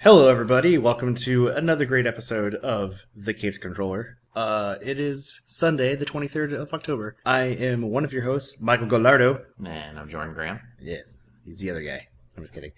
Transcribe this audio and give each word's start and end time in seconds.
Hello, 0.00 0.28
everybody. 0.28 0.78
Welcome 0.78 1.14
to 1.16 1.48
another 1.48 1.84
great 1.84 2.06
episode 2.06 2.54
of 2.54 3.06
The 3.16 3.34
Capes 3.34 3.58
Controller. 3.58 4.18
Uh, 4.34 4.76
it 4.80 5.00
is 5.00 5.42
Sunday, 5.46 5.96
the 5.96 6.04
23rd 6.04 6.52
of 6.52 6.72
October. 6.72 7.16
I 7.26 7.42
am 7.46 7.82
one 7.82 8.04
of 8.04 8.12
your 8.12 8.22
hosts, 8.22 8.62
Michael 8.62 8.86
Gallardo. 8.86 9.44
And 9.66 9.98
I'm 9.98 10.08
Jordan 10.08 10.34
Graham, 10.34 10.60
Yes, 10.80 11.18
he's 11.44 11.58
the 11.58 11.70
other 11.72 11.82
guy. 11.82 12.06
I'm 12.36 12.44
just 12.44 12.54
kidding. 12.54 12.70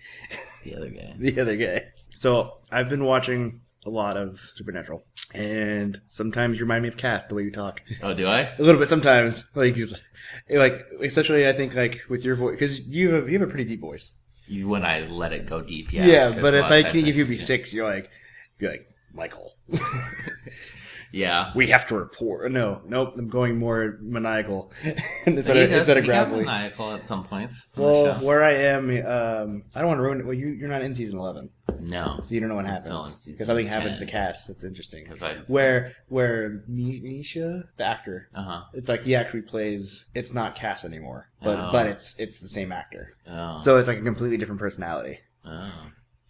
the 0.64 0.76
other 0.76 0.88
guy. 0.88 1.14
The 1.18 1.38
other 1.40 1.56
guy. 1.56 1.84
So, 2.14 2.56
I've 2.72 2.88
been 2.88 3.04
watching 3.04 3.60
a 3.84 3.90
lot 3.90 4.16
of 4.16 4.40
Supernatural, 4.40 5.04
and 5.34 6.00
sometimes 6.06 6.58
you 6.58 6.64
remind 6.64 6.82
me 6.82 6.88
of 6.88 6.96
Cass, 6.96 7.26
the 7.26 7.34
way 7.34 7.42
you 7.42 7.50
talk. 7.50 7.82
Oh, 8.02 8.14
do 8.14 8.26
I? 8.26 8.50
A 8.58 8.62
little 8.62 8.80
bit 8.80 8.88
sometimes. 8.88 9.54
Like, 9.54 9.76
like, 10.48 10.86
especially 11.02 11.46
I 11.46 11.52
think, 11.52 11.74
like, 11.74 12.00
with 12.08 12.24
your 12.24 12.34
voice, 12.36 12.52
because 12.52 12.86
you 12.88 13.12
have, 13.12 13.28
you 13.28 13.38
have 13.38 13.46
a 13.46 13.50
pretty 13.50 13.64
deep 13.66 13.80
voice. 13.82 14.16
You 14.50 14.68
when 14.68 14.84
I 14.84 15.06
let 15.06 15.32
it 15.32 15.46
go 15.46 15.60
deep, 15.60 15.92
yeah. 15.92 16.06
Yeah, 16.06 16.40
but 16.40 16.54
if 16.54 16.64
I 16.64 16.82
think 16.82 17.06
if 17.06 17.14
you'd 17.14 17.28
be 17.28 17.38
six, 17.38 17.72
you're 17.72 17.88
like, 17.88 18.10
be 18.58 18.66
like, 18.66 18.92
Michael. 19.14 19.52
yeah. 21.12 21.52
we 21.54 21.68
have 21.68 21.86
to 21.86 21.94
report. 21.94 22.50
No, 22.50 22.82
nope. 22.84 23.14
I'm 23.16 23.28
going 23.28 23.58
more 23.58 23.98
maniacal 24.00 24.72
instead 25.24 25.56
of 25.56 25.72
instead 25.72 25.98
of 25.98 26.04
gravelly. 26.04 26.44
maniacal 26.44 26.94
at 26.94 27.06
some 27.06 27.22
points. 27.22 27.68
Well, 27.76 28.14
where 28.24 28.42
I 28.42 28.54
am, 28.54 28.90
um, 28.90 29.62
I 29.72 29.80
don't 29.80 29.88
want 29.88 29.98
to 29.98 30.02
ruin 30.02 30.20
it. 30.20 30.26
Well, 30.26 30.34
you, 30.34 30.48
you're 30.48 30.68
not 30.68 30.82
in 30.82 30.96
season 30.96 31.20
eleven, 31.20 31.46
no, 31.80 32.20
so 32.22 32.34
you 32.34 32.40
don't 32.40 32.48
know 32.48 32.54
what 32.56 32.66
I'm 32.66 32.80
still 32.80 32.98
in 32.98 33.02
happens 33.04 33.26
because 33.26 33.46
something 33.46 33.66
happens 33.66 33.98
to 33.98 34.06
Cass. 34.06 34.46
That's 34.46 34.64
interesting. 34.64 35.04
because 35.04 35.22
I. 35.22 35.34
Where 35.46 35.94
where 36.08 36.62
Misha, 36.68 37.64
the 37.76 37.84
actor, 37.84 38.28
Uh 38.34 38.42
huh. 38.42 38.62
it's 38.74 38.88
like 38.88 39.02
he 39.02 39.14
actually 39.14 39.42
plays. 39.42 40.10
It's 40.14 40.34
not 40.34 40.54
Cass 40.56 40.84
anymore, 40.84 41.28
but 41.42 41.58
Oh. 41.58 41.68
but 41.72 41.86
it's 41.86 42.18
it's 42.20 42.40
the 42.40 42.48
same 42.48 42.72
actor. 42.72 43.14
Oh. 43.26 43.58
So 43.58 43.76
it's 43.78 43.88
like 43.88 43.98
a 43.98 44.02
completely 44.02 44.36
different 44.36 44.60
personality, 44.60 45.20
oh. 45.44 45.72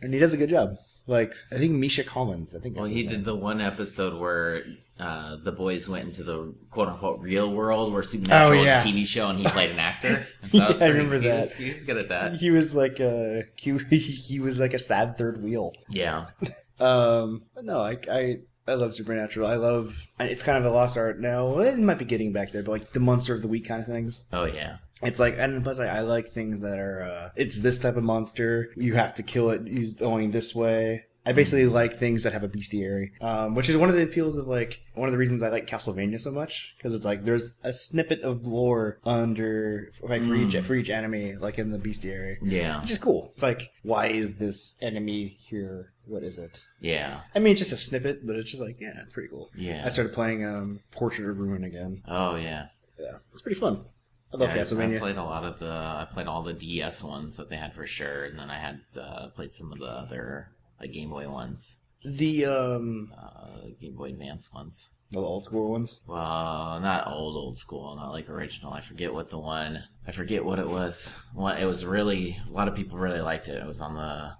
and 0.00 0.12
he 0.14 0.20
does 0.20 0.32
a 0.32 0.36
good 0.36 0.50
job. 0.50 0.76
Like 1.06 1.34
I 1.50 1.56
think 1.56 1.72
Misha 1.72 2.04
Collins. 2.04 2.54
I 2.54 2.60
think. 2.60 2.76
Well, 2.76 2.84
he 2.86 3.02
did 3.02 3.12
name. 3.12 3.24
the 3.24 3.34
one 3.34 3.60
episode 3.60 4.20
where 4.20 4.62
uh, 5.00 5.36
the 5.42 5.52
boys 5.52 5.88
went 5.88 6.04
into 6.04 6.22
the 6.22 6.54
quote 6.70 6.88
unquote 6.88 7.20
real 7.20 7.50
world 7.50 7.92
where 7.92 8.02
Supernatural 8.02 8.60
Oh, 8.60 8.62
yeah. 8.62 8.76
was 8.76 8.84
a 8.84 8.88
TV 8.88 9.06
show 9.06 9.28
and 9.28 9.38
he 9.38 9.44
played 9.58 9.70
an 9.70 9.78
actor. 9.78 10.26
So 10.50 10.58
Yeah, 10.58 10.72
I 10.80 10.86
remember 10.88 11.18
he 11.18 11.28
that. 11.28 11.40
Was, 11.42 11.54
he 11.54 11.72
was 11.72 11.84
good 11.84 11.96
at 11.96 12.08
that. 12.10 12.34
He 12.36 12.50
was 12.50 12.74
like 12.74 13.00
a 13.00 13.44
he, 13.56 13.76
he 13.98 14.38
was 14.40 14.60
like 14.60 14.74
a 14.74 14.78
sad 14.78 15.16
third 15.18 15.42
wheel. 15.42 15.72
Yeah. 15.88 16.26
Um, 16.80 17.42
but 17.54 17.66
no, 17.66 17.80
I, 17.82 17.98
I, 18.10 18.36
I 18.66 18.72
love 18.72 18.94
Supernatural. 18.94 19.46
I 19.46 19.56
love. 19.56 20.02
It's 20.18 20.42
kind 20.42 20.56
of 20.56 20.64
a 20.64 20.70
lost 20.74 20.96
art 20.96 21.20
now. 21.20 21.58
It 21.58 21.78
might 21.78 21.98
be 21.98 22.06
getting 22.06 22.32
back 22.32 22.52
there, 22.52 22.62
but 22.62 22.70
like 22.72 22.92
the 22.94 23.00
monster 23.00 23.34
of 23.34 23.42
the 23.42 23.48
week 23.48 23.68
kind 23.68 23.82
of 23.82 23.86
things. 23.86 24.26
Oh 24.32 24.44
yeah. 24.44 24.76
It's 25.02 25.20
like, 25.20 25.34
and 25.36 25.62
plus, 25.62 25.78
I, 25.78 25.98
I 25.98 26.00
like 26.00 26.28
things 26.28 26.62
that 26.62 26.78
are. 26.78 27.02
uh 27.02 27.28
It's 27.36 27.60
this 27.60 27.78
type 27.78 27.96
of 27.96 28.02
monster. 28.04 28.70
You 28.76 28.94
have 28.94 29.12
to 29.16 29.22
kill 29.22 29.50
it 29.50 29.66
use 29.66 29.92
going 29.92 30.30
this 30.30 30.54
way. 30.54 31.04
I 31.26 31.32
basically 31.32 31.66
like 31.66 31.94
things 31.94 32.22
that 32.22 32.32
have 32.32 32.42
a 32.44 32.48
bestiary, 32.48 33.10
um, 33.22 33.54
which 33.54 33.68
is 33.68 33.76
one 33.76 33.88
of 33.90 33.94
the 33.94 34.02
appeals 34.02 34.36
of 34.38 34.46
like 34.46 34.80
one 34.94 35.06
of 35.08 35.12
the 35.12 35.18
reasons 35.18 35.42
I 35.42 35.48
like 35.50 35.66
Castlevania 35.66 36.18
so 36.20 36.30
much 36.30 36.74
because 36.78 36.94
it's 36.94 37.04
like 37.04 37.24
there's 37.24 37.56
a 37.62 37.72
snippet 37.72 38.22
of 38.22 38.46
lore 38.46 38.98
under 39.04 39.90
like 40.02 40.22
for 40.22 40.34
each 40.34 40.56
for 40.64 40.74
each 40.74 40.88
enemy 40.90 41.34
like 41.36 41.58
in 41.58 41.70
the 41.70 41.78
bestiary, 41.78 42.38
Yeah. 42.42 42.80
which 42.80 42.90
is 42.90 42.98
cool. 42.98 43.32
It's 43.34 43.42
like 43.42 43.70
why 43.82 44.06
is 44.08 44.38
this 44.38 44.78
enemy 44.82 45.36
here? 45.40 45.92
What 46.06 46.22
is 46.24 46.38
it? 46.38 46.64
Yeah. 46.80 47.20
I 47.34 47.38
mean, 47.38 47.52
it's 47.52 47.60
just 47.60 47.72
a 47.72 47.76
snippet, 47.76 48.26
but 48.26 48.34
it's 48.36 48.50
just 48.50 48.62
like, 48.62 48.80
yeah, 48.80 48.98
it's 49.02 49.12
pretty 49.12 49.28
cool. 49.28 49.50
Yeah. 49.54 49.82
I 49.84 49.90
started 49.90 50.12
playing 50.12 50.44
um, 50.44 50.80
Portrait 50.90 51.28
of 51.28 51.38
Ruin 51.38 51.64
again. 51.64 52.02
Oh 52.08 52.34
yeah. 52.36 52.66
Yeah, 52.98 53.18
it's 53.32 53.42
pretty 53.42 53.60
fun. 53.60 53.84
I 54.32 54.36
love 54.36 54.50
Yeah, 54.50 54.56
I- 54.56 54.58
I 54.60 54.62
Castlevania. 54.62 54.98
played 55.00 55.16
a 55.16 55.24
lot 55.24 55.44
of 55.44 55.58
the. 55.58 55.70
I 55.70 56.06
played 56.12 56.26
all 56.28 56.42
the 56.42 56.52
DS 56.54 57.02
ones 57.04 57.36
that 57.36 57.48
they 57.50 57.56
had 57.56 57.74
for 57.74 57.86
sure, 57.86 58.24
and 58.24 58.38
then 58.38 58.48
I 58.50 58.58
had 58.58 58.80
uh, 59.00 59.28
played 59.28 59.52
some 59.52 59.72
of 59.72 59.78
the 59.80 59.86
other 59.86 60.48
like 60.80 60.92
Game 60.92 61.10
Boy 61.10 61.28
ones, 61.28 61.78
the 62.02 62.46
um, 62.46 63.12
uh, 63.16 63.68
Game 63.80 63.94
Boy 63.96 64.08
Advance 64.10 64.52
ones. 64.52 64.90
the 65.10 65.20
old 65.20 65.44
school 65.44 65.70
ones. 65.72 66.00
Well, 66.06 66.80
not 66.80 67.06
old 67.08 67.36
old 67.36 67.58
school, 67.58 67.94
not 67.96 68.12
like 68.12 68.28
original. 68.28 68.72
I 68.72 68.80
forget 68.80 69.12
what 69.12 69.28
the 69.28 69.38
one. 69.38 69.84
I 70.06 70.12
forget 70.12 70.44
what 70.44 70.58
it 70.58 70.68
was. 70.68 71.12
One, 71.34 71.58
it 71.58 71.66
was 71.66 71.84
really 71.84 72.38
a 72.48 72.52
lot 72.52 72.68
of 72.68 72.74
people 72.74 72.98
really 72.98 73.20
liked 73.20 73.48
it. 73.48 73.62
It 73.62 73.66
was 73.66 73.80
on 73.80 73.94
the 73.94 74.32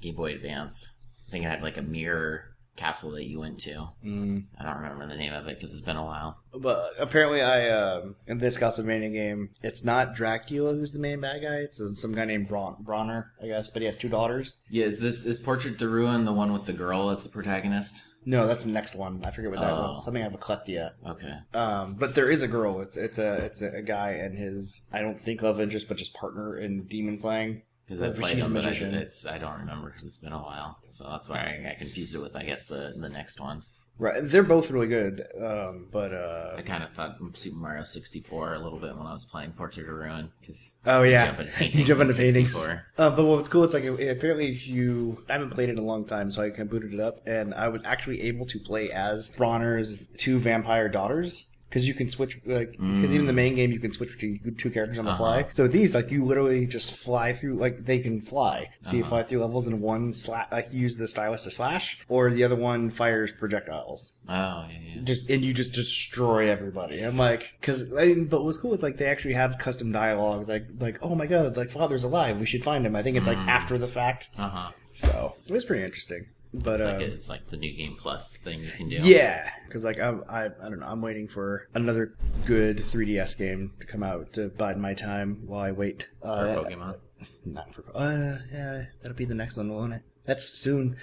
Game 0.00 0.16
Boy 0.16 0.32
Advance. 0.34 0.94
I 1.26 1.30
think 1.30 1.44
it 1.44 1.48
had 1.48 1.62
like 1.62 1.78
a 1.78 1.82
mirror 1.82 2.55
castle 2.76 3.10
that 3.12 3.24
you 3.24 3.40
went 3.40 3.58
to. 3.60 3.88
Mm. 4.04 4.44
I 4.58 4.64
don't 4.64 4.76
remember 4.82 5.06
the 5.08 5.16
name 5.16 5.32
of 5.32 5.46
it 5.46 5.58
because 5.58 5.72
it's 5.72 5.84
been 5.84 5.96
a 5.96 6.04
while. 6.04 6.38
But 6.58 6.92
apparently, 6.98 7.42
I 7.42 7.68
um, 7.70 8.16
in 8.26 8.38
this 8.38 8.58
Castlevania 8.58 9.12
game, 9.12 9.50
it's 9.62 9.84
not 9.84 10.14
Dracula 10.14 10.74
who's 10.74 10.92
the 10.92 10.98
main 10.98 11.20
bad 11.20 11.42
guy. 11.42 11.56
It's 11.56 11.80
uh, 11.80 11.92
some 11.94 12.14
guy 12.14 12.24
named 12.24 12.48
Bron- 12.48 12.76
Brauner, 12.84 13.26
I 13.42 13.46
guess. 13.46 13.70
But 13.70 13.82
he 13.82 13.86
has 13.86 13.96
two 13.98 14.08
daughters. 14.08 14.56
Yeah, 14.70 14.84
is 14.84 15.00
this 15.00 15.24
is 15.24 15.38
Portrait 15.38 15.78
de 15.78 15.88
Ruin 15.88 16.24
the 16.24 16.32
one 16.32 16.52
with 16.52 16.66
the 16.66 16.72
girl 16.72 17.10
as 17.10 17.22
the 17.22 17.28
protagonist? 17.28 18.02
No, 18.28 18.48
that's 18.48 18.64
the 18.64 18.72
next 18.72 18.96
one. 18.96 19.22
I 19.24 19.30
forget 19.30 19.50
what 19.52 19.60
that 19.60 19.70
Oh. 19.72 19.82
was. 19.92 20.04
Something 20.04 20.22
Order 20.24 20.34
of 20.34 20.40
Ecclesia. 20.40 20.94
Okay. 21.06 21.34
Um, 21.54 21.94
but 21.94 22.16
there 22.16 22.28
is 22.28 22.42
a 22.42 22.48
girl. 22.48 22.80
It's 22.80 22.96
it's 22.96 23.18
a 23.18 23.36
it's 23.44 23.62
a, 23.62 23.82
guy 23.82 24.12
and 24.12 24.36
his 24.36 24.88
I 24.92 25.00
don't 25.00 25.20
think 25.20 25.42
love 25.42 25.60
interest, 25.60 25.86
but 25.88 25.96
just 25.96 26.12
partner 26.14 26.58
in 26.58 26.86
demon 26.86 27.18
slaying. 27.18 27.62
Because 27.86 28.00
I 28.00 28.10
played 28.10 28.34
she's 28.34 28.44
them, 28.44 28.52
but 28.54 28.66
I, 28.66 28.70
it's 28.70 29.26
I 29.26 29.38
don't 29.38 29.60
remember 29.60 29.90
because 29.90 30.04
it's 30.04 30.16
been 30.16 30.32
a 30.32 30.42
while. 30.42 30.78
So 30.90 31.08
that's 31.08 31.28
why 31.28 31.36
I, 31.36 31.70
I 31.70 31.74
confused 31.78 32.14
it 32.14 32.18
with 32.18 32.36
I 32.36 32.42
guess 32.42 32.64
the 32.64 32.92
the 32.96 33.08
next 33.08 33.40
one. 33.40 33.62
Right, 33.98 34.20
they're 34.22 34.42
both 34.42 34.70
really 34.70 34.88
good. 34.88 35.26
Um, 35.40 35.88
but 35.90 36.12
uh, 36.12 36.54
I 36.58 36.62
kind 36.62 36.82
of 36.82 36.92
thought 36.92 37.16
Super 37.32 37.56
Mario 37.56 37.84
64 37.84 38.54
a 38.54 38.58
little 38.58 38.78
bit 38.78 38.94
when 38.94 39.06
I 39.06 39.14
was 39.14 39.24
playing 39.24 39.52
Portrait 39.52 39.88
of 39.88 39.94
Ruin 39.94 40.32
because 40.40 40.76
Oh 40.84 41.02
yeah, 41.02 41.26
jump 41.26 41.40
into 41.40 41.50
you 41.52 41.56
paintings 41.56 41.86
jump 41.86 42.00
into 42.02 42.14
paintings. 42.14 42.52
64. 42.52 42.86
Uh, 42.98 43.10
but 43.10 43.24
what's 43.24 43.48
cool, 43.48 43.64
it's 43.64 43.72
like 43.72 43.84
apparently 43.84 44.50
if 44.50 44.66
you 44.68 45.24
I 45.30 45.34
haven't 45.34 45.50
played 45.50 45.70
it 45.70 45.72
in 45.72 45.78
a 45.78 45.82
long 45.82 46.04
time, 46.04 46.30
so 46.30 46.42
I 46.42 46.50
kind 46.50 46.62
of 46.62 46.70
booted 46.70 46.92
it 46.92 47.00
up, 47.00 47.26
and 47.26 47.54
I 47.54 47.68
was 47.68 47.82
actually 47.84 48.22
able 48.22 48.44
to 48.46 48.58
play 48.58 48.90
as 48.90 49.30
Brauner's 49.30 50.06
two 50.18 50.38
vampire 50.40 50.88
daughters. 50.88 51.46
Because 51.68 51.88
you 51.88 51.94
can 51.94 52.08
switch, 52.08 52.38
like, 52.46 52.78
because 52.78 53.12
even 53.12 53.26
the 53.26 53.32
main 53.32 53.56
game 53.56 53.72
you 53.72 53.80
can 53.80 53.90
switch 53.90 54.10
between 54.12 54.54
two 54.56 54.70
characters 54.70 55.00
on 55.00 55.04
the 55.04 55.10
Uh-huh. 55.10 55.42
fly. 55.42 55.46
So 55.52 55.64
with 55.64 55.72
these, 55.72 55.96
like, 55.96 56.12
you 56.12 56.24
literally 56.24 56.64
just 56.64 56.92
fly 56.92 57.32
through, 57.32 57.56
like, 57.56 57.84
they 57.84 57.98
can 57.98 58.20
fly. 58.20 58.68
So 58.82 58.94
you 58.96 59.00
Uh-huh. 59.02 59.08
fly 59.10 59.22
through 59.24 59.40
levels, 59.40 59.66
and 59.66 59.80
one 59.80 60.12
sla- 60.12 60.50
like, 60.52 60.68
you 60.72 60.80
use 60.80 60.96
the 60.96 61.08
stylus 61.08 61.42
to 61.42 61.50
slash, 61.50 61.98
or 62.08 62.30
the 62.30 62.44
other 62.44 62.54
one 62.54 62.90
fires 62.90 63.32
projectiles 63.32 64.12
Oh 64.28 64.66
yeah, 64.70 64.78
yeah. 64.96 65.02
just 65.02 65.28
and 65.28 65.44
you 65.44 65.52
just 65.52 65.72
destroy 65.72 66.48
everybody. 66.48 67.02
I'm 67.02 67.16
like, 67.18 67.54
because 67.60 67.92
I 67.92 68.06
mean, 68.06 68.26
but 68.26 68.44
what's 68.44 68.58
cool? 68.58 68.72
is 68.72 68.82
like 68.84 68.96
they 68.98 69.06
actually 69.06 69.34
have 69.34 69.58
custom 69.58 69.90
dialogues, 69.92 70.48
like 70.48 70.66
like 70.78 70.98
oh 71.02 71.14
my 71.16 71.26
god, 71.26 71.56
like 71.56 71.70
father's 71.70 72.04
alive, 72.04 72.38
we 72.38 72.46
should 72.46 72.62
find 72.62 72.86
him. 72.86 72.94
I 72.94 73.02
think 73.02 73.16
it's 73.16 73.26
like 73.26 73.38
after 73.38 73.76
the 73.76 73.88
fact, 73.88 74.28
Uh 74.38 74.48
huh. 74.48 74.70
so 74.94 75.34
it 75.46 75.52
was 75.52 75.64
pretty 75.64 75.82
interesting. 75.84 76.26
But 76.64 76.80
It's 76.80 76.82
uh, 76.82 76.86
like 76.92 77.00
it's 77.00 77.28
like 77.28 77.46
the 77.48 77.56
new 77.56 77.72
game 77.76 77.96
plus 77.98 78.36
thing 78.36 78.62
you 78.64 78.70
can 78.70 78.88
do. 78.88 78.96
yeah, 78.96 79.50
because 79.66 79.84
like 79.84 80.00
I'm, 80.00 80.24
I 80.28 80.46
I 80.46 80.68
don't 80.68 80.80
know, 80.80 80.86
I'm 80.86 81.02
waiting 81.02 81.28
for 81.28 81.68
another 81.74 82.14
good 82.44 82.78
3DS 82.78 83.36
game 83.38 83.72
to 83.80 83.86
come 83.86 84.02
out 84.02 84.32
to 84.34 84.48
bide 84.48 84.78
my 84.78 84.94
time 84.94 85.42
while 85.46 85.60
I 85.62 85.72
wait. 85.72 86.08
For 86.22 86.28
Uh, 86.28 86.64
Pokemon. 86.64 86.96
not 87.44 87.72
for 87.74 87.84
uh 87.94 88.38
yeah, 88.52 88.84
that'll 89.02 89.16
be 89.16 89.24
the 89.24 89.34
next 89.34 89.56
one, 89.56 89.72
won't 89.72 89.92
it? 89.94 90.02
That's 90.24 90.48
soon. 90.48 90.96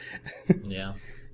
Yeah. 0.63 0.93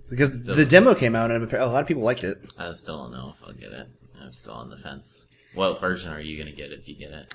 because 0.10 0.42
Still- 0.44 0.56
the 0.56 0.66
demo 0.66 0.94
came 0.96 1.16
out 1.16 1.32
and 1.32 1.52
a 1.54 1.66
lot 1.68 1.82
of 1.82 1.88
people 1.88 2.04
liked 2.04 2.24
it. 2.24 2.40
I 2.58 2.72
still 2.74 2.98
don't 2.98 3.12
know 3.12 3.34
if 3.36 3.44
I'll 3.44 3.54
get 3.54 3.72
it. 3.72 3.88
I'm 4.22 4.32
still 4.34 4.54
on 4.54 4.70
the 4.70 4.78
fence. 4.78 5.28
What 5.54 5.80
version 5.80 6.12
are 6.14 6.20
you 6.20 6.38
gonna 6.38 6.56
get 6.56 6.72
if 6.72 6.88
you 6.90 6.96
get 6.96 7.12
it? 7.12 7.34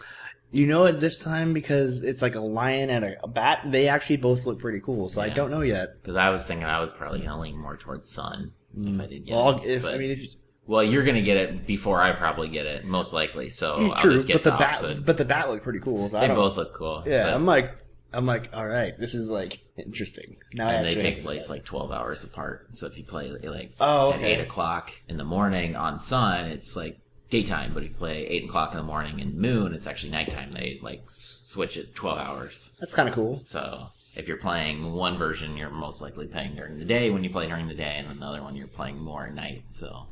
You 0.54 0.66
know 0.66 0.84
it 0.87 1.00
this 1.00 1.19
time 1.19 1.53
because 1.53 2.03
it's 2.04 2.22
like 2.22 2.37
a 2.37 2.41
lion 2.41 2.88
and 2.88 3.04
a, 3.04 3.25
a 3.25 3.28
bat. 3.28 3.62
They 3.66 3.88
actually 3.88 4.19
both 4.19 4.47
look 4.47 4.60
pretty 4.60 4.81
cool, 4.81 5.09
so 5.09 5.20
I 5.20 5.26
Yeah. 5.26 5.34
don't 5.34 5.50
know 5.50 5.62
yet. 5.62 6.00
Because 6.00 6.15
I 6.16 6.31
was 6.31 6.47
thinking 6.47 6.65
I 6.66 6.81
was 6.81 6.92
probably 6.92 7.20
gonna 7.20 7.41
lean 7.41 7.59
more 7.59 7.76
towards 7.76 8.09
Sun 8.09 8.53
if 8.81 9.00
I 9.00 9.06
did 9.06 9.26
get. 9.26 9.34
Well, 9.34 9.60
it. 9.62 9.69
if 9.69 9.82
but- 9.82 9.94
I 9.94 9.98
mean, 9.98 10.10
if 10.12 10.20
well, 10.66 10.82
you're 10.82 11.03
gonna 11.04 11.22
get 11.22 11.37
it 11.37 11.66
before 11.66 12.00
I 12.00 12.12
probably 12.12 12.48
get 12.48 12.66
it, 12.66 12.84
most 12.84 13.12
likely. 13.12 13.48
So 13.48 13.75
I'll 13.75 13.94
true, 13.97 14.12
just 14.12 14.26
get 14.28 14.34
but 14.34 14.44
the 14.44 14.50
the 14.53 14.56
bat, 14.56 14.76
opposite. 14.76 15.04
but 15.04 15.16
the 15.19 15.25
bat 15.25 15.50
looked 15.50 15.65
pretty 15.65 15.81
cool. 15.81 16.09
So 16.09 16.19
I 16.19 16.20
They 16.22 16.26
don't, 16.28 16.37
both 16.37 16.56
look 16.56 16.72
cool. 16.72 17.03
yeah, 17.04 17.25
but- 17.25 17.34
I'm 17.34 17.47
like, 17.47 17.76
I'm 18.12 18.26
like, 18.26 18.50
all 18.54 18.66
right, 18.66 18.97
this 18.97 19.12
is 19.12 19.28
like 19.31 19.59
interesting. 19.76 20.36
Now 20.53 20.69
I 20.69 20.72
and 20.75 20.84
they 20.84 20.91
actually 20.91 21.03
take 21.03 21.25
place 21.25 21.50
like 21.50 21.65
12 21.65 21.91
hours 21.91 22.22
apart. 22.22 22.77
So 22.77 22.86
if 22.86 22.97
you 22.97 23.03
play 23.03 23.28
like 23.28 23.72
Oh, 23.80 24.12
at 24.12 24.22
8 24.22 24.39
o'clock 24.41 24.92
in 25.09 25.16
the 25.16 25.24
morning 25.24 25.74
on 25.74 25.98
Sun, 25.98 26.45
it's 26.47 26.77
like 26.77 27.00
daytime. 27.34 27.72
But 27.75 27.83
if 27.83 27.91
you 27.91 27.97
play 27.97 28.27
8 28.27 28.45
o'clock 28.45 28.72
in 28.72 28.78
the 28.78 28.84
morning 28.84 29.19
in 29.19 29.41
Moon, 29.41 29.75
it's 29.75 29.86
actually 29.86 30.13
nighttime. 30.13 30.53
They 30.53 30.78
like 30.83 31.03
switch 31.07 31.77
it 31.77 31.95
12 31.95 32.19
hours. 32.19 32.77
That's 32.78 32.95
kind 32.95 33.09
of 33.09 33.15
cool. 33.15 33.41
So 33.42 33.86
if 34.15 34.28
you're 34.28 34.36
playing 34.36 34.92
one 34.92 35.16
version, 35.16 35.57
you're 35.57 35.71
most 35.71 36.01
likely 36.01 36.27
playing 36.28 36.54
during 36.54 36.78
the 36.78 36.84
day 36.84 37.10
when 37.10 37.25
you 37.25 37.31
play 37.31 37.48
during 37.48 37.66
the 37.66 37.75
day, 37.75 37.97
and 37.98 38.09
then 38.09 38.21
the 38.21 38.27
other 38.27 38.42
one 38.42 38.54
you're 38.54 38.69
playing 38.69 38.98
more 39.01 39.27
at 39.27 39.34
night. 39.34 39.65
So 39.69 40.07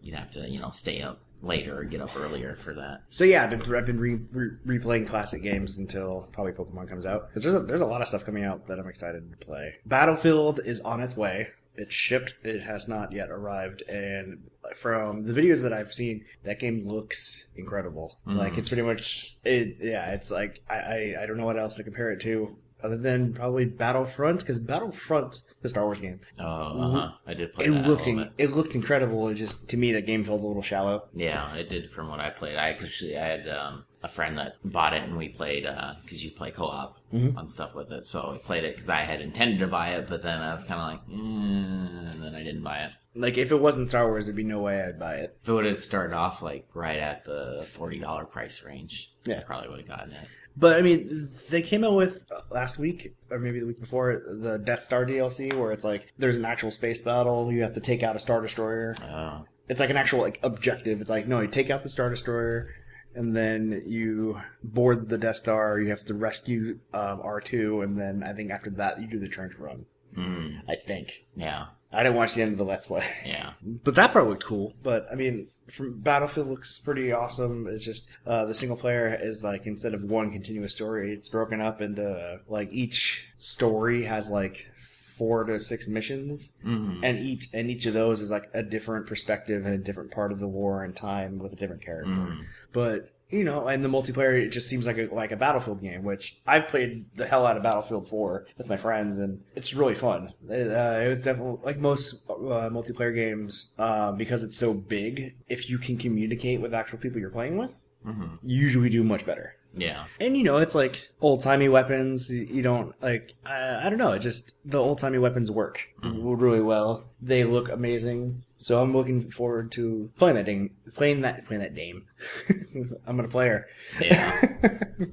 you'd 0.00 0.14
have 0.14 0.30
to, 0.32 0.48
you 0.48 0.60
know, 0.60 0.70
stay 0.70 1.02
up 1.02 1.18
later 1.42 1.78
or 1.78 1.84
get 1.84 2.00
up 2.00 2.16
earlier 2.16 2.54
for 2.54 2.72
that. 2.74 3.02
So 3.10 3.24
yeah, 3.24 3.42
I've 3.42 3.50
been 3.50 3.74
I've 3.74 3.86
been 3.86 3.98
re, 3.98 4.20
re, 4.30 4.78
replaying 4.78 5.08
classic 5.08 5.42
games 5.42 5.76
until 5.76 6.28
probably 6.30 6.52
Pokemon 6.52 6.88
comes 6.88 7.04
out 7.04 7.28
because 7.28 7.42
there's 7.42 7.56
a, 7.56 7.60
there's 7.60 7.80
a 7.80 7.86
lot 7.86 8.00
of 8.00 8.06
stuff 8.06 8.24
coming 8.24 8.44
out 8.44 8.66
that 8.66 8.78
I'm 8.78 8.88
excited 8.88 9.28
to 9.28 9.44
play. 9.44 9.74
Battlefield 9.84 10.60
is 10.64 10.80
on 10.80 11.00
its 11.00 11.16
way. 11.16 11.48
It's 11.76 11.94
shipped. 11.94 12.34
It 12.44 12.62
has 12.62 12.88
not 12.88 13.12
yet 13.12 13.30
arrived, 13.30 13.82
and 13.88 14.50
from 14.76 15.24
the 15.24 15.32
videos 15.32 15.62
that 15.62 15.72
I've 15.72 15.92
seen, 15.92 16.24
that 16.44 16.58
game 16.60 16.78
looks 16.86 17.50
incredible. 17.56 18.18
Like 18.26 18.56
it's 18.58 18.68
pretty 18.68 18.82
much 18.82 19.36
it. 19.44 19.76
Yeah, 19.80 20.12
it's 20.12 20.30
like 20.30 20.62
I, 20.70 20.74
I 20.74 21.14
I 21.22 21.26
don't 21.26 21.36
know 21.36 21.44
what 21.46 21.58
else 21.58 21.74
to 21.76 21.82
compare 21.84 22.10
it 22.12 22.20
to. 22.20 22.56
other 22.82 22.96
than 22.98 23.32
probably 23.32 23.64
Battlefront, 23.64 24.40
because 24.40 24.58
Battlefront, 24.58 25.42
the 25.62 25.68
Star 25.68 25.84
Wars 25.84 26.00
game, 26.00 26.20
Oh, 26.38 26.44
uh-huh. 26.44 27.12
I 27.26 27.34
did 27.34 27.52
play 27.52 27.64
it 27.66 27.70
looked 27.86 28.06
in, 28.06 28.30
it 28.38 28.50
looked 28.52 28.74
incredible. 28.74 29.28
It 29.28 29.34
just 29.36 29.68
to 29.70 29.76
me 29.76 29.92
that 29.92 30.06
game 30.06 30.22
felt 30.24 30.42
a 30.42 30.46
little 30.46 30.62
shallow. 30.62 31.08
Yeah, 31.14 31.54
it 31.54 31.68
did 31.68 31.90
from 31.90 32.08
what 32.08 32.20
I 32.20 32.30
played. 32.30 32.56
I 32.56 32.68
actually 32.70 33.16
I 33.16 33.26
had 33.26 33.48
um, 33.48 33.84
a 34.04 34.08
friend 34.08 34.36
that 34.38 34.56
bought 34.62 34.92
it, 34.92 35.02
and 35.02 35.16
we 35.16 35.28
played 35.30 35.66
because 36.02 36.22
you 36.24 36.30
play 36.30 36.50
co-op 36.50 36.98
Mm-hmm. 37.14 37.38
on 37.38 37.46
stuff 37.46 37.76
with 37.76 37.92
it. 37.92 38.06
So 38.06 38.30
we 38.32 38.38
played 38.38 38.64
it 38.64 38.74
because 38.74 38.88
I 38.88 39.02
had 39.02 39.20
intended 39.20 39.60
to 39.60 39.68
buy 39.68 39.90
it, 39.90 40.08
but 40.08 40.20
then 40.24 40.40
I 40.40 40.50
was 40.50 40.64
kind 40.64 40.80
of 40.80 40.88
like, 40.88 41.06
mm, 41.08 42.12
and 42.12 42.20
then 42.20 42.34
I 42.34 42.42
didn't 42.42 42.64
buy 42.64 42.78
it. 42.86 42.90
Like 43.14 43.38
if 43.38 43.52
it 43.52 43.60
wasn't 43.60 43.86
Star 43.86 44.08
Wars, 44.08 44.26
there'd 44.26 44.34
be 44.34 44.42
no 44.42 44.60
way 44.60 44.82
I'd 44.82 44.98
buy 44.98 45.16
it. 45.18 45.38
If 45.40 45.48
it 45.48 45.52
would 45.52 45.64
have 45.64 45.80
started 45.80 46.12
off 46.12 46.42
like 46.42 46.66
right 46.74 46.98
at 46.98 47.24
the 47.24 47.64
forty 47.68 48.00
dollar 48.00 48.24
price 48.24 48.64
range, 48.64 49.12
Yeah. 49.26 49.38
I 49.38 49.42
probably 49.44 49.68
would 49.68 49.78
have 49.78 49.88
gotten 49.88 50.12
it. 50.12 50.26
But 50.56 50.76
I 50.76 50.82
mean, 50.82 51.28
they 51.50 51.62
came 51.62 51.84
out 51.84 51.94
with 51.94 52.28
uh, 52.32 52.40
last 52.50 52.78
week 52.80 53.14
or 53.30 53.38
maybe 53.38 53.60
the 53.60 53.66
week 53.66 53.78
before 53.80 54.20
the 54.26 54.58
Death 54.58 54.82
Star 54.82 55.06
DLC, 55.06 55.52
where 55.52 55.70
it's 55.70 55.84
like 55.84 56.12
there's 56.18 56.36
an 56.38 56.44
actual 56.44 56.72
space 56.72 57.00
battle. 57.00 57.52
You 57.52 57.62
have 57.62 57.74
to 57.74 57.80
take 57.80 58.02
out 58.02 58.16
a 58.16 58.20
Star 58.20 58.40
Destroyer. 58.40 58.96
Oh, 59.02 59.44
It's 59.68 59.78
like 59.78 59.90
an 59.90 59.96
actual 59.96 60.18
like 60.20 60.40
objective. 60.42 61.00
It's 61.00 61.10
like 61.10 61.28
no, 61.28 61.40
you 61.42 61.46
take 61.48 61.70
out 61.70 61.84
the 61.84 61.88
Star 61.88 62.10
Destroyer, 62.10 62.70
and 63.14 63.34
then 63.36 63.82
you 63.86 64.40
board 64.62 65.08
the 65.08 65.18
Death 65.18 65.36
Star. 65.36 65.78
You 65.80 65.90
have 65.90 66.04
to 66.06 66.14
rescue 66.14 66.78
um, 66.92 67.20
R 67.22 67.40
two, 67.40 67.80
and 67.82 67.98
then 67.98 68.22
I 68.22 68.32
think 68.32 68.50
after 68.50 68.70
that 68.70 69.00
you 69.00 69.06
do 69.06 69.18
the 69.18 69.28
trench 69.28 69.54
run. 69.58 69.86
mm, 70.16 70.60
I 70.68 70.74
think 70.74 71.26
yeah, 71.34 71.66
I 71.92 72.02
didn't 72.02 72.16
watch 72.16 72.34
the 72.34 72.42
end 72.42 72.52
of 72.52 72.58
the 72.58 72.64
Let's 72.64 72.86
Play. 72.86 73.04
yeah, 73.26 73.52
But 73.84 73.94
that 73.96 74.12
part 74.12 74.26
looked 74.28 74.44
cool. 74.44 74.74
But 74.82 75.06
I 75.10 75.14
mean, 75.14 75.48
from 75.68 76.00
Battlefield 76.00 76.48
looks 76.48 76.78
pretty 76.78 77.10
awesome. 77.12 77.66
It's 77.66 77.84
just 77.84 78.10
uh, 78.26 78.44
the 78.44 78.54
single 78.54 78.76
player 78.76 79.18
is 79.20 79.42
like 79.44 79.66
instead 79.66 79.94
of 79.94 80.04
one 80.04 80.30
continuous 80.30 80.74
story, 80.74 81.12
it's 81.12 81.28
broken 81.28 81.60
up 81.60 81.80
into 81.80 82.40
like 82.48 82.72
each 82.72 83.28
story 83.36 84.04
has 84.04 84.30
like 84.30 84.70
four 85.16 85.44
to 85.44 85.58
six 85.60 85.88
missions, 85.88 86.60
mm, 86.64 87.00
and 87.02 87.18
each 87.18 87.48
and 87.52 87.70
each 87.70 87.86
of 87.86 87.94
those 87.94 88.20
is 88.20 88.30
like 88.30 88.48
a 88.54 88.62
different 88.62 89.06
perspective 89.06 89.64
and 89.64 89.74
a 89.74 89.78
different 89.78 90.10
part 90.10 90.32
of 90.32 90.38
the 90.40 90.48
war 90.48 90.84
and 90.84 90.94
time 90.96 91.38
with 91.38 91.52
a 91.52 91.56
different 91.56 91.82
character. 91.84 92.10
mm, 92.10 92.44
But 92.72 93.10
you 93.30 93.42
know, 93.42 93.66
and 93.66 93.84
the 93.84 93.88
multiplayer 93.88 94.40
it 94.40 94.50
just 94.50 94.68
seems 94.68 94.86
like 94.86 94.98
a 94.98 95.08
like 95.12 95.32
a 95.32 95.36
Battlefield 95.36 95.80
game, 95.80 96.04
which 96.04 96.38
I've 96.46 96.68
played 96.68 97.06
the 97.16 97.26
hell 97.26 97.46
out 97.46 97.56
of 97.56 97.62
Battlefield 97.62 98.06
Four 98.06 98.46
with 98.58 98.68
my 98.68 98.76
friends, 98.76 99.18
and 99.18 99.42
it's 99.56 99.74
really 99.74 99.94
fun. 99.94 100.32
It, 100.48 100.68
uh, 100.70 101.00
it 101.04 101.08
was 101.08 101.24
definitely 101.24 101.58
like 101.64 101.78
most 101.78 102.28
uh, 102.30 102.68
multiplayer 102.70 103.14
games 103.14 103.74
uh, 103.78 104.12
because 104.12 104.44
it's 104.44 104.56
so 104.56 104.74
big. 104.74 105.34
If 105.48 105.68
you 105.70 105.78
can 105.78 105.96
communicate 105.98 106.60
with 106.60 106.74
actual 106.74 106.98
people 106.98 107.18
you're 107.18 107.30
playing 107.30 107.56
with, 107.56 107.74
mm, 108.06 108.38
you 108.42 108.60
usually 108.60 108.90
do 108.90 109.02
much 109.02 109.24
better. 109.26 109.56
Yeah, 109.76 110.04
And 110.20 110.36
you 110.36 110.42
know, 110.42 110.58
it's 110.58 110.74
like 110.74 111.08
old 111.20 111.40
timey 111.42 111.68
weapons. 111.68 112.30
You 112.30 112.62
don't 112.62 112.94
like. 113.02 113.34
I, 113.44 113.86
I 113.86 113.90
don't 113.90 113.98
know. 113.98 114.12
It 114.12 114.20
just 114.20 114.54
the 114.64 114.78
old 114.78 114.98
timey 114.98 115.18
weapons 115.18 115.50
work 115.50 115.88
really 116.02 116.62
well. 116.62 117.04
They 117.20 117.44
look 117.44 117.68
amazing. 117.68 118.44
So 118.58 118.80
I'm 118.80 118.92
looking 118.94 119.30
forward 119.30 119.72
to 119.72 120.10
playing 120.16 120.36
that 120.36 120.46
dame. 120.46 120.70
Playing 120.94 121.22
that 121.22 121.46
playing 121.46 121.62
that 121.62 121.74
dame. 121.74 122.06
I'm 123.06 123.16
gonna 123.16 123.28
play 123.28 123.48
her. 123.48 123.66
yeah. 124.00 124.78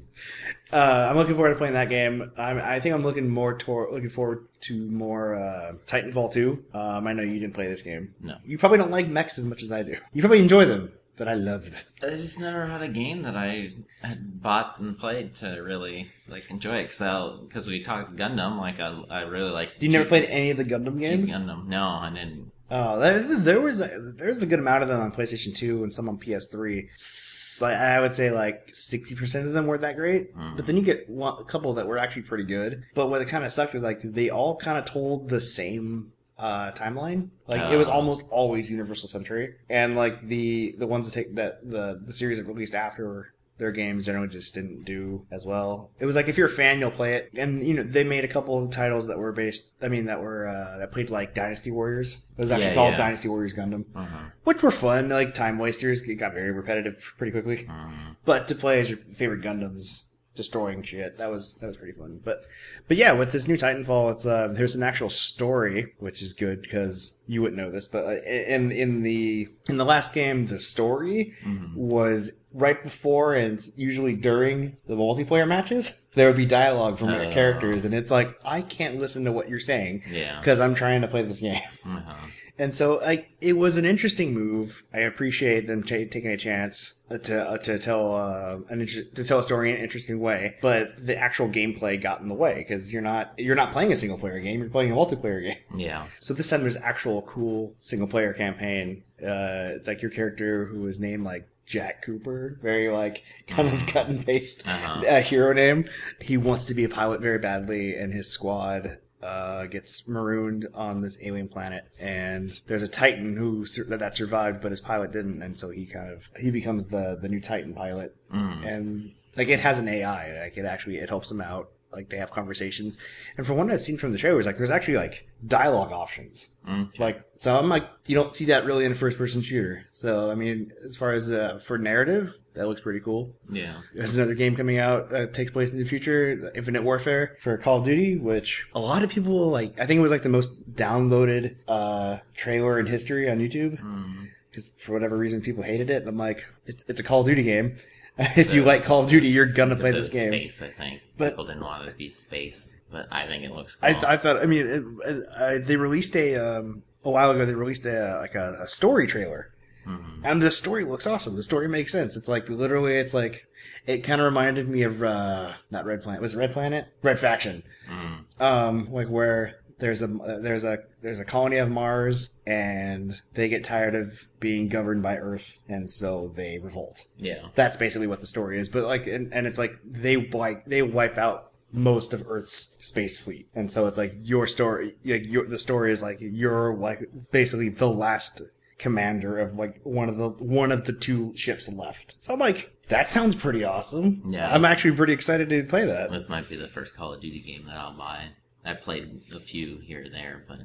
Uh, 0.73 1.07
I'm 1.09 1.17
looking 1.17 1.35
forward 1.35 1.49
to 1.49 1.55
playing 1.55 1.73
that 1.73 1.89
game. 1.89 2.31
I'm, 2.37 2.57
I 2.57 2.79
think 2.79 2.95
I'm 2.95 3.03
looking 3.03 3.27
more 3.29 3.57
toward 3.57 3.91
looking 3.91 4.09
forward 4.09 4.47
to 4.61 4.89
more 4.89 5.35
uh, 5.35 5.73
Titanfall 5.85 6.31
2. 6.31 6.63
Um, 6.73 7.07
I 7.07 7.13
know 7.13 7.23
you 7.23 7.39
didn't 7.39 7.53
play 7.53 7.67
this 7.67 7.81
game. 7.81 8.13
No. 8.21 8.37
You 8.45 8.57
probably 8.57 8.77
don't 8.77 8.91
like 8.91 9.07
mechs 9.07 9.37
as 9.37 9.43
much 9.43 9.63
as 9.63 9.71
I 9.71 9.83
do. 9.83 9.97
You 10.13 10.21
probably 10.21 10.39
enjoy 10.39 10.65
them, 10.65 10.93
but 11.21 11.27
I 11.27 11.35
love 11.35 11.69
them. 11.69 11.81
I 12.01 12.15
just 12.15 12.39
never 12.39 12.65
had 12.65 12.81
a 12.81 12.87
game 12.87 13.21
that 13.21 13.35
I 13.35 13.69
had 14.01 14.41
bought 14.41 14.79
and 14.79 14.97
played 14.97 15.35
to 15.35 15.61
really 15.61 16.09
like 16.27 16.49
enjoy 16.49 16.77
it 16.77 16.89
because 16.89 17.41
because 17.41 17.67
we 17.67 17.83
talked 17.83 18.15
Gundam 18.15 18.57
like 18.57 18.79
I, 18.79 19.03
I 19.07 19.21
really 19.21 19.51
like. 19.51 19.77
Do 19.77 19.85
you 19.85 19.91
never 19.91 20.05
played 20.05 20.27
any 20.31 20.49
of 20.49 20.57
the 20.57 20.65
Gundam 20.65 20.99
games? 20.99 21.31
Gundam? 21.31 21.67
No, 21.67 21.83
I 21.83 22.09
didn't. 22.09 22.51
Oh, 22.71 22.99
there, 22.99 23.61
was 23.61 23.81
a, 23.81 23.99
there 24.15 24.29
was 24.29 24.41
a 24.41 24.47
good 24.47 24.57
amount 24.57 24.81
of 24.81 24.89
them 24.89 24.99
on 24.99 25.11
PlayStation 25.11 25.53
2 25.53 25.83
and 25.83 25.93
some 25.93 26.09
on 26.09 26.17
PS3. 26.17 26.89
S- 26.93 27.59
like, 27.61 27.75
I 27.75 27.99
would 27.99 28.13
say 28.13 28.31
like 28.31 28.69
60% 28.69 29.45
of 29.45 29.53
them 29.53 29.67
weren't 29.67 29.81
that 29.81 29.97
great, 29.97 30.35
mm. 30.35 30.55
but 30.55 30.65
then 30.65 30.77
you 30.77 30.81
get 30.81 31.07
one, 31.07 31.35
a 31.39 31.43
couple 31.43 31.73
that 31.73 31.85
were 31.85 31.97
actually 31.99 32.21
pretty 32.23 32.45
good. 32.45 32.83
But 32.95 33.09
what 33.11 33.21
it 33.21 33.27
kind 33.27 33.43
of 33.43 33.51
sucked 33.51 33.75
was 33.75 33.83
like 33.83 34.01
they 34.01 34.31
all 34.31 34.55
kind 34.55 34.79
of 34.79 34.85
told 34.85 35.29
the 35.29 35.41
same 35.41 36.13
uh, 36.41 36.71
timeline. 36.73 37.29
Like 37.47 37.71
it 37.71 37.77
was 37.77 37.87
Oh. 37.87 37.91
almost 37.93 38.23
always 38.31 38.69
Universal 38.71 39.09
Century, 39.09 39.55
and 39.69 39.95
like 39.95 40.27
the 40.27 40.75
the 40.77 40.87
ones 40.87 41.05
that 41.09 41.13
take 41.13 41.35
that 41.35 41.69
the 41.69 42.01
the 42.05 42.13
series 42.13 42.37
that 42.39 42.45
released 42.45 42.73
after 42.75 43.33
their 43.57 43.71
games 43.71 44.07
generally 44.07 44.27
just 44.27 44.55
didn't 44.55 44.83
do 44.85 45.23
as 45.29 45.45
well. 45.45 45.91
It 45.99 46.07
was 46.07 46.15
like 46.15 46.27
if 46.27 46.35
you're 46.35 46.47
a 46.47 46.49
fan, 46.49 46.79
you'll 46.79 46.89
play 46.89 47.13
it, 47.13 47.29
and 47.35 47.63
you 47.63 47.75
know 47.75 47.83
they 47.83 48.03
made 48.03 48.23
a 48.23 48.27
couple 48.27 48.57
of 48.63 48.71
titles 48.71 49.07
that 49.07 49.19
were 49.19 49.31
based. 49.31 49.75
I 49.83 49.87
mean, 49.87 50.05
that 50.05 50.19
were 50.19 50.47
uh, 50.47 50.79
that 50.79 50.91
played 50.91 51.11
like 51.11 51.35
Dynasty 51.35 51.69
Warriors. 51.69 52.25
It 52.37 52.41
was 52.41 52.49
actually 52.51 52.69
Yeah, 52.69 52.73
called 52.75 52.91
yeah. 52.93 52.97
Dynasty 52.97 53.29
Warriors 53.29 53.53
Gundam, 53.53 53.85
Uh-huh. 53.95 54.17
which 54.45 54.63
were 54.63 54.71
fun, 54.71 55.09
like 55.09 55.35
time 55.35 55.59
wasters. 55.59 56.01
It 56.09 56.15
got 56.15 56.33
very 56.33 56.51
repetitive 56.51 57.13
pretty 57.19 57.31
quickly, 57.31 57.67
Uh-huh. 57.69 58.13
but 58.25 58.47
to 58.47 58.55
play 58.55 58.79
as 58.79 58.89
your 58.89 58.97
favorite 59.13 59.41
Gundams. 59.41 60.07
Destroying 60.33 60.81
shit 60.81 61.17
that 61.17 61.29
was 61.29 61.57
that 61.57 61.67
was 61.67 61.75
pretty 61.75 61.91
fun, 61.91 62.21
but 62.23 62.45
but 62.87 62.95
yeah, 62.95 63.11
with 63.11 63.33
this 63.33 63.49
new 63.49 63.57
Titanfall, 63.57 64.13
it's 64.13 64.25
uh 64.25 64.47
there's 64.47 64.75
an 64.75 64.81
actual 64.81 65.09
story, 65.09 65.93
which 65.99 66.21
is 66.21 66.31
good 66.31 66.61
because 66.61 67.21
you 67.27 67.41
wouldn't 67.41 67.57
know 67.57 67.69
this, 67.69 67.89
but 67.89 68.05
uh, 68.05 68.21
in 68.23 68.71
in 68.71 69.03
the 69.03 69.49
in 69.67 69.75
the 69.75 69.83
last 69.83 70.13
game, 70.13 70.47
the 70.47 70.61
story 70.61 71.33
was 71.75 72.45
right 72.53 72.81
before 72.81 73.35
and 73.35 73.59
usually 73.75 74.13
during 74.15 74.77
the 74.87 74.95
multiplayer 74.95 75.47
matches. 75.47 76.09
There 76.15 76.27
would 76.27 76.37
be 76.37 76.45
dialogue 76.45 76.97
from 76.97 77.09
your 77.09 77.25
Oh. 77.25 77.31
characters, 77.31 77.83
and 77.83 77.93
it's 77.93 78.09
like 78.11 78.37
I 78.45 78.61
can't 78.61 78.99
listen 78.99 79.25
to 79.25 79.33
what 79.33 79.49
you're 79.49 79.59
saying 79.59 80.03
Yeah. 80.09 80.39
because 80.39 80.61
I'm 80.61 80.73
trying 80.75 81.01
to 81.01 81.07
play 81.09 81.23
this 81.23 81.41
game. 81.41 81.61
Uh-huh. 81.85 82.13
And 82.59 82.73
so, 82.75 82.97
like, 82.97 83.29
it 83.41 83.53
was 83.53 83.77
an 83.77 83.85
interesting 83.85 84.33
move. 84.33 84.83
I 84.93 84.99
appreciate 84.99 85.67
them 85.67 85.81
ta 85.83 85.95
taking 86.09 86.27
a 86.27 86.37
chance 86.37 87.01
to 87.23 87.49
uh, 87.49 87.57
to 87.59 87.79
tell 87.79 88.15
uh, 88.15 88.57
an 88.69 88.81
inter- 88.81 89.03
to 89.15 89.23
tell 89.23 89.39
a 89.39 89.43
story 89.43 89.69
in 89.71 89.77
an 89.77 89.81
interesting 89.83 90.19
way. 90.19 90.57
But 90.61 90.93
the 91.03 91.17
actual 91.17 91.49
gameplay 91.49 91.99
got 92.01 92.21
in 92.21 92.27
the 92.27 92.35
way 92.35 92.55
because 92.55 92.93
you're 92.93 93.01
not 93.01 93.33
you're 93.37 93.55
not 93.55 93.71
playing 93.71 93.91
a 93.91 93.95
single 93.95 94.17
player 94.17 94.39
game. 94.39 94.59
You're 94.59 94.69
playing 94.69 94.91
a 94.91 94.95
multiplayer 94.95 95.41
game. 95.43 95.57
Yeah. 95.79 96.05
So 96.19 96.33
this 96.33 96.49
time 96.49 96.61
there's 96.61 96.77
actual 96.77 97.21
cool 97.23 97.73
single 97.79 98.07
player 98.07 98.33
campaign. 98.33 99.03
Uh, 99.21 99.73
it's 99.77 99.87
like 99.87 100.01
your 100.01 100.11
character 100.11 100.65
who 100.65 100.85
is 100.87 100.99
named 100.99 101.23
like 101.23 101.47
Jack 101.65 102.03
Cooper, 102.03 102.57
very 102.61 102.89
like 102.89 103.23
kind 103.47 103.69
of 103.69 103.85
cut 103.87 104.07
and 104.07 104.25
paste 104.25 104.67
Uh-huh. 104.67 105.01
uh, 105.07 105.21
hero 105.21 105.53
name. 105.53 105.85
He 106.19 106.37
wants 106.37 106.65
to 106.65 106.73
be 106.73 106.83
a 106.83 106.89
pilot 106.89 107.21
very 107.21 107.37
badly, 107.39 107.95
and 107.95 108.13
his 108.13 108.27
squad 108.27 108.97
uh, 109.21 109.65
gets 109.65 110.07
marooned 110.07 110.67
on 110.73 111.01
this 111.01 111.21
alien 111.23 111.47
planet. 111.47 111.85
And 111.99 112.59
there's 112.67 112.83
a 112.83 112.87
Titan 112.87 113.37
who 113.37 113.65
sur- 113.65 113.85
that, 113.85 113.99
that 113.99 114.15
survived, 114.15 114.61
but 114.61 114.71
his 114.71 114.79
pilot 114.79 115.11
didn't, 115.11 115.41
and 115.41 115.57
so 115.57 115.69
he 115.69 115.85
kind 115.85 116.11
of 116.11 116.29
he 116.39 116.51
becomes 116.51 116.87
the 116.87 117.17
the 117.21 117.29
new 117.29 117.41
Titan 117.41 117.73
pilot. 117.73 118.15
Mm. 118.33 118.65
And 118.65 119.11
like 119.35 119.47
it 119.47 119.59
has 119.59 119.79
an 119.79 119.87
AI, 119.87 120.43
like 120.43 120.57
it 120.57 120.65
actually 120.65 120.97
it 120.97 121.09
helps 121.09 121.29
him 121.29 121.41
out. 121.41 121.69
Like 121.93 122.09
they 122.09 122.17
have 122.17 122.31
conversations, 122.31 122.97
and 123.37 123.45
from 123.45 123.57
what 123.57 123.69
I've 123.69 123.81
seen 123.81 123.97
from 123.97 124.11
the 124.13 124.17
trailers, 124.17 124.45
like 124.45 124.57
there's 124.57 124.69
actually 124.71 124.97
like 124.97 125.27
dialogue 125.45 125.91
options. 125.91 126.49
Mm. 126.67 126.97
Like, 126.99 127.23
so 127.37 127.57
I'm 127.57 127.67
like, 127.69 127.89
you 128.05 128.15
don't 128.15 128.33
see 128.35 128.45
that 128.45 128.65
really 128.65 128.85
in 128.85 128.91
a 128.91 128.95
first 128.95 129.17
person 129.17 129.41
shooter. 129.41 129.85
So, 129.91 130.29
I 130.31 130.35
mean, 130.35 130.71
as 130.85 130.95
far 130.95 131.11
as 131.13 131.31
uh, 131.31 131.59
for 131.61 131.77
narrative, 131.77 132.37
that 132.53 132.67
looks 132.67 132.79
pretty 132.81 132.99
cool. 132.99 133.35
Yeah. 133.49 133.73
There's 133.95 134.15
another 134.15 134.35
game 134.35 134.55
coming 134.55 134.77
out 134.77 135.09
that 135.09 135.33
takes 135.33 135.51
place 135.51 135.73
in 135.73 135.79
the 135.79 135.85
future, 135.85 136.51
Infinite 136.55 136.83
Warfare 136.83 137.35
for 137.41 137.57
Call 137.57 137.79
of 137.79 137.83
Duty, 137.85 138.15
which 138.15 138.67
a 138.75 138.79
lot 138.79 139.03
of 139.03 139.09
people 139.09 139.49
like. 139.49 139.79
I 139.79 139.85
think 139.85 139.97
it 139.97 140.01
was 140.01 140.11
like 140.11 140.23
the 140.23 140.29
most 140.29 140.73
downloaded 140.75 141.55
uh, 141.67 142.19
trailer 142.35 142.79
in 142.79 142.85
history 142.85 143.29
on 143.29 143.39
YouTube 143.39 143.81
Mm. 143.81 144.29
because 144.49 144.69
for 144.69 144.93
whatever 144.93 145.17
reason 145.17 145.41
people 145.41 145.63
hated 145.63 145.89
it. 145.89 146.01
And 146.03 146.07
I'm 146.09 146.17
like, 146.17 146.45
it's, 146.65 146.85
it's 146.87 146.99
a 146.99 147.03
Call 147.03 147.21
of 147.21 147.25
Duty 147.25 147.43
game. 147.43 147.75
if 148.37 148.53
you 148.53 148.63
like 148.63 148.83
Call 148.83 149.03
of 149.03 149.09
Duty, 149.09 149.27
you're 149.29 149.51
gonna 149.53 149.75
play 149.75 149.91
this 149.91 150.09
game. 150.09 150.31
Space, 150.31 150.61
I 150.61 150.67
think. 150.67 151.01
But- 151.17 151.29
People 151.31 151.45
didn't 151.45 151.63
want 151.63 151.83
it 151.87 151.91
to 151.91 151.97
be 151.97 152.11
space, 152.11 152.75
but 152.91 153.07
I 153.11 153.25
think 153.27 153.43
it 153.43 153.51
looks 153.51 153.75
cool. 153.75 153.89
I, 153.89 154.13
I 154.13 154.17
thought. 154.17 154.37
I 154.41 154.45
mean, 154.45 154.67
it, 155.05 155.25
uh, 155.35 155.57
they 155.59 155.75
released 155.77 156.15
a 156.15 156.35
um, 156.35 156.83
a 157.03 157.09
while 157.09 157.31
ago. 157.31 157.45
They 157.45 157.53
released 157.55 157.85
a 157.85 158.17
like 158.19 158.35
a, 158.35 158.57
a 158.61 158.67
story 158.67 159.07
trailer, 159.07 159.51
Mhm. 159.87 160.21
and 160.23 160.41
the 160.41 160.51
story 160.51 160.83
looks 160.83 161.07
awesome. 161.07 161.35
The 161.35 161.43
story 161.43 161.67
makes 161.67 161.91
sense. 161.91 162.15
It's 162.17 162.27
like 162.27 162.49
literally, 162.49 162.97
it's 162.97 163.13
like 163.13 163.45
it 163.87 163.99
kind 163.99 164.19
of 164.21 164.25
reminded 164.25 164.67
me 164.67 164.83
of 164.83 165.01
uh, 165.01 165.53
not 165.71 165.85
Red 165.85 166.03
Planet. 166.03 166.21
Was 166.21 166.35
it 166.35 166.37
Red 166.37 166.51
Planet? 166.51 166.87
Red 167.01 167.17
Faction. 167.19 167.63
Mm. 167.89 168.41
Um, 168.41 168.91
like 168.91 169.07
where 169.07 169.60
there's 169.81 170.01
a 170.01 170.07
there's 170.07 170.63
a 170.63 170.79
there's 171.01 171.19
a 171.19 171.25
colony 171.25 171.57
of 171.57 171.69
Mars, 171.69 172.39
and 172.47 173.19
they 173.33 173.49
get 173.49 173.63
tired 173.65 173.95
of 173.95 174.27
being 174.39 174.69
governed 174.69 175.03
by 175.03 175.17
Earth, 175.17 175.61
and 175.67 175.89
so 175.89 176.31
they 176.35 176.57
revolt 176.59 177.07
Yeah. 177.17 177.47
that's 177.55 177.75
basically 177.75 178.07
what 178.07 178.21
the 178.21 178.25
story 178.27 178.57
is. 178.59 178.69
But 178.69 178.85
like, 178.85 179.07
and, 179.07 179.33
and 179.33 179.45
it's 179.45 179.59
like 179.59 179.77
they 179.83 180.15
wipe 180.15 180.65
they 180.65 180.81
wipe 180.81 181.17
out 181.17 181.51
most 181.73 182.13
of 182.13 182.23
Earth's 182.27 182.77
space 182.85 183.19
fleet, 183.19 183.47
and 183.55 183.69
so 183.69 183.87
it's 183.87 183.97
like 183.97 184.15
your 184.23 184.47
story. 184.47 184.95
Like 185.03 185.25
your 185.25 185.45
the 185.47 185.59
story 185.59 185.91
is 185.91 186.01
like 186.01 186.17
you're 186.21 186.73
like 186.75 187.09
basically 187.31 187.69
the 187.69 187.89
last 187.89 188.41
commander 188.77 189.37
of 189.37 189.55
like 189.57 189.79
one 189.83 190.09
of 190.09 190.17
the 190.17 190.29
one 190.29 190.71
of 190.71 190.85
the 190.85 190.93
two 190.93 191.35
ships 191.35 191.71
left. 191.71 192.15
So 192.19 192.33
I'm 192.33 192.39
like, 192.39 192.73
that 192.89 193.07
sounds 193.07 193.35
pretty 193.35 193.63
awesome. 193.63 194.21
Yeah. 194.25 194.53
I'm 194.53 194.65
actually 194.65 194.95
pretty 194.95 195.13
excited 195.13 195.49
to 195.49 195.63
play 195.63 195.85
that. 195.85 196.11
This 196.11 196.27
might 196.29 196.49
be 196.49 196.55
the 196.55 196.67
first 196.67 196.95
Call 196.97 197.13
of 197.13 197.21
Duty 197.21 197.39
game 197.39 197.65
that 197.67 197.77
I'll 197.77 197.95
buy. 197.97 198.29
I 198.65 198.73
played 198.73 199.21
a 199.33 199.39
few 199.39 199.77
here 199.79 200.01
and 200.01 200.13
there, 200.13 200.43
but 200.47 200.59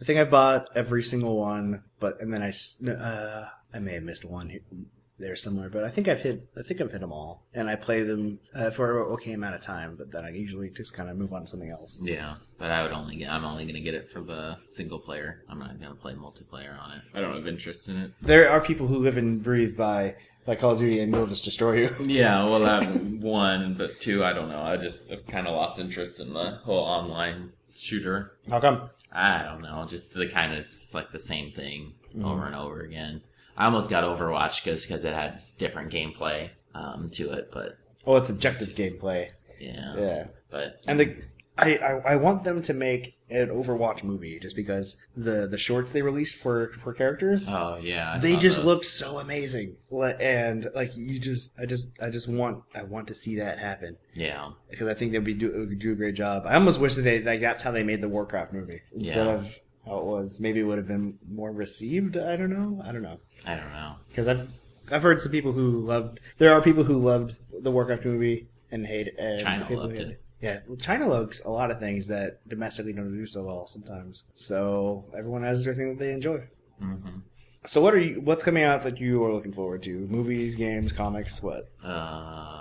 I 0.00 0.04
think 0.04 0.18
I 0.18 0.24
bought 0.24 0.68
every 0.74 1.02
single 1.02 1.38
one, 1.38 1.82
but 1.98 2.20
and 2.20 2.32
then 2.32 2.42
I 2.42 2.52
uh, 2.90 3.48
I 3.74 3.78
may 3.78 3.94
have 3.94 4.02
missed 4.02 4.24
one 4.30 4.48
here, 4.50 4.60
there 5.18 5.36
somewhere, 5.36 5.68
but 5.68 5.84
I 5.84 5.90
think 5.90 6.08
I've 6.08 6.22
hit 6.22 6.48
I 6.58 6.62
think 6.62 6.80
I've 6.80 6.90
hit 6.90 7.00
them 7.00 7.12
all, 7.12 7.44
and 7.52 7.68
I 7.68 7.76
play 7.76 8.02
them 8.02 8.40
uh, 8.54 8.70
for 8.70 9.00
a 9.00 9.12
okay 9.12 9.32
amount 9.32 9.54
of 9.54 9.60
time, 9.60 9.96
but 9.96 10.10
then 10.10 10.24
I 10.24 10.30
usually 10.30 10.70
just 10.70 10.94
kind 10.94 11.10
of 11.10 11.16
move 11.16 11.32
on 11.32 11.42
to 11.42 11.48
something 11.48 11.70
else. 11.70 12.00
yeah. 12.02 12.36
But 12.58 12.70
I 12.70 12.82
would 12.82 12.92
only 12.92 13.16
get. 13.16 13.30
I'm 13.30 13.44
only 13.44 13.64
gonna 13.66 13.80
get 13.80 13.94
it 13.94 14.08
for 14.08 14.20
the 14.20 14.58
single 14.70 14.98
player. 14.98 15.44
I'm 15.48 15.58
not 15.58 15.80
gonna 15.80 15.94
play 15.94 16.14
multiplayer 16.14 16.78
on 16.78 16.92
it. 16.92 17.02
I 17.14 17.20
don't 17.20 17.34
have 17.34 17.46
interest 17.46 17.88
in 17.88 17.96
it. 17.96 18.12
There 18.20 18.50
are 18.50 18.60
people 18.60 18.86
who 18.86 18.98
live 18.98 19.16
and 19.16 19.42
breathe 19.42 19.76
by 19.76 20.16
by 20.46 20.54
Call 20.56 20.72
of 20.72 20.78
Duty, 20.78 21.00
and 21.00 21.12
will 21.12 21.26
just 21.26 21.44
destroy 21.44 21.74
you. 21.82 21.96
Yeah, 22.00 22.44
well, 22.44 22.60
that 22.60 22.84
one, 23.20 23.74
but 23.74 24.00
two, 24.00 24.24
I 24.24 24.32
don't 24.32 24.48
know. 24.48 24.62
I 24.62 24.76
just 24.76 25.10
have 25.10 25.26
kind 25.26 25.46
of 25.46 25.54
lost 25.54 25.78
interest 25.80 26.20
in 26.20 26.32
the 26.32 26.52
whole 26.64 26.78
online 26.84 27.52
shooter. 27.74 28.32
How 28.48 28.60
come? 28.60 28.90
I 29.12 29.42
don't 29.42 29.62
know, 29.62 29.84
just 29.88 30.14
the 30.14 30.26
kind 30.28 30.52
of 30.52 30.60
it's 30.66 30.94
like 30.94 31.10
the 31.12 31.20
same 31.20 31.50
thing 31.52 31.94
over 32.22 32.46
and 32.46 32.54
over 32.54 32.80
again. 32.80 33.22
I 33.56 33.64
almost 33.66 33.90
got 33.90 34.04
Overwatch 34.04 34.64
because 34.64 34.86
because 34.86 35.04
it 35.04 35.12
had 35.14 35.40
different 35.58 35.92
gameplay 35.92 36.50
um, 36.74 37.10
to 37.10 37.30
it, 37.32 37.50
but 37.52 37.76
Well, 38.04 38.16
it's 38.18 38.30
objective 38.30 38.68
gameplay. 38.70 39.30
yeah, 39.60 39.94
Yeah, 39.96 40.24
but 40.50 40.80
and 40.86 41.00
the 41.00 41.16
I, 41.58 41.76
I 41.76 42.12
I 42.12 42.16
want 42.16 42.44
them 42.44 42.62
to 42.62 42.72
make 42.74 43.16
an 43.30 43.48
Overwatch 43.48 44.02
movie 44.04 44.38
just 44.38 44.56
because 44.56 45.00
the 45.16 45.46
the 45.46 45.58
shorts 45.58 45.92
they 45.92 46.02
released 46.02 46.36
for 46.42 46.72
for 46.74 46.92
characters. 46.92 47.48
oh 47.50 47.78
yeah, 47.80 48.14
I 48.14 48.18
they 48.18 48.36
just 48.36 48.58
those. 48.58 48.66
look 48.66 48.84
so 48.84 49.18
amazing 49.18 49.76
and 50.20 50.68
like 50.74 50.96
you 50.96 51.18
just 51.18 51.54
i 51.58 51.66
just 51.66 52.00
i 52.02 52.10
just 52.10 52.28
want 52.28 52.62
i 52.74 52.82
want 52.82 53.08
to 53.08 53.14
see 53.14 53.36
that 53.36 53.58
happen 53.58 53.96
yeah, 54.14 54.50
because 54.70 54.88
i 54.88 54.94
think 54.94 55.12
they'd 55.12 55.24
be 55.24 55.34
do, 55.34 55.52
would 55.52 55.78
do 55.78 55.92
a 55.92 55.94
great 55.94 56.14
job 56.14 56.44
i 56.46 56.54
almost 56.54 56.80
wish 56.80 56.94
that 56.94 57.02
they 57.02 57.22
like 57.22 57.40
that's 57.40 57.62
how 57.62 57.70
they 57.70 57.82
made 57.82 58.00
the 58.00 58.08
warcraft 58.08 58.52
movie 58.52 58.80
instead 58.94 59.26
Yeah. 59.26 59.32
of 59.34 59.58
how 59.86 59.98
it 59.98 60.04
was 60.04 60.40
maybe 60.40 60.60
it 60.60 60.64
would 60.64 60.78
have 60.78 60.86
been 60.88 61.18
more 61.28 61.50
received 61.52 62.16
i 62.16 62.36
don't 62.36 62.50
know 62.50 62.80
i 62.84 62.92
don't 62.92 63.02
know 63.02 63.18
I 63.46 63.56
don't 63.56 63.70
know. 63.72 63.94
because 64.08 64.28
i've 64.28 64.48
i've 64.90 65.02
heard 65.02 65.20
some 65.20 65.32
people 65.32 65.52
who 65.52 65.78
loved 65.78 66.20
there 66.38 66.52
are 66.52 66.62
people 66.62 66.84
who 66.84 66.96
loved 66.96 67.36
the 67.62 67.70
warcraft 67.70 68.04
movie 68.04 68.48
and 68.70 68.86
hate 68.86 69.08
it 69.08 69.14
and 69.18 69.40
China 69.40 69.66
loved 69.74 69.92
hated 69.94 70.10
it. 70.12 70.22
Yeah, 70.40 70.60
China 70.80 71.06
loves 71.06 71.44
a 71.44 71.50
lot 71.50 71.70
of 71.70 71.78
things 71.80 72.08
that 72.08 72.46
domestically 72.48 72.92
don't 72.94 73.12
do 73.14 73.26
so 73.26 73.44
well 73.44 73.66
sometimes. 73.66 74.30
So 74.36 75.04
everyone 75.16 75.42
has 75.42 75.64
their 75.64 75.74
thing 75.74 75.90
that 75.90 75.98
they 75.98 76.12
enjoy. 76.12 76.44
hmm 76.78 76.96
So 77.66 77.82
what 77.82 77.92
are 77.94 77.98
you? 77.98 78.20
What's 78.22 78.42
coming 78.42 78.62
out 78.62 78.82
that 78.84 79.00
you 79.00 79.22
are 79.24 79.32
looking 79.32 79.52
forward 79.52 79.82
to? 79.82 79.92
Movies, 80.08 80.56
games, 80.56 80.92
comics, 80.92 81.42
what? 81.42 81.64
Uh, 81.84 82.56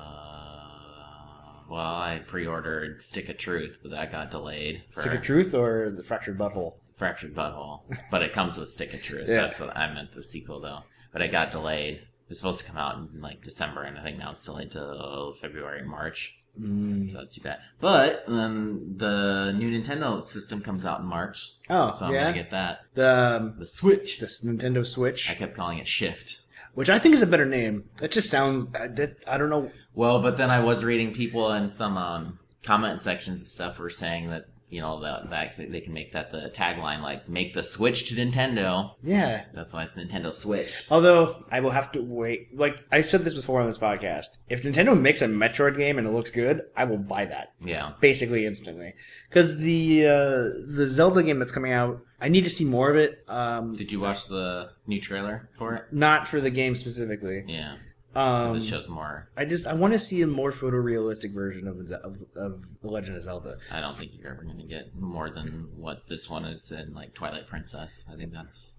well, 1.70 1.80
I 1.80 2.22
pre-ordered 2.26 3.02
Stick 3.02 3.30
of 3.30 3.38
Truth, 3.38 3.80
but 3.82 3.92
that 3.92 4.12
got 4.12 4.32
delayed. 4.32 4.84
For 4.90 5.02
Stick 5.02 5.14
of 5.14 5.22
Truth 5.22 5.54
or 5.54 5.90
the 5.90 6.04
Fractured 6.04 6.38
But 6.38 6.52
Whole? 6.54 6.80
Fractured 6.96 7.34
But 7.36 7.52
Whole, 7.54 7.86
but 8.12 8.24
it 8.24 8.34
comes 8.34 8.58
with 8.58 8.70
Stick 8.72 8.94
of 8.94 9.02
Truth. 9.02 9.30
Yeah. 9.30 9.42
That's 9.42 9.60
what 9.60 9.76
I 9.78 9.94
meant 9.94 10.12
the 10.12 10.24
sequel 10.24 10.60
though. 10.60 10.80
But 11.14 11.22
it 11.22 11.32
got 11.32 11.52
delayed. 11.52 11.96
It 11.96 12.30
was 12.30 12.40
supposed 12.40 12.60
to 12.62 12.66
come 12.68 12.78
out 12.78 12.98
in 12.98 13.22
like 13.22 13.42
December, 13.44 13.84
and 13.84 13.98
I 13.98 14.04
think 14.04 14.18
now 14.20 14.32
it's 14.32 14.44
delayed 14.44 14.72
to 14.72 15.34
February, 15.40 15.84
March. 15.86 16.39
Mm. 16.60 17.10
So 17.10 17.18
that's 17.20 17.34
too 17.36 17.42
bad. 17.42 17.60
But 17.80 18.26
then 18.28 18.96
the 18.98 19.54
new 19.56 19.70
Nintendo 19.72 20.26
system 20.28 20.62
comes 20.62 20.86
out 20.86 21.00
in 21.00 21.06
March, 21.06 21.54
Oh, 21.70 21.92
so 21.92 22.06
I'm 22.08 22.14
yeah. 22.14 22.24
gonna 22.24 22.34
get 22.36 22.50
that. 22.52 22.82
The 22.96 23.38
um, 23.42 23.56
The 23.60 23.68
Switch. 23.68 24.20
this 24.20 24.44
Nintendo 24.44 24.86
Switch, 24.86 25.30
I 25.30 25.36
kept 25.36 25.56
calling 25.56 25.78
it 25.78 25.88
Shift. 25.88 26.42
which 26.74 26.90
I 26.90 27.00
think 27.00 27.14
is 27.16 27.22
a 27.22 27.28
better 27.28 27.46
name. 27.46 27.86
That 27.98 28.12
just 28.12 28.30
sounds. 28.30 28.66
That, 28.72 29.16
I 29.28 29.38
don't 29.38 29.50
know. 29.50 29.72
Well, 29.94 30.22
but 30.22 30.38
then 30.38 30.50
I 30.50 30.60
was 30.60 30.84
reading 30.86 31.14
people 31.14 31.52
in 31.54 31.70
some 31.70 31.98
um, 31.98 32.40
comment 32.64 33.02
sections 33.02 33.40
and 33.40 33.48
stuff 33.48 33.80
were 33.80 33.90
saying 33.90 34.30
that 34.30 34.46
you 34.70 34.82
know 34.82 35.02
that, 35.02 35.30
that 35.30 35.72
they 35.72 35.82
can 35.82 35.94
make 35.94 36.12
that 36.14 36.32
the 36.32 36.52
tagline 36.54 37.02
like 37.02 37.28
"Make 37.28 37.54
the 37.54 37.64
Switch 37.64 38.08
to 38.10 38.16
Nintendo." 38.16 38.92
Yeah. 39.04 39.46
That's 39.54 39.74
why 39.74 39.84
it's 39.84 39.96
Nintendo 39.96 40.34
Switch. 40.34 40.86
Although 40.92 41.44
I 41.52 41.60
will 41.60 41.72
have 41.72 41.92
to 41.94 42.02
wait. 42.02 42.58
Like 42.58 42.84
I've 42.92 43.06
said 43.06 43.24
this 43.24 43.34
before 43.34 43.60
on 43.62 43.68
this 43.68 43.78
podcast, 43.78 44.38
if 44.50 44.64
Nintendo 44.64 45.00
makes 45.00 45.22
a 45.22 45.28
Metroid 45.28 45.78
game 45.78 45.98
and 45.98 46.08
it 46.08 46.12
looks 46.12 46.32
good, 46.32 46.62
I 46.76 46.86
will 46.86 46.98
buy 46.98 47.26
that 47.26 47.54
Yeah, 47.62 47.94
basically 48.00 48.46
instantly. 48.46 48.94
Because 49.30 49.60
the 49.60 50.06
uh, 50.06 50.44
the 50.68 50.88
Zelda 50.90 51.24
game 51.24 51.40
that's 51.40 51.52
coming 51.52 51.72
out, 51.72 52.02
I 52.22 52.30
need 52.30 52.44
to 52.46 52.50
see 52.50 52.66
more 52.66 52.90
of 52.90 52.96
it. 52.98 53.24
Um, 53.28 53.76
Did 53.76 53.92
you 53.92 54.00
watch 54.00 54.28
the 54.28 54.72
new 54.88 55.00
trailer 55.00 55.50
for 55.54 55.76
it? 55.76 55.86
not 55.92 56.28
for 56.28 56.40
the 56.42 56.50
game 56.50 56.76
specifically. 56.76 57.44
Yeah, 57.48 57.76
Um, 58.16 58.58
it 58.58 58.64
shows 58.64 58.88
more. 58.88 59.30
I 59.38 59.46
just 59.46 59.68
I 59.68 59.74
want 59.74 59.94
to 59.94 60.00
see 60.00 60.22
a 60.22 60.28
more 60.28 60.52
photorealistic 60.52 61.32
version 61.32 61.68
of 61.68 61.92
of, 61.92 62.24
of 62.36 62.82
the 62.82 62.90
Legend 62.90 63.18
of 63.18 63.24
Zelda. 63.24 63.56
I 63.72 63.82
don't 63.82 63.98
think 63.98 64.12
you're 64.18 64.32
ever 64.32 64.44
going 64.44 64.58
to 64.58 64.64
get 64.64 64.96
more 64.96 65.30
than 65.30 65.70
what 65.76 66.08
this 66.08 66.30
one 66.30 66.46
is 66.46 66.72
in 66.72 66.94
like 66.94 67.14
Twilight 67.14 67.48
Princess. 67.48 68.06
I 68.12 68.16
think 68.16 68.34
that's 68.34 68.76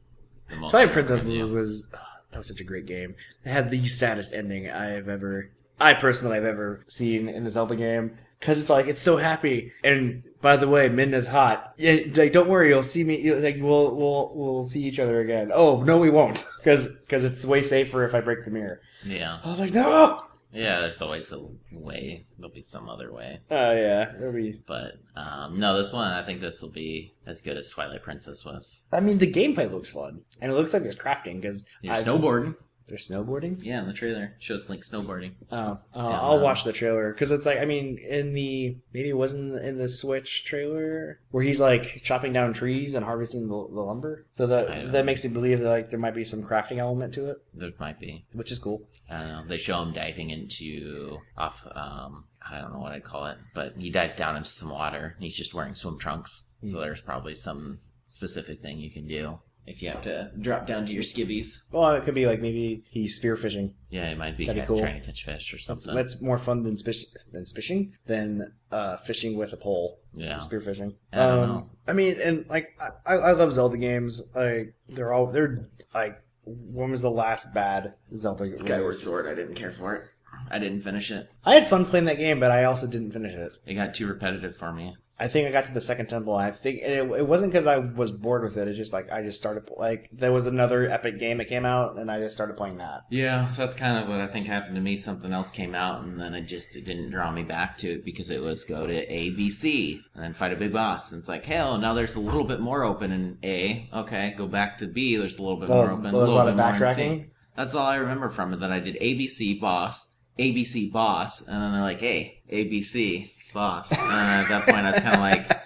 the 0.49 0.57
most. 0.57 0.73
Twilight 0.73 0.93
Princess 0.93 1.25
was 1.25 1.91
oh, 1.95 1.99
that 2.31 2.39
was 2.39 2.49
such 2.49 2.61
a 2.61 2.65
great 2.65 2.87
game. 2.87 3.15
It 3.45 3.51
had 3.51 3.71
the 3.71 3.85
saddest 3.85 4.33
ending 4.33 4.71
I've 4.71 5.09
ever, 5.09 5.51
I 5.81 5.95
personally 5.95 6.37
have 6.37 6.45
ever 6.45 6.85
seen 6.89 7.29
in 7.29 7.47
a 7.47 7.51
Zelda 7.51 7.77
game 7.77 8.17
because 8.39 8.59
it's 8.59 8.71
like 8.71 8.87
it's 8.87 9.01
so 9.01 9.17
happy. 9.17 9.73
And 9.85 10.25
by 10.41 10.57
the 10.57 10.69
way, 10.69 10.89
Midna's 10.89 11.29
hot. 11.29 11.75
Yeah, 11.77 11.97
like 12.15 12.33
don't 12.33 12.49
worry, 12.49 12.69
you'll 12.69 12.83
see 12.83 13.05
me. 13.05 13.21
You'll, 13.21 13.41
like 13.41 13.57
we'll 13.61 13.95
we'll 13.95 14.33
we'll 14.35 14.65
see 14.65 14.83
each 14.85 14.99
other 14.99 15.21
again. 15.21 15.51
Oh 15.53 15.83
no, 15.83 15.99
we 15.99 16.11
won't 16.11 16.47
because 16.59 16.95
because 16.97 17.25
it's 17.25 17.45
way 17.45 17.63
safer 17.63 18.05
if 18.05 18.15
I 18.15 18.21
break 18.21 18.45
the 18.45 18.51
mirror. 18.51 18.81
Yeah, 19.05 19.39
I 19.45 19.49
was 19.49 19.61
like 19.61 19.73
no. 19.73 20.21
yeah. 20.53 20.81
There's 20.81 21.01
always 21.03 21.31
a 21.33 21.41
way. 21.73 22.27
There'll 22.39 22.55
be 22.55 22.63
some 22.63 22.89
other 22.89 23.13
way. 23.13 23.41
Oh 23.51 23.73
yeah, 23.73 24.13
that'd 24.13 24.35
be. 24.35 24.61
But 24.67 24.95
um, 25.17 25.59
no, 25.61 25.77
this 25.77 25.93
one 25.93 26.11
I 26.11 26.23
think 26.23 26.41
this 26.41 26.63
will 26.63 26.71
be 26.71 27.15
as 27.27 27.41
good 27.41 27.57
as 27.57 27.69
Twilight 27.69 28.03
Princess 28.03 28.45
was. 28.45 28.85
I 28.93 29.01
mean, 29.01 29.19
the 29.19 29.31
gameplay 29.31 29.71
looks 29.71 29.91
fun, 29.91 30.23
and 30.41 30.51
it 30.51 30.55
looks 30.55 30.73
like 30.73 30.83
there's 30.83 30.97
crafting 30.97 31.41
because 31.41 31.67
You're 31.83 31.95
snowboarding. 31.95 32.57
There's 32.87 33.09
snowboarding. 33.09 33.59
Yeah, 33.65 33.81
in 33.81 33.87
the 33.87 33.93
trailer 33.93 34.25
it 34.37 34.43
shows 34.43 34.69
Link 34.69 34.85
snowboarding. 34.85 35.33
Oh, 35.53 35.57
uh, 35.57 35.77
Yeah, 35.95 36.21
I'll 36.21 36.41
watch 36.41 36.65
the 36.65 36.73
trailer 36.73 37.13
because 37.13 37.31
it's 37.31 37.47
like 37.47 37.59
I 37.61 37.65
mean, 37.65 37.99
in 37.99 38.33
the 38.33 38.77
maybe 38.93 39.09
it 39.11 39.17
wasn't 39.17 39.43
in 39.45 39.53
the, 39.53 39.69
in 39.69 39.77
the 39.79 39.89
Switch 39.89 40.45
trailer 40.45 41.21
where 41.31 41.45
he's 41.45 41.61
like 41.61 42.01
chopping 42.03 42.33
down 42.33 42.53
trees 42.53 42.95
and 42.95 43.05
harvesting 43.05 43.43
the, 43.43 43.49
the 43.49 43.81
lumber. 43.81 44.27
So 44.33 44.47
that 44.49 44.91
that 44.93 45.05
makes 45.05 45.23
me 45.23 45.31
believe 45.31 45.61
that 45.61 45.71
like 45.71 45.91
there 45.91 46.01
might 46.01 46.15
be 46.17 46.25
some 46.25 46.43
crafting 46.43 46.79
element 46.79 47.15
to 47.15 47.31
it, 47.31 47.37
There 47.55 47.71
might 47.79 48.01
be. 48.01 48.25
which 48.33 48.51
is 48.51 48.59
cool. 48.59 48.89
I. 49.09 49.45
They 49.47 49.59
show 49.59 49.83
him 49.83 49.93
diving 49.93 50.31
into 50.31 51.19
off. 51.39 51.67
Um, 51.75 52.25
I 52.51 52.59
don't 52.61 52.73
know 52.73 52.81
what 52.81 52.93
I'd 52.93 53.05
call 53.05 53.27
it, 53.27 53.39
but 53.55 53.75
he 53.77 53.91
dives 53.91 54.17
down 54.17 54.37
into 54.37 54.49
some 54.49 54.71
water. 54.71 55.17
He's 55.21 55.37
just 55.37 55.55
wearing 55.55 55.75
swim 55.75 55.99
trunks, 55.99 56.47
so 56.65 56.73
Hmm. 56.77 56.81
there's 56.81 57.01
probably 57.03 57.35
some 57.35 57.81
specific 58.09 58.61
thing 58.61 58.79
you 58.81 58.91
can 58.91 59.07
do 59.07 59.39
if 59.67 59.83
you 59.83 59.91
have 59.91 60.03
to 60.03 60.31
drop 60.39 60.67
down 60.67 60.87
to 60.87 60.93
your 60.93 61.03
skivvies. 61.03 61.65
Well, 61.71 61.95
it 61.95 62.05
could 62.05 62.15
be 62.15 62.27
like 62.27 62.41
maybe 62.41 62.85
he's 62.89 63.23
spearfishing. 63.23 63.75
Yeah, 63.89 64.09
it 64.09 64.19
might 64.19 64.37
be 64.37 64.47
That'd 64.47 64.63
be 64.63 64.67
cool. 64.67 64.79
trying 64.79 65.01
to 65.01 65.07
catch 65.07 65.25
fish 65.25 65.53
or 65.55 65.59
something. 65.59 65.95
That's 65.95 66.21
more 66.21 66.39
fun 66.39 66.63
than 66.63 66.77
fish 66.77 67.05
than 67.33 67.45
fishing 67.45 67.95
than 68.07 68.53
uh, 68.71 68.97
fishing 68.97 69.37
with 69.37 69.53
a 69.53 69.57
pole. 69.57 70.01
Yeah. 70.13 70.37
spearfishing. 70.37 70.95
I 71.13 71.17
don't 71.17 71.39
um, 71.39 71.49
know. 71.49 71.71
I 71.87 71.93
mean, 71.93 72.21
and 72.21 72.47
like 72.49 72.77
I, 73.07 73.15
I 73.15 73.33
love 73.33 73.55
Zelda 73.55 73.77
games. 73.77 74.23
Like 74.35 74.75
they're 74.89 75.13
all 75.13 75.27
they're 75.27 75.69
like. 75.95 76.21
When 76.45 76.91
was 76.91 77.03
the 77.03 77.11
last 77.11 77.55
bad 77.55 77.95
Zelda? 78.17 78.57
Skyward 78.57 78.81
release? 78.81 79.03
Sword. 79.03 79.29
I 79.29 79.35
didn't 79.35 79.55
care 79.55 79.71
for 79.71 79.95
it. 79.95 80.05
I 80.51 80.59
didn't 80.59 80.81
finish 80.81 81.11
it. 81.11 81.29
I 81.45 81.55
had 81.55 81.67
fun 81.67 81.85
playing 81.85 82.07
that 82.07 82.19
game, 82.19 82.41
but 82.41 82.51
I 82.51 82.65
also 82.65 82.87
didn't 82.87 83.13
finish 83.13 83.35
it. 83.35 83.53
It 83.67 83.75
got 83.75 83.95
too 83.95 84.07
repetitive 84.07 84.57
for 84.57 84.73
me. 84.73 84.97
I 85.21 85.29
think 85.29 85.47
I 85.47 85.51
got 85.51 85.67
to 85.67 85.73
the 85.75 85.83
second 85.83 86.07
temple. 86.07 86.35
I 86.35 86.51
think 86.51 86.79
it, 86.79 87.07
it 87.11 87.27
wasn't 87.27 87.53
because 87.53 87.67
I 87.67 87.77
was 87.77 88.11
bored 88.11 88.43
with 88.43 88.57
it. 88.57 88.67
It's 88.69 88.79
just 88.79 88.95
like 88.95 89.13
I 89.13 89.23
just 89.23 89.39
started 89.39 89.69
like 89.77 90.09
there 90.11 90.33
was 90.33 90.47
another 90.47 90.89
epic 90.89 91.19
game 91.19 91.37
that 91.39 91.45
came 91.49 91.67
out, 91.67 91.99
and 91.99 92.11
I 92.11 92.19
just 92.21 92.35
started 92.35 92.57
playing 92.57 92.79
that. 92.79 93.03
Yeah, 93.11 93.49
that's 93.55 93.75
kind 93.75 93.99
of 93.99 94.09
what 94.09 94.19
I 94.19 94.27
think 94.27 94.47
happened 94.47 94.77
to 94.77 94.81
me. 94.81 94.97
Something 94.97 95.33
else 95.33 95.51
came 95.51 95.75
out, 95.75 96.03
and 96.03 96.19
then 96.19 96.35
it 96.35 96.43
just 96.49 96.75
it 96.75 96.87
didn't 96.87 97.11
draw 97.11 97.31
me 97.31 97.43
back 97.43 97.77
to 97.79 97.91
it 97.93 98.05
because 98.05 98.31
it 98.31 98.41
was 98.41 98.65
go 98.65 98.87
to 98.87 99.13
A, 99.15 99.29
B, 99.31 99.51
C, 99.51 100.01
and 100.15 100.25
then 100.25 100.33
fight 100.33 100.55
a 100.55 100.57
big 100.57 100.73
boss. 100.73 101.13
And 101.13 101.19
it's 101.19 101.29
like, 101.29 101.45
hell, 101.45 101.77
now 101.77 101.93
there's 101.93 102.15
a 102.15 102.21
little 102.21 102.45
bit 102.45 102.61
more 102.61 102.83
open 102.83 103.13
in 103.13 103.39
A. 103.45 103.91
Okay, 103.93 104.35
go 104.39 104.47
back 104.47 104.79
to 104.79 104.87
B. 104.87 105.17
There's 105.17 105.39
a 105.39 105.43
little 105.43 105.59
bit 105.61 105.69
Well, 105.69 105.85
more 105.85 105.93
open. 105.93 106.05
well, 106.13 106.17
a 106.17 106.19
little 106.21 106.35
lot 106.35 106.49
of 106.49 106.57
bit 106.57 106.65
backtracking? 106.65 107.29
That's 107.57 107.75
all 107.75 107.87
I 107.87 107.97
remember 107.97 108.31
from 108.31 108.55
it. 108.55 108.61
That 108.61 108.73
I 108.73 108.81
did 108.81 108.97
A, 109.03 109.15
B, 109.15 109.29
C, 109.29 109.59
boss, 109.59 110.15
A, 110.39 110.53
B, 110.53 110.65
C, 110.65 110.91
boss, 110.91 111.47
and 111.47 111.63
then 111.63 111.73
they're 111.73 111.83
like, 111.83 112.01
hey, 112.01 112.43
A, 112.49 112.65
B, 112.69 112.81
C, 112.81 113.31
boss. 113.53 113.93
And 113.93 114.01
at 114.01 114.49
that 114.49 114.65
point, 114.67 114.87
I 114.87 114.91
was 114.93 115.01
kind 115.01 115.15
of 115.15 115.21
like. 115.21 115.61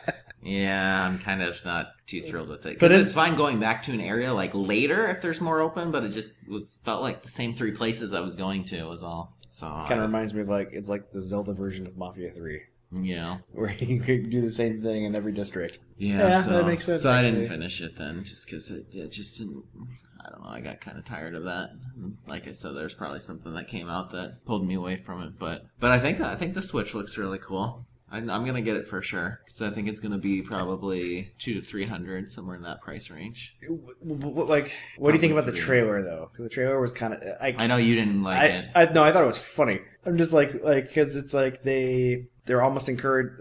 Yeah, 0.46 1.06
I'm 1.06 1.18
kind 1.20 1.40
of 1.40 1.64
not 1.64 1.92
too 2.06 2.20
thrilled 2.20 2.50
with 2.50 2.66
it. 2.66 2.74
But 2.78 2.80
But 2.80 2.90
it's- 2.90 3.04
it's 3.06 3.14
fine 3.14 3.34
going 3.34 3.60
back 3.60 3.82
to 3.84 3.92
an 3.92 4.00
area 4.02 4.34
like 4.34 4.50
later 4.54 5.08
if 5.08 5.22
there's 5.22 5.40
more 5.40 5.60
open, 5.62 5.90
but 5.90 6.04
it 6.04 6.10
just 6.10 6.32
was 6.46 6.76
felt 6.84 7.00
like 7.00 7.22
the 7.22 7.30
same 7.30 7.54
three 7.54 7.70
places 7.72 8.12
I 8.12 8.20
was 8.20 8.34
going 8.34 8.64
to 8.66 8.84
was 8.84 9.02
all. 9.02 9.38
So 9.48 9.66
I 9.68 9.86
Kind 9.88 10.02
of 10.02 10.10
reminds 10.10 10.34
me 10.34 10.42
of 10.42 10.48
like 10.50 10.68
it's 10.72 10.90
like 10.90 11.12
the 11.12 11.20
Zelda 11.22 11.54
version 11.54 11.86
of 11.86 11.96
Mafia 11.96 12.28
Three, 12.30 12.60
yeah, 12.92 13.38
where 13.52 13.72
you 13.78 14.00
could 14.00 14.28
do 14.28 14.42
the 14.42 14.52
same 14.52 14.82
thing 14.82 15.04
in 15.04 15.14
every 15.16 15.32
district. 15.32 15.78
yeah. 15.96 16.18
Yeah, 16.18 16.42
so, 16.42 16.50
that 16.50 16.66
makes 16.66 16.84
sense, 16.84 17.02
So 17.04 17.10
I 17.10 17.22
didn't 17.22 17.46
finish 17.46 17.80
it 17.80 17.96
then, 17.96 18.22
just 18.24 18.44
because 18.44 18.70
it, 18.70 18.88
it 18.92 19.12
just 19.12 19.38
didn't. 19.38 19.64
I 20.24 20.30
don't 20.30 20.42
know. 20.42 20.48
I 20.50 20.60
got 20.60 20.80
kind 20.80 20.96
of 20.98 21.04
tired 21.04 21.34
of 21.34 21.44
that. 21.44 21.70
Like 22.26 22.48
I 22.48 22.52
said, 22.52 22.74
there's 22.74 22.94
probably 22.94 23.20
something 23.20 23.52
that 23.54 23.68
came 23.68 23.88
out 23.88 24.10
that 24.10 24.44
pulled 24.46 24.66
me 24.66 24.74
away 24.74 24.96
from 24.96 25.22
it. 25.22 25.38
But 25.38 25.66
but 25.80 25.90
I 25.90 25.98
think 25.98 26.20
I 26.20 26.34
think 26.36 26.54
the 26.54 26.62
Switch 26.62 26.94
looks 26.94 27.18
really 27.18 27.38
cool. 27.38 27.86
I, 28.10 28.18
I'm 28.18 28.44
gonna 28.46 28.62
get 28.62 28.76
it 28.76 28.86
for 28.86 29.02
sure 29.02 29.40
because 29.44 29.60
I 29.60 29.70
think 29.70 29.88
it's 29.88 30.00
gonna 30.00 30.18
be 30.18 30.40
probably 30.40 31.32
two 31.38 31.54
to 31.54 31.60
three 31.62 31.84
hundred 31.86 32.30
somewhere 32.32 32.54
in 32.56 32.62
that 32.62 32.80
price 32.80 33.10
range. 33.10 33.56
W- 33.62 33.82
w- 34.18 34.46
Like, 34.46 34.72
what 34.98 35.10
do 35.10 35.16
you 35.16 35.20
think 35.20 35.32
about 35.32 35.46
the 35.46 35.52
Probably 35.52 35.66
trailer 35.66 36.02
though? 36.02 36.26
'Cause 36.34 36.44
the 36.44 36.48
trailer 36.48 36.80
was 36.80 36.92
kind 36.92 37.14
of 37.14 37.20
uh, 37.22 37.32
I, 37.40 37.54
I 37.58 37.66
know 37.66 37.76
you 37.76 37.94
didn't 37.94 38.22
like 38.22 38.38
I, 38.38 38.46
it. 38.46 38.68
I 38.74 38.84
no, 38.92 39.02
I 39.02 39.10
thought 39.12 39.24
it 39.24 39.28
was 39.28 39.38
funny. 39.38 39.80
I'm 40.06 40.16
just 40.16 40.32
like 40.32 40.62
like 40.62 40.86
because 40.88 41.16
it's 41.16 41.34
like 41.34 41.64
they 41.64 42.26
they're 42.46 42.62
almost 42.62 42.88
encourage 42.88 43.32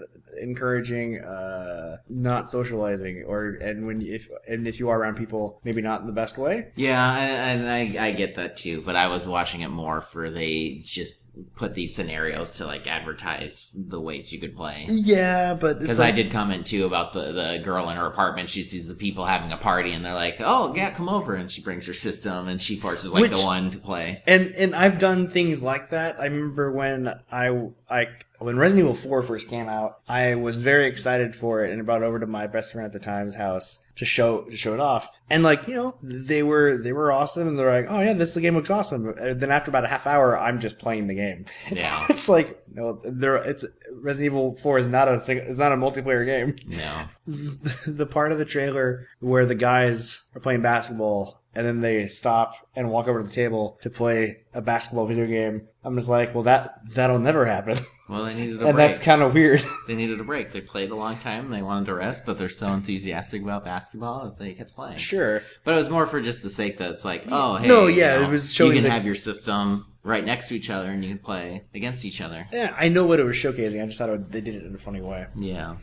encouraging 0.41 1.19
uh 1.19 1.97
not 2.09 2.49
socializing 2.51 3.23
or 3.27 3.49
and 3.61 3.85
when 3.87 4.01
if 4.01 4.29
and 4.47 4.67
if 4.67 4.79
you 4.79 4.89
are 4.89 4.99
around 4.99 5.15
people 5.15 5.59
maybe 5.63 5.81
not 5.81 6.01
in 6.01 6.07
the 6.07 6.13
best 6.13 6.37
way 6.37 6.67
Yeah, 6.75 7.15
and 7.17 7.67
I, 7.69 8.03
I, 8.03 8.07
I 8.07 8.11
get 8.11 8.35
that 8.35 8.57
too, 8.57 8.81
but 8.81 8.95
I 8.95 9.07
was 9.07 9.27
watching 9.27 9.61
it 9.61 9.69
more 9.69 10.01
for 10.01 10.29
they 10.29 10.81
just 10.83 11.21
put 11.55 11.73
these 11.73 11.95
scenarios 11.95 12.51
to 12.53 12.65
like 12.65 12.85
advertise 12.85 13.75
the 13.89 13.99
ways 13.99 14.31
you 14.31 14.39
could 14.39 14.55
play. 14.55 14.85
yeah 14.87 15.55
but 15.55 15.79
Because 15.79 15.99
I 15.99 16.11
did 16.11 16.31
comment 16.31 16.65
too 16.67 16.85
about 16.85 17.13
the, 17.13 17.31
the 17.31 17.61
girl 17.63 17.89
in 17.89 17.97
her 17.97 18.05
apartment. 18.05 18.49
She 18.51 18.61
sees 18.61 18.87
the 18.87 18.93
people 18.93 19.25
having 19.25 19.51
a 19.51 19.57
party 19.57 19.93
and 19.93 20.05
they're 20.05 20.13
like, 20.13 20.37
oh, 20.39 20.73
yeah, 20.75 20.91
come 20.91 21.09
over. 21.09 21.33
And 21.33 21.49
she 21.49 21.61
brings 21.63 21.87
her 21.87 21.93
system 21.95 22.47
and 22.47 22.61
she 22.61 22.75
forces 22.75 23.11
like 23.11 23.21
Which- 23.23 23.31
the 23.31 23.43
one 23.43 23.71
to 23.71 23.79
play. 23.79 24.21
and 24.27 24.53
and 24.55 24.75
I've 24.75 24.99
done 24.99 25.27
things 25.27 25.63
like 25.63 25.89
that. 25.89 26.19
I 26.19 26.25
remember 26.25 26.71
when 26.71 27.11
I 27.31 27.49
like 27.89 28.27
when 28.43 28.57
Resident 28.57 28.85
Evil 28.85 28.95
4 28.95 29.21
first 29.23 29.49
came 29.49 29.69
out, 29.69 29.99
I 30.07 30.35
was 30.35 30.61
very 30.61 30.87
excited 30.87 31.35
for 31.35 31.63
it 31.63 31.71
and 31.71 31.81
I 31.81 31.83
brought 31.83 32.01
it 32.01 32.05
over 32.05 32.19
to 32.19 32.27
my 32.27 32.47
best 32.47 32.71
friend 32.73 32.85
at 32.85 32.91
the 32.91 32.99
time's 32.99 33.35
house 33.35 33.89
to 33.95 34.05
show 34.05 34.41
to 34.41 34.57
show 34.57 34.73
it 34.73 34.79
off. 34.79 35.09
And 35.29 35.43
like, 35.43 35.67
you 35.67 35.75
know, 35.75 35.95
they 36.03 36.43
were 36.43 36.77
they 36.77 36.93
were 36.93 37.11
awesome 37.11 37.47
and 37.47 37.57
they're 37.57 37.71
like, 37.71 37.85
"Oh 37.89 38.01
yeah, 38.01 38.13
this 38.13 38.35
game 38.37 38.55
looks 38.55 38.69
awesome." 38.69 39.09
And 39.17 39.39
then 39.39 39.51
after 39.51 39.71
about 39.71 39.85
a 39.85 39.87
half 39.87 40.05
hour, 40.05 40.37
I'm 40.37 40.59
just 40.59 40.79
playing 40.79 41.07
the 41.07 41.15
game. 41.15 41.45
Yeah. 41.71 42.05
it's 42.09 42.29
like 42.29 42.61
no, 42.73 43.01
there 43.03 43.37
it's 43.37 43.65
Resident 43.93 44.33
Evil 44.33 44.55
4 44.55 44.79
is 44.79 44.87
not 44.87 45.07
a 45.07 45.13
it's 45.13 45.57
not 45.59 45.71
a 45.71 45.77
multiplayer 45.77 46.25
game. 46.25 46.55
No. 46.67 47.03
the 47.87 48.05
part 48.05 48.31
of 48.31 48.37
the 48.37 48.45
trailer 48.45 49.07
where 49.19 49.45
the 49.45 49.55
guys 49.55 50.29
are 50.35 50.41
playing 50.41 50.61
basketball 50.61 51.42
and 51.55 51.65
then 51.65 51.79
they 51.81 52.07
stop 52.07 52.55
and 52.75 52.89
walk 52.89 53.07
over 53.07 53.21
to 53.21 53.27
the 53.27 53.33
table 53.33 53.77
to 53.81 53.89
play 53.89 54.37
a 54.53 54.61
basketball 54.61 55.05
video 55.05 55.25
game. 55.27 55.67
I'm 55.83 55.95
just 55.97 56.09
like, 56.09 56.33
well, 56.33 56.43
that 56.43 56.79
that'll 56.93 57.19
never 57.19 57.45
happen, 57.45 57.77
Well, 58.09 58.25
they 58.25 58.33
needed 58.35 58.55
a 58.55 58.57
break. 58.59 58.67
and 58.69 58.75
break. 58.75 58.87
that's 58.89 58.99
kind 59.03 59.21
of 59.21 59.33
weird. 59.33 59.63
they 59.87 59.95
needed 59.95 60.19
a 60.19 60.23
break. 60.23 60.51
They 60.51 60.61
played 60.61 60.91
a 60.91 60.95
long 60.95 61.17
time. 61.17 61.49
They 61.49 61.61
wanted 61.61 61.85
to 61.87 61.95
rest, 61.95 62.25
but 62.25 62.37
they're 62.37 62.49
so 62.49 62.67
enthusiastic 62.73 63.41
about 63.41 63.63
basketball 63.63 64.25
that 64.25 64.37
they 64.37 64.53
kept 64.53 64.75
playing. 64.75 64.97
sure, 64.97 65.41
But 65.63 65.71
it 65.73 65.77
was 65.77 65.89
more 65.89 66.05
for 66.05 66.19
just 66.21 66.43
the 66.43 66.49
sake 66.49 66.77
that 66.77 66.91
it's 66.91 67.05
like, 67.05 67.23
oh, 67.31 67.55
hey, 67.57 67.67
No, 67.67 67.87
you 67.87 68.01
yeah, 68.01 68.19
know, 68.19 68.23
it 68.23 68.29
was 68.29 68.53
showing 68.53 68.71
you 68.71 68.77
can 68.77 68.83
the- 68.83 68.89
have 68.91 69.05
your 69.05 69.15
system 69.15 69.85
right 70.03 70.23
next 70.25 70.49
to 70.49 70.55
each 70.55 70.69
other 70.69 70.89
and 70.91 71.01
you 71.01 71.09
can 71.11 71.19
play 71.19 71.63
against 71.73 72.03
each 72.03 72.19
other. 72.19 72.45
yeah, 72.51 72.75
I 72.77 72.89
know 72.89 73.05
what 73.05 73.21
it 73.21 73.23
was 73.25 73.37
showcasing. 73.37 73.81
I 73.81 73.85
just 73.85 73.97
thought 73.97 74.09
it, 74.09 74.31
they 74.31 74.41
did 74.41 74.55
it 74.55 74.63
in 74.65 74.75
a 74.75 74.77
funny 74.77 74.99
way. 75.01 75.27
Yeah. 75.35 75.75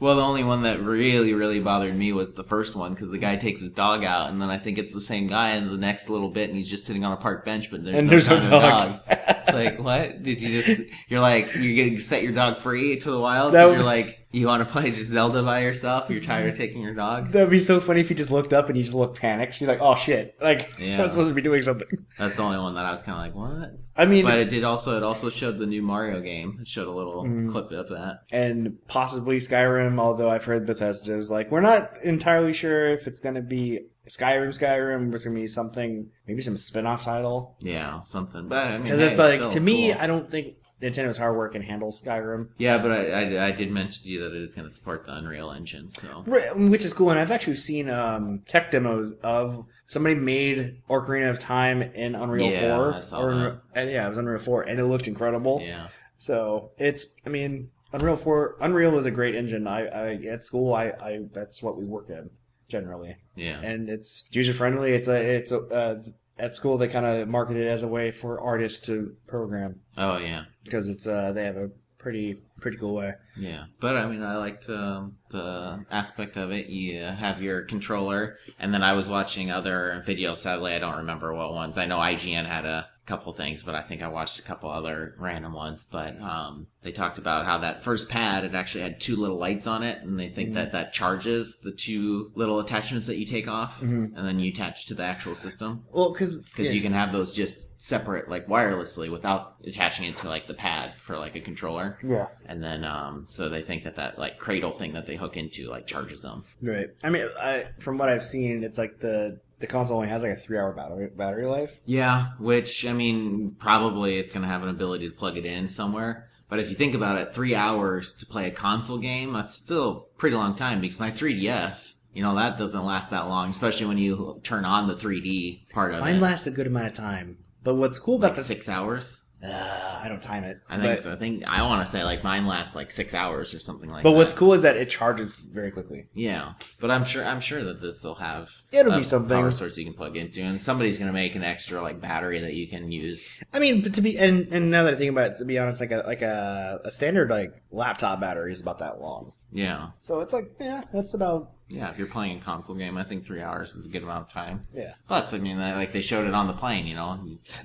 Well, 0.00 0.16
the 0.16 0.22
only 0.22 0.42
one 0.44 0.62
that 0.62 0.82
really, 0.82 1.34
really 1.34 1.60
bothered 1.60 1.94
me 1.94 2.12
was 2.14 2.32
the 2.32 2.42
first 2.42 2.74
one 2.74 2.94
because 2.94 3.10
the 3.10 3.18
guy 3.18 3.36
takes 3.36 3.60
his 3.60 3.70
dog 3.72 4.02
out, 4.02 4.30
and 4.30 4.40
then 4.40 4.48
I 4.48 4.56
think 4.56 4.78
it's 4.78 4.94
the 4.94 5.00
same 5.00 5.26
guy 5.26 5.50
in 5.56 5.68
the 5.68 5.76
next 5.76 6.08
little 6.08 6.30
bit, 6.30 6.48
and 6.48 6.56
he's 6.56 6.70
just 6.70 6.86
sitting 6.86 7.04
on 7.04 7.12
a 7.12 7.18
park 7.18 7.44
bench, 7.44 7.70
but 7.70 7.84
there's 7.84 7.96
And 7.98 8.06
no 8.06 8.10
there's 8.10 8.28
no 8.30 8.38
a 8.38 8.40
dog. 8.42 9.00
it's 9.08 9.52
like, 9.52 9.78
what? 9.78 10.22
Did 10.22 10.40
you 10.40 10.62
just? 10.62 10.82
You're 11.08 11.20
like, 11.20 11.54
you're 11.54 11.86
gonna 11.86 12.00
set 12.00 12.22
your 12.22 12.32
dog 12.32 12.56
free 12.56 12.98
to 12.98 13.10
the 13.10 13.20
wild? 13.20 13.52
That 13.52 13.70
you're 13.72 13.82
like, 13.82 14.19
you 14.32 14.46
want 14.46 14.66
to 14.66 14.70
play 14.72 14.90
just 14.90 15.10
Zelda 15.10 15.42
by 15.42 15.60
yourself? 15.60 16.08
You're 16.10 16.20
tired 16.20 16.50
of 16.50 16.56
taking 16.56 16.82
your 16.82 16.94
dog? 16.94 17.32
That'd 17.32 17.50
be 17.50 17.58
so 17.58 17.80
funny 17.80 18.00
if 18.00 18.08
he 18.08 18.14
just 18.14 18.30
looked 18.30 18.52
up 18.52 18.68
and 18.68 18.76
he 18.76 18.82
just 18.82 18.94
looked 18.94 19.18
panicked. 19.20 19.54
He's 19.54 19.66
like, 19.68 19.80
"Oh 19.80 19.96
shit!" 19.96 20.36
Like 20.40 20.72
Yeah. 20.78 21.02
I'm 21.02 21.08
supposed 21.08 21.28
to 21.28 21.34
be 21.34 21.42
doing 21.42 21.62
something. 21.62 21.88
That's 22.18 22.36
the 22.36 22.42
only 22.42 22.58
one 22.58 22.74
that 22.74 22.84
I 22.86 22.92
was 22.92 23.02
kind 23.02 23.18
of 23.18 23.24
like, 23.24 23.34
what? 23.60 23.78
I 23.96 24.06
mean, 24.06 24.24
But 24.24 24.38
it 24.38 24.48
did 24.50 24.64
also. 24.64 24.96
It 24.96 25.02
also 25.02 25.30
showed 25.30 25.58
the 25.58 25.66
new 25.66 25.82
Mario 25.82 26.20
game. 26.20 26.58
It 26.60 26.68
showed 26.68 26.88
a 26.88 26.92
little 26.92 27.24
Mm. 27.24 27.50
clip 27.50 27.70
of 27.72 27.88
that. 27.90 28.20
and 28.30 28.76
possibly 28.88 29.38
Skyrim. 29.38 29.98
Although 29.98 30.30
I've 30.30 30.44
heard 30.44 30.64
Bethesda 30.66 31.16
is 31.18 31.30
like, 31.30 31.50
we're 31.50 31.60
not 31.60 31.90
entirely 32.02 32.52
sure 32.52 32.86
if 32.88 33.06
it's 33.06 33.20
going 33.20 33.34
to 33.34 33.42
be 33.42 33.80
Skyrim. 34.08 34.48
Skyrim. 34.48 35.10
Going 35.10 35.12
to 35.12 35.30
be 35.34 35.46
something, 35.46 36.08
maybe 36.26 36.40
some 36.42 36.56
spin-off 36.56 37.04
title. 37.04 37.56
Yeah, 37.60 38.02
something. 38.04 38.48
But 38.48 38.66
I 38.68 38.72
mean, 38.74 38.84
Because 38.84 39.00
hey, 39.00 39.08
it's 39.08 39.18
like 39.18 39.50
to 39.50 39.60
me, 39.60 39.92
cool. 39.92 40.00
I 40.00 40.06
don't 40.06 40.30
think 40.30 40.54
Nintendo's 40.80 41.18
hard 41.18 41.36
work 41.36 41.52
can 41.52 41.62
handle 41.62 41.90
Skyrim, 41.90 42.48
Yeah, 42.56 42.78
but 42.78 42.90
I, 42.90 43.06
I, 43.06 43.46
I 43.46 43.50
did 43.50 43.70
mention 43.70 44.04
to 44.04 44.08
you 44.08 44.20
that 44.22 44.34
it 44.34 44.42
is 44.42 44.54
going 44.54 44.66
to 44.66 44.74
support 44.74 45.04
the 45.04 45.14
Unreal 45.14 45.50
Engine. 45.50 45.90
So 45.90 46.24
Right, 46.26 46.56
which 46.56 46.84
is 46.84 46.92
cool. 46.94 47.10
And 47.10 47.18
I've 47.18 47.30
actually 47.30 47.56
seen 47.56 47.90
um, 47.90 48.40
tech 48.46 48.70
demos 48.70 49.18
of 49.20 49.66
somebody 49.86 50.14
made 50.14 50.80
Ocarina 50.88 51.28
of 51.30 51.38
Time 51.38 51.82
in 51.82 52.14
Unreal 52.14 52.50
Yeah, 52.50 52.76
Four. 52.76 52.94
I 52.94 53.00
saw 53.00 53.20
or, 53.22 53.62
and 53.74 53.90
yeah, 53.90 54.06
it 54.06 54.08
was 54.08 54.18
Unreal 54.18 54.38
Four, 54.38 54.62
and 54.62 54.80
it 54.80 54.84
looked 54.86 55.06
incredible. 55.06 55.60
yeah, 55.64 55.88
So 56.16 56.70
it's, 56.78 57.16
I 57.26 57.28
mean, 57.28 57.70
Unreal 57.92 58.16
Four, 58.16 58.56
Unreal 58.60 58.96
is 58.98 59.06
a 59.06 59.10
great 59.10 59.34
engine. 59.34 59.66
I, 59.66 59.86
I 59.86 60.14
at 60.28 60.42
school, 60.42 60.72
I, 60.74 60.92
I 61.00 61.20
that's 61.32 61.62
what 61.62 61.76
we 61.76 61.84
work 61.84 62.08
in 62.08 62.30
generally, 62.68 63.16
yeah, 63.34 63.60
and 63.60 63.88
it's 63.90 64.28
user 64.30 64.52
friendly. 64.54 64.92
It's 64.92 65.08
a, 65.08 65.20
it's 65.20 65.50
a. 65.50 65.58
Uh, 65.58 66.02
at 66.40 66.56
school, 66.56 66.78
they 66.78 66.88
kind 66.88 67.06
of 67.06 67.28
market 67.28 67.56
it 67.56 67.68
as 67.68 67.82
a 67.82 67.88
way 67.88 68.10
for 68.10 68.40
artists 68.40 68.86
to 68.86 69.14
program 69.26 69.80
oh 69.98 70.16
yeah, 70.16 70.44
because 70.64 70.88
it's 70.88 71.06
uh, 71.06 71.32
they 71.32 71.44
have 71.44 71.56
a 71.56 71.70
pretty 71.98 72.38
pretty 72.60 72.78
cool 72.78 72.94
way. 72.94 73.14
yeah. 73.36 73.64
But 73.78 73.96
I 73.96 74.06
mean, 74.06 74.22
I 74.22 74.36
liked 74.36 74.68
um, 74.68 75.16
the 75.30 75.84
aspect 75.90 76.36
of 76.36 76.50
it. 76.50 76.66
You 76.68 77.02
have 77.02 77.42
your 77.42 77.62
controller, 77.62 78.36
and 78.58 78.72
then 78.72 78.82
I 78.82 78.94
was 78.94 79.08
watching 79.08 79.50
other 79.50 80.02
videos. 80.06 80.38
Sadly, 80.38 80.72
I 80.72 80.78
don't 80.78 80.96
remember 80.96 81.34
what 81.34 81.54
ones. 81.54 81.78
I 81.78 81.86
know 81.86 81.98
IGN 81.98 82.46
had 82.46 82.64
a 82.64 82.88
couple 83.06 83.32
things, 83.32 83.62
but 83.62 83.74
I 83.74 83.82
think 83.82 84.02
I 84.02 84.08
watched 84.08 84.38
a 84.38 84.42
couple 84.42 84.70
other 84.70 85.14
random 85.18 85.52
ones. 85.52 85.84
But 85.90 86.20
um, 86.20 86.68
they 86.82 86.92
talked 86.92 87.18
about 87.18 87.46
how 87.46 87.58
that 87.58 87.82
first 87.82 88.08
pad 88.08 88.44
it 88.44 88.54
actually 88.54 88.82
had 88.82 89.00
two 89.00 89.16
little 89.16 89.38
lights 89.38 89.66
on 89.66 89.82
it, 89.82 90.02
and 90.02 90.18
they 90.18 90.28
think 90.28 90.54
that 90.54 90.72
that 90.72 90.92
charges 90.92 91.58
the 91.62 91.72
two 91.72 92.30
little 92.34 92.60
attachments 92.60 93.06
that 93.06 93.18
you 93.18 93.26
take 93.26 93.48
off, 93.48 93.82
and 93.82 94.16
then 94.16 94.38
you 94.38 94.50
attach 94.50 94.86
to 94.86 94.94
the 94.94 95.02
actual 95.02 95.34
system. 95.34 95.84
Well, 95.92 96.12
because 96.12 96.42
because 96.44 96.74
you 96.74 96.80
can 96.80 96.92
have 96.92 97.12
those 97.12 97.34
just 97.34 97.66
separate 97.82 98.28
like 98.28 98.46
wirelessly 98.46 99.10
without 99.10 99.54
attaching 99.64 100.04
it 100.04 100.14
to 100.18 100.28
like 100.28 100.46
the 100.46 100.52
pad 100.52 100.92
for 100.98 101.16
like 101.16 101.34
a 101.34 101.40
controller 101.40 101.98
yeah. 102.04 102.26
and 102.44 102.62
then 102.62 102.84
um 102.84 103.24
so 103.26 103.48
they 103.48 103.62
think 103.62 103.84
that 103.84 103.94
that 103.96 104.18
like 104.18 104.38
cradle 104.38 104.70
thing 104.70 104.92
that 104.92 105.06
they 105.06 105.16
hook 105.16 105.34
into 105.34 105.66
like 105.66 105.86
charges 105.86 106.20
them 106.20 106.44
Right. 106.60 106.88
I 107.02 107.08
mean, 107.08 107.26
I, 107.40 107.68
from 107.78 107.96
what 107.96 108.10
I've 108.10 108.22
seen, 108.22 108.64
it's 108.64 108.76
like 108.78 109.00
the 109.00 109.40
the 109.60 109.66
console 109.66 109.96
only 109.96 110.08
has 110.08 110.22
like 110.22 110.32
a 110.32 110.36
three 110.36 110.58
hour 110.58 110.72
battery 110.74 111.08
battery 111.16 111.46
life. 111.46 111.80
yeah 111.86 112.32
which 112.38 112.84
i 112.86 112.92
mean 112.92 113.56
probably 113.58 114.18
it's 114.18 114.30
going 114.30 114.42
to 114.42 114.48
have 114.48 114.62
an 114.62 114.68
ability 114.68 115.08
to 115.08 115.14
plug 115.14 115.38
it 115.38 115.46
in 115.46 115.70
somewhere 115.70 116.28
but 116.50 116.58
if 116.58 116.68
you 116.68 116.76
think 116.76 116.94
about 116.94 117.16
it 117.18 117.32
three 117.34 117.54
hours 117.54 118.12
to 118.12 118.26
play 118.26 118.46
a 118.46 118.50
console 118.50 118.98
game 118.98 119.32
that's 119.32 119.54
still 119.54 120.08
pretty 120.18 120.36
long 120.36 120.54
time 120.54 120.82
because 120.82 121.00
my 121.00 121.10
3ds 121.10 122.02
you 122.12 122.22
know 122.22 122.34
that 122.34 122.58
doesn't 122.58 122.84
last 122.84 123.08
that 123.10 123.26
long 123.28 123.48
especially 123.50 123.86
when 123.86 123.98
you 123.98 124.38
turn 124.42 124.66
on 124.66 124.86
the 124.86 124.94
3d 124.94 125.70
part 125.70 125.92
of 125.94 126.00
Mine 126.00 126.10
it 126.10 126.12
Mine 126.14 126.20
lasts 126.22 126.46
a 126.46 126.50
good 126.50 126.66
amount 126.66 126.88
of 126.88 126.94
time. 126.94 127.38
But 127.62 127.74
what's 127.74 127.98
cool 127.98 128.16
about 128.16 128.28
like 128.32 128.36
the 128.38 128.42
six 128.44 128.68
hours 128.68 129.20
uh, 129.42 130.00
I 130.04 130.08
don't 130.08 130.20
time 130.20 130.44
it. 130.44 130.60
i 130.68 130.76
think 130.76 130.96
but, 130.96 131.02
so. 131.02 131.12
i 131.12 131.16
think 131.16 131.44
i 131.46 131.62
want 131.62 131.84
to 131.84 131.90
say 131.90 132.04
like 132.04 132.22
mine 132.22 132.46
lasts 132.46 132.76
like 132.76 132.90
six 132.90 133.14
hours 133.14 133.54
or 133.54 133.58
something 133.58 133.88
like 133.88 134.02
But 134.02 134.10
that 134.10 134.14
But 134.14 134.18
what's 134.18 134.34
cool 134.34 134.52
is 134.52 134.60
that 134.62 134.76
it 134.76 134.90
charges 134.90 135.34
very 135.34 135.70
quickly. 135.70 136.08
Yeah, 136.12 136.52
but 136.78 136.90
I'm 136.90 137.04
sure 137.04 137.24
I'm 137.24 137.40
sure 137.40 137.64
that 137.64 137.80
this 137.80 138.04
will 138.04 138.16
have 138.16 138.50
It'll 138.70 138.92
a 138.92 138.98
be 138.98 139.02
something. 139.02 139.34
power 139.34 139.50
source 139.50 139.78
you 139.78 139.84
can 139.86 139.94
plug 139.94 140.16
into, 140.18 140.42
and 140.42 140.62
somebody's 140.62 140.98
gonna 140.98 141.12
make 141.14 141.34
an 141.36 141.42
extra 141.42 141.80
like 141.80 142.02
battery 142.02 142.40
that 142.40 142.52
you 142.52 142.68
can 142.68 142.92
use. 142.92 143.42
I 143.54 143.60
mean, 143.60 143.80
but 143.80 143.94
to 143.94 144.02
be 144.02 144.18
and 144.18 144.52
and 144.52 144.70
now 144.70 144.82
that 144.84 144.94
I 144.94 144.96
think 144.98 145.10
about 145.10 145.30
it, 145.30 145.36
to 145.36 145.44
be 145.46 145.58
honest, 145.58 145.80
like 145.80 145.90
a 145.92 146.02
like 146.06 146.20
a, 146.22 146.80
a 146.84 146.90
standard 146.90 147.30
like 147.30 147.62
laptop 147.70 148.20
battery 148.20 148.52
is 148.52 148.60
about 148.60 148.78
that 148.80 149.00
long. 149.00 149.32
Yeah, 149.52 149.88
So 150.00 150.20
it's 150.20 150.32
like 150.34 150.50
yeah, 150.60 150.82
that's 150.92 151.14
about 151.14 151.50
yeah. 151.70 151.88
If 151.90 151.98
you're 151.98 152.06
playing 152.08 152.38
a 152.38 152.40
console 152.40 152.76
game, 152.76 152.96
I 152.98 153.04
think 153.04 153.24
three 153.24 153.40
hours 153.40 153.74
is 153.74 153.86
a 153.86 153.88
good 153.88 154.02
amount 154.02 154.26
of 154.26 154.32
time. 154.32 154.62
yeah. 154.74 154.92
Plus, 155.08 155.32
I 155.32 155.38
mean, 155.38 155.58
like 155.58 155.92
they 155.92 156.00
showed 156.02 156.26
it 156.28 156.34
on 156.34 156.46
the 156.46 156.52
plane. 156.52 156.86
You 156.86 156.96
know, 156.96 157.18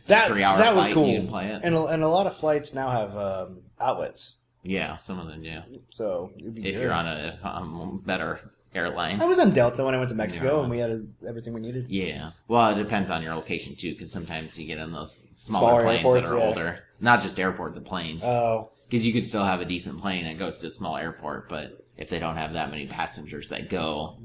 That 0.07 0.27
three 0.27 0.43
hour 0.43 0.57
that 0.57 0.75
was 0.75 0.87
cool. 0.89 1.07
You 1.07 1.19
can 1.19 1.27
play 1.27 1.47
it. 1.47 1.61
And 1.63 1.75
a, 1.75 1.85
and 1.85 2.03
a 2.03 2.07
lot 2.07 2.27
of 2.27 2.35
flights 2.35 2.73
now 2.73 2.89
have 2.89 3.17
um, 3.17 3.61
outlets, 3.79 4.41
yeah, 4.63 4.95
some 4.97 5.19
of 5.19 5.27
them 5.27 5.41
do. 5.43 5.59
so 5.89 6.31
If 6.37 6.55
good. 6.55 6.73
you're 6.75 6.93
on 6.93 7.07
a 7.07 7.39
um, 7.43 8.01
better 8.05 8.39
airline. 8.73 9.21
I 9.21 9.25
was 9.25 9.39
on 9.39 9.51
Delta 9.51 9.85
when 9.85 9.95
I 9.95 9.97
went 9.97 10.09
to 10.09 10.15
Mexico, 10.15 10.57
Yeah. 10.57 10.61
and 10.63 10.69
we 10.69 10.79
had 10.79 10.91
a, 10.91 11.01
everything 11.27 11.53
we 11.53 11.61
needed. 11.61 11.85
Yeah. 11.89 12.31
Well, 12.47 12.69
it 12.71 12.75
depends 12.75 13.09
on 13.09 13.21
your 13.23 13.33
location 13.35 13.75
too, 13.75 13.91
because 13.93 14.11
sometimes 14.11 14.59
you 14.59 14.67
get 14.67 14.79
in 14.79 14.91
those 14.91 15.25
Smaller 15.35 15.67
smaller 15.69 15.83
planes 15.83 16.03
airports, 16.05 16.29
that 16.29 16.35
are 16.35 16.39
yeah. 16.39 16.45
older. 16.45 16.79
Not 16.99 17.21
just 17.21 17.39
airport, 17.39 17.73
the 17.75 17.81
planes. 17.81 18.23
Oh, 18.25 18.71
Because 18.85 19.05
you 19.05 19.13
could 19.13 19.23
still 19.23 19.45
have 19.45 19.61
a 19.61 19.65
decent 19.65 19.99
plane 20.01 20.25
that 20.25 20.37
goes 20.37 20.57
to 20.59 20.67
a 20.67 20.71
small 20.71 20.97
airport, 20.97 21.47
but 21.47 21.84
if 21.97 22.09
they 22.09 22.19
don't 22.19 22.37
have 22.37 22.53
that 22.53 22.71
many 22.71 22.87
passengers 22.87 23.49
that 23.49 23.69
go, 23.69 24.17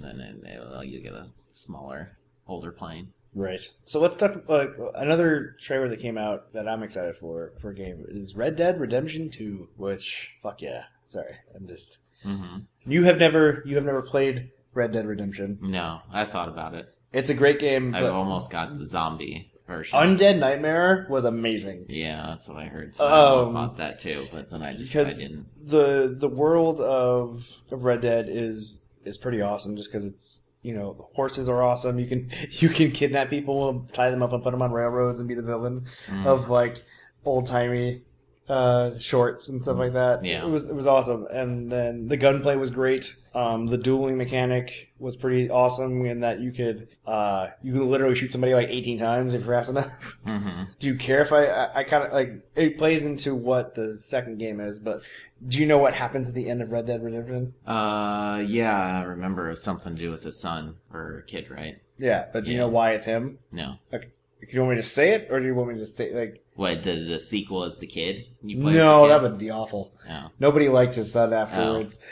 then 0.00 0.42
you 0.84 1.00
get 1.00 1.12
a 1.12 1.28
smaller, 1.52 2.16
older 2.46 2.72
plane. 2.72 3.12
right. 3.34 3.60
So 3.84 4.00
let's 4.00 4.16
talk. 4.16 4.44
Uh, 4.48 4.68
another 4.94 5.56
trailer 5.60 5.88
that 5.88 6.00
came 6.00 6.18
out 6.18 6.52
that 6.52 6.68
I'm 6.68 6.82
excited 6.82 7.16
for 7.16 7.52
for 7.60 7.70
a 7.70 7.74
game 7.74 8.04
is 8.08 8.34
Red 8.36 8.56
Dead 8.56 8.80
Redemption 8.80 9.30
Two. 9.30 9.68
Which 9.76 10.34
fuck 10.42 10.62
yeah. 10.62 10.84
Sorry, 11.08 11.34
I'm 11.54 11.66
just. 11.66 11.98
hmm 12.22 12.58
You 12.84 13.04
have 13.04 13.18
never 13.18 13.62
you 13.66 13.76
have 13.76 13.84
never 13.84 14.02
played 14.02 14.50
Red 14.74 14.92
Dead 14.92 15.06
Redemption. 15.06 15.58
No, 15.62 16.00
I 16.12 16.24
thought 16.24 16.48
about 16.48 16.74
it. 16.74 16.92
It's 17.12 17.30
a 17.30 17.34
great 17.34 17.58
game. 17.60 17.94
I've 17.94 18.04
almost 18.12 18.50
got 18.50 18.78
the 18.78 18.86
zombie 18.86 19.50
version. 19.66 19.98
Undead 19.98 20.38
Nightmare 20.38 21.06
was 21.10 21.24
amazing. 21.24 21.86
yeah, 21.88 22.26
that's 22.28 22.48
what 22.48 22.58
I 22.58 22.66
heard. 22.66 22.94
So 22.94 23.06
I 23.06 23.10
almost 23.20 23.46
Um, 23.48 23.54
bought 23.54 23.76
that 23.76 23.98
too, 23.98 24.26
but 24.32 24.50
then 24.50 24.62
I 24.62 24.74
just 24.76 24.92
because 24.92 25.18
I 25.18 25.22
didn't. 25.22 25.46
the 25.68 26.14
the 26.18 26.28
world 26.28 26.80
of 26.80 27.46
of 27.70 27.84
Red 27.84 28.00
Dead 28.00 28.28
is 28.28 28.86
is 29.04 29.16
pretty 29.18 29.40
awesome 29.42 29.76
just 29.76 29.90
because 29.90 30.04
it's 30.04 30.42
you 30.62 30.74
know 30.74 30.94
the 30.94 31.04
horses 31.14 31.48
are 31.48 31.62
awesome. 31.62 31.98
You 31.98 32.06
can 32.06 32.30
you 32.50 32.68
can 32.68 32.90
kidnap 32.92 33.30
people, 33.30 33.86
tie 33.92 34.10
them 34.10 34.22
up, 34.22 34.32
and 34.32 34.42
put 34.42 34.50
them 34.52 34.62
on 34.62 34.72
railroads 34.72 35.20
and 35.20 35.28
be 35.28 35.34
the 35.34 35.42
villain 35.42 35.84
Mm. 36.08 36.26
of 36.26 36.48
like 36.50 36.82
old 37.24 37.46
timey 37.46 38.02
uh, 38.48 38.96
shorts 38.98 39.48
and 39.48 39.60
stuff 39.60 39.76
like 39.76 39.94
that. 39.94 40.24
Yeah. 40.24 40.44
it 40.44 40.48
was 40.48 40.66
it 40.68 40.74
was 40.74 40.86
awesome. 40.86 41.26
And 41.32 41.70
then 41.72 42.06
the 42.08 42.16
gunplay 42.16 42.54
was 42.56 42.70
great. 42.70 43.16
Um, 43.36 43.66
the 43.66 43.76
dueling 43.76 44.16
mechanic 44.16 44.94
was 44.98 45.14
pretty 45.14 45.50
awesome 45.50 46.06
in 46.06 46.20
that 46.20 46.40
you 46.40 46.52
could 46.52 46.88
uh, 47.06 47.48
you 47.62 47.74
could 47.74 47.82
literally 47.82 48.14
shoot 48.14 48.32
somebody 48.32 48.54
like 48.54 48.70
eighteen 48.70 48.96
times 48.96 49.34
if 49.34 49.44
you're 49.44 49.54
fast 49.54 49.68
enough. 49.68 50.18
hmm 50.26 50.62
Do 50.78 50.86
you 50.86 50.94
care 50.94 51.20
if 51.20 51.34
I, 51.34 51.44
I, 51.44 51.78
I 51.80 51.84
kind 51.84 52.04
of 52.04 52.12
like 52.12 52.48
it 52.54 52.78
plays 52.78 53.04
into 53.04 53.34
what 53.34 53.74
the 53.74 53.98
second 53.98 54.38
game 54.38 54.58
is, 54.58 54.78
but 54.78 55.02
do 55.46 55.58
you 55.58 55.66
know 55.66 55.76
what 55.76 55.92
happens 55.92 56.30
at 56.30 56.34
the 56.34 56.48
end 56.48 56.62
of 56.62 56.72
Red 56.72 56.86
Dead 56.86 57.04
Redemption? 57.04 57.52
Uh, 57.66 58.42
yeah, 58.46 59.00
I 59.00 59.02
remember 59.02 59.48
it 59.48 59.50
was 59.50 59.62
something 59.62 59.94
to 59.94 60.00
do 60.00 60.10
with 60.10 60.22
his 60.22 60.40
son 60.40 60.76
or 60.90 61.18
a 61.18 61.22
kid, 61.22 61.50
right? 61.50 61.78
Yeah, 61.98 62.26
but 62.32 62.44
do 62.46 62.52
you 62.52 62.56
know 62.56 62.68
why 62.68 62.92
it's 62.92 63.04
him? 63.04 63.38
No. 63.52 63.76
Okay. 63.92 64.08
Do 64.40 64.46
you 64.52 64.60
want 64.60 64.76
me 64.76 64.82
to 64.82 64.88
say 64.88 65.12
it, 65.12 65.28
or 65.30 65.40
do 65.40 65.46
you 65.46 65.54
want 65.54 65.72
me 65.74 65.78
to 65.78 65.86
say 65.86 66.14
like? 66.14 66.42
What 66.54 66.84
the 66.84 66.94
the 66.94 67.20
sequel 67.20 67.64
is 67.64 67.76
the 67.76 67.86
kid? 67.86 68.28
You 68.42 68.58
play 68.60 68.72
No, 68.74 69.02
the 69.02 69.08
that 69.08 69.22
would 69.22 69.36
be 69.38 69.50
awful. 69.50 69.92
No, 70.08 70.30
Nobody 70.38 70.68
liked 70.68 70.94
his 70.94 71.12
son 71.12 71.34
afterwards. 71.34 72.02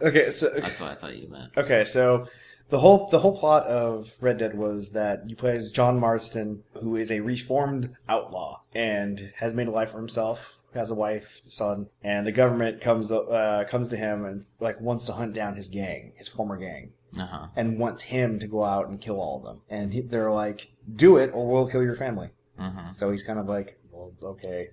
Okay, 0.00 0.30
so 0.30 0.48
that's 0.50 0.80
what 0.80 0.90
I 0.90 0.94
thought 0.94 1.16
you 1.16 1.28
meant. 1.28 1.52
okay, 1.56 1.84
so 1.84 2.28
the 2.68 2.78
whole 2.80 3.08
the 3.08 3.18
whole 3.20 3.36
plot 3.36 3.64
of 3.66 4.14
Red 4.20 4.38
Dead 4.38 4.54
was 4.56 4.92
that 4.92 5.28
you 5.28 5.34
play 5.36 5.56
as 5.56 5.70
John 5.72 5.98
Marston, 5.98 6.62
who 6.82 6.96
is 6.96 7.10
a 7.10 7.20
reformed 7.20 7.94
outlaw 8.08 8.60
and 8.74 9.32
has 9.36 9.54
made 9.54 9.68
a 9.68 9.70
life 9.72 9.90
for 9.90 9.98
himself, 9.98 10.58
has 10.74 10.90
a 10.90 10.94
wife, 10.94 11.40
son, 11.44 11.88
and 12.02 12.26
the 12.26 12.32
government 12.32 12.80
comes 12.80 13.10
uh, 13.10 13.64
comes 13.68 13.88
to 13.88 13.96
him 13.96 14.24
and 14.24 14.44
like 14.60 14.80
wants 14.80 15.06
to 15.06 15.12
hunt 15.12 15.34
down 15.34 15.56
his 15.56 15.68
gang, 15.68 16.12
his 16.16 16.28
former 16.28 16.56
gang, 16.58 16.92
Uh 17.18 17.26
huh. 17.26 17.46
and 17.56 17.78
wants 17.78 18.04
him 18.04 18.38
to 18.38 18.46
go 18.46 18.64
out 18.64 18.88
and 18.88 19.00
kill 19.00 19.20
all 19.20 19.38
of 19.38 19.44
them. 19.44 19.62
And 19.68 19.94
he, 19.94 20.00
they're 20.02 20.30
like, 20.30 20.70
"Do 20.94 21.16
it, 21.16 21.30
or 21.34 21.48
we'll 21.48 21.68
kill 21.68 21.82
your 21.82 21.96
family." 21.96 22.30
hmm 22.58 22.92
So 22.92 23.10
he's 23.10 23.22
kind 23.22 23.38
of 23.38 23.46
like, 23.48 23.78
well, 23.90 24.12
okay. 24.22 24.70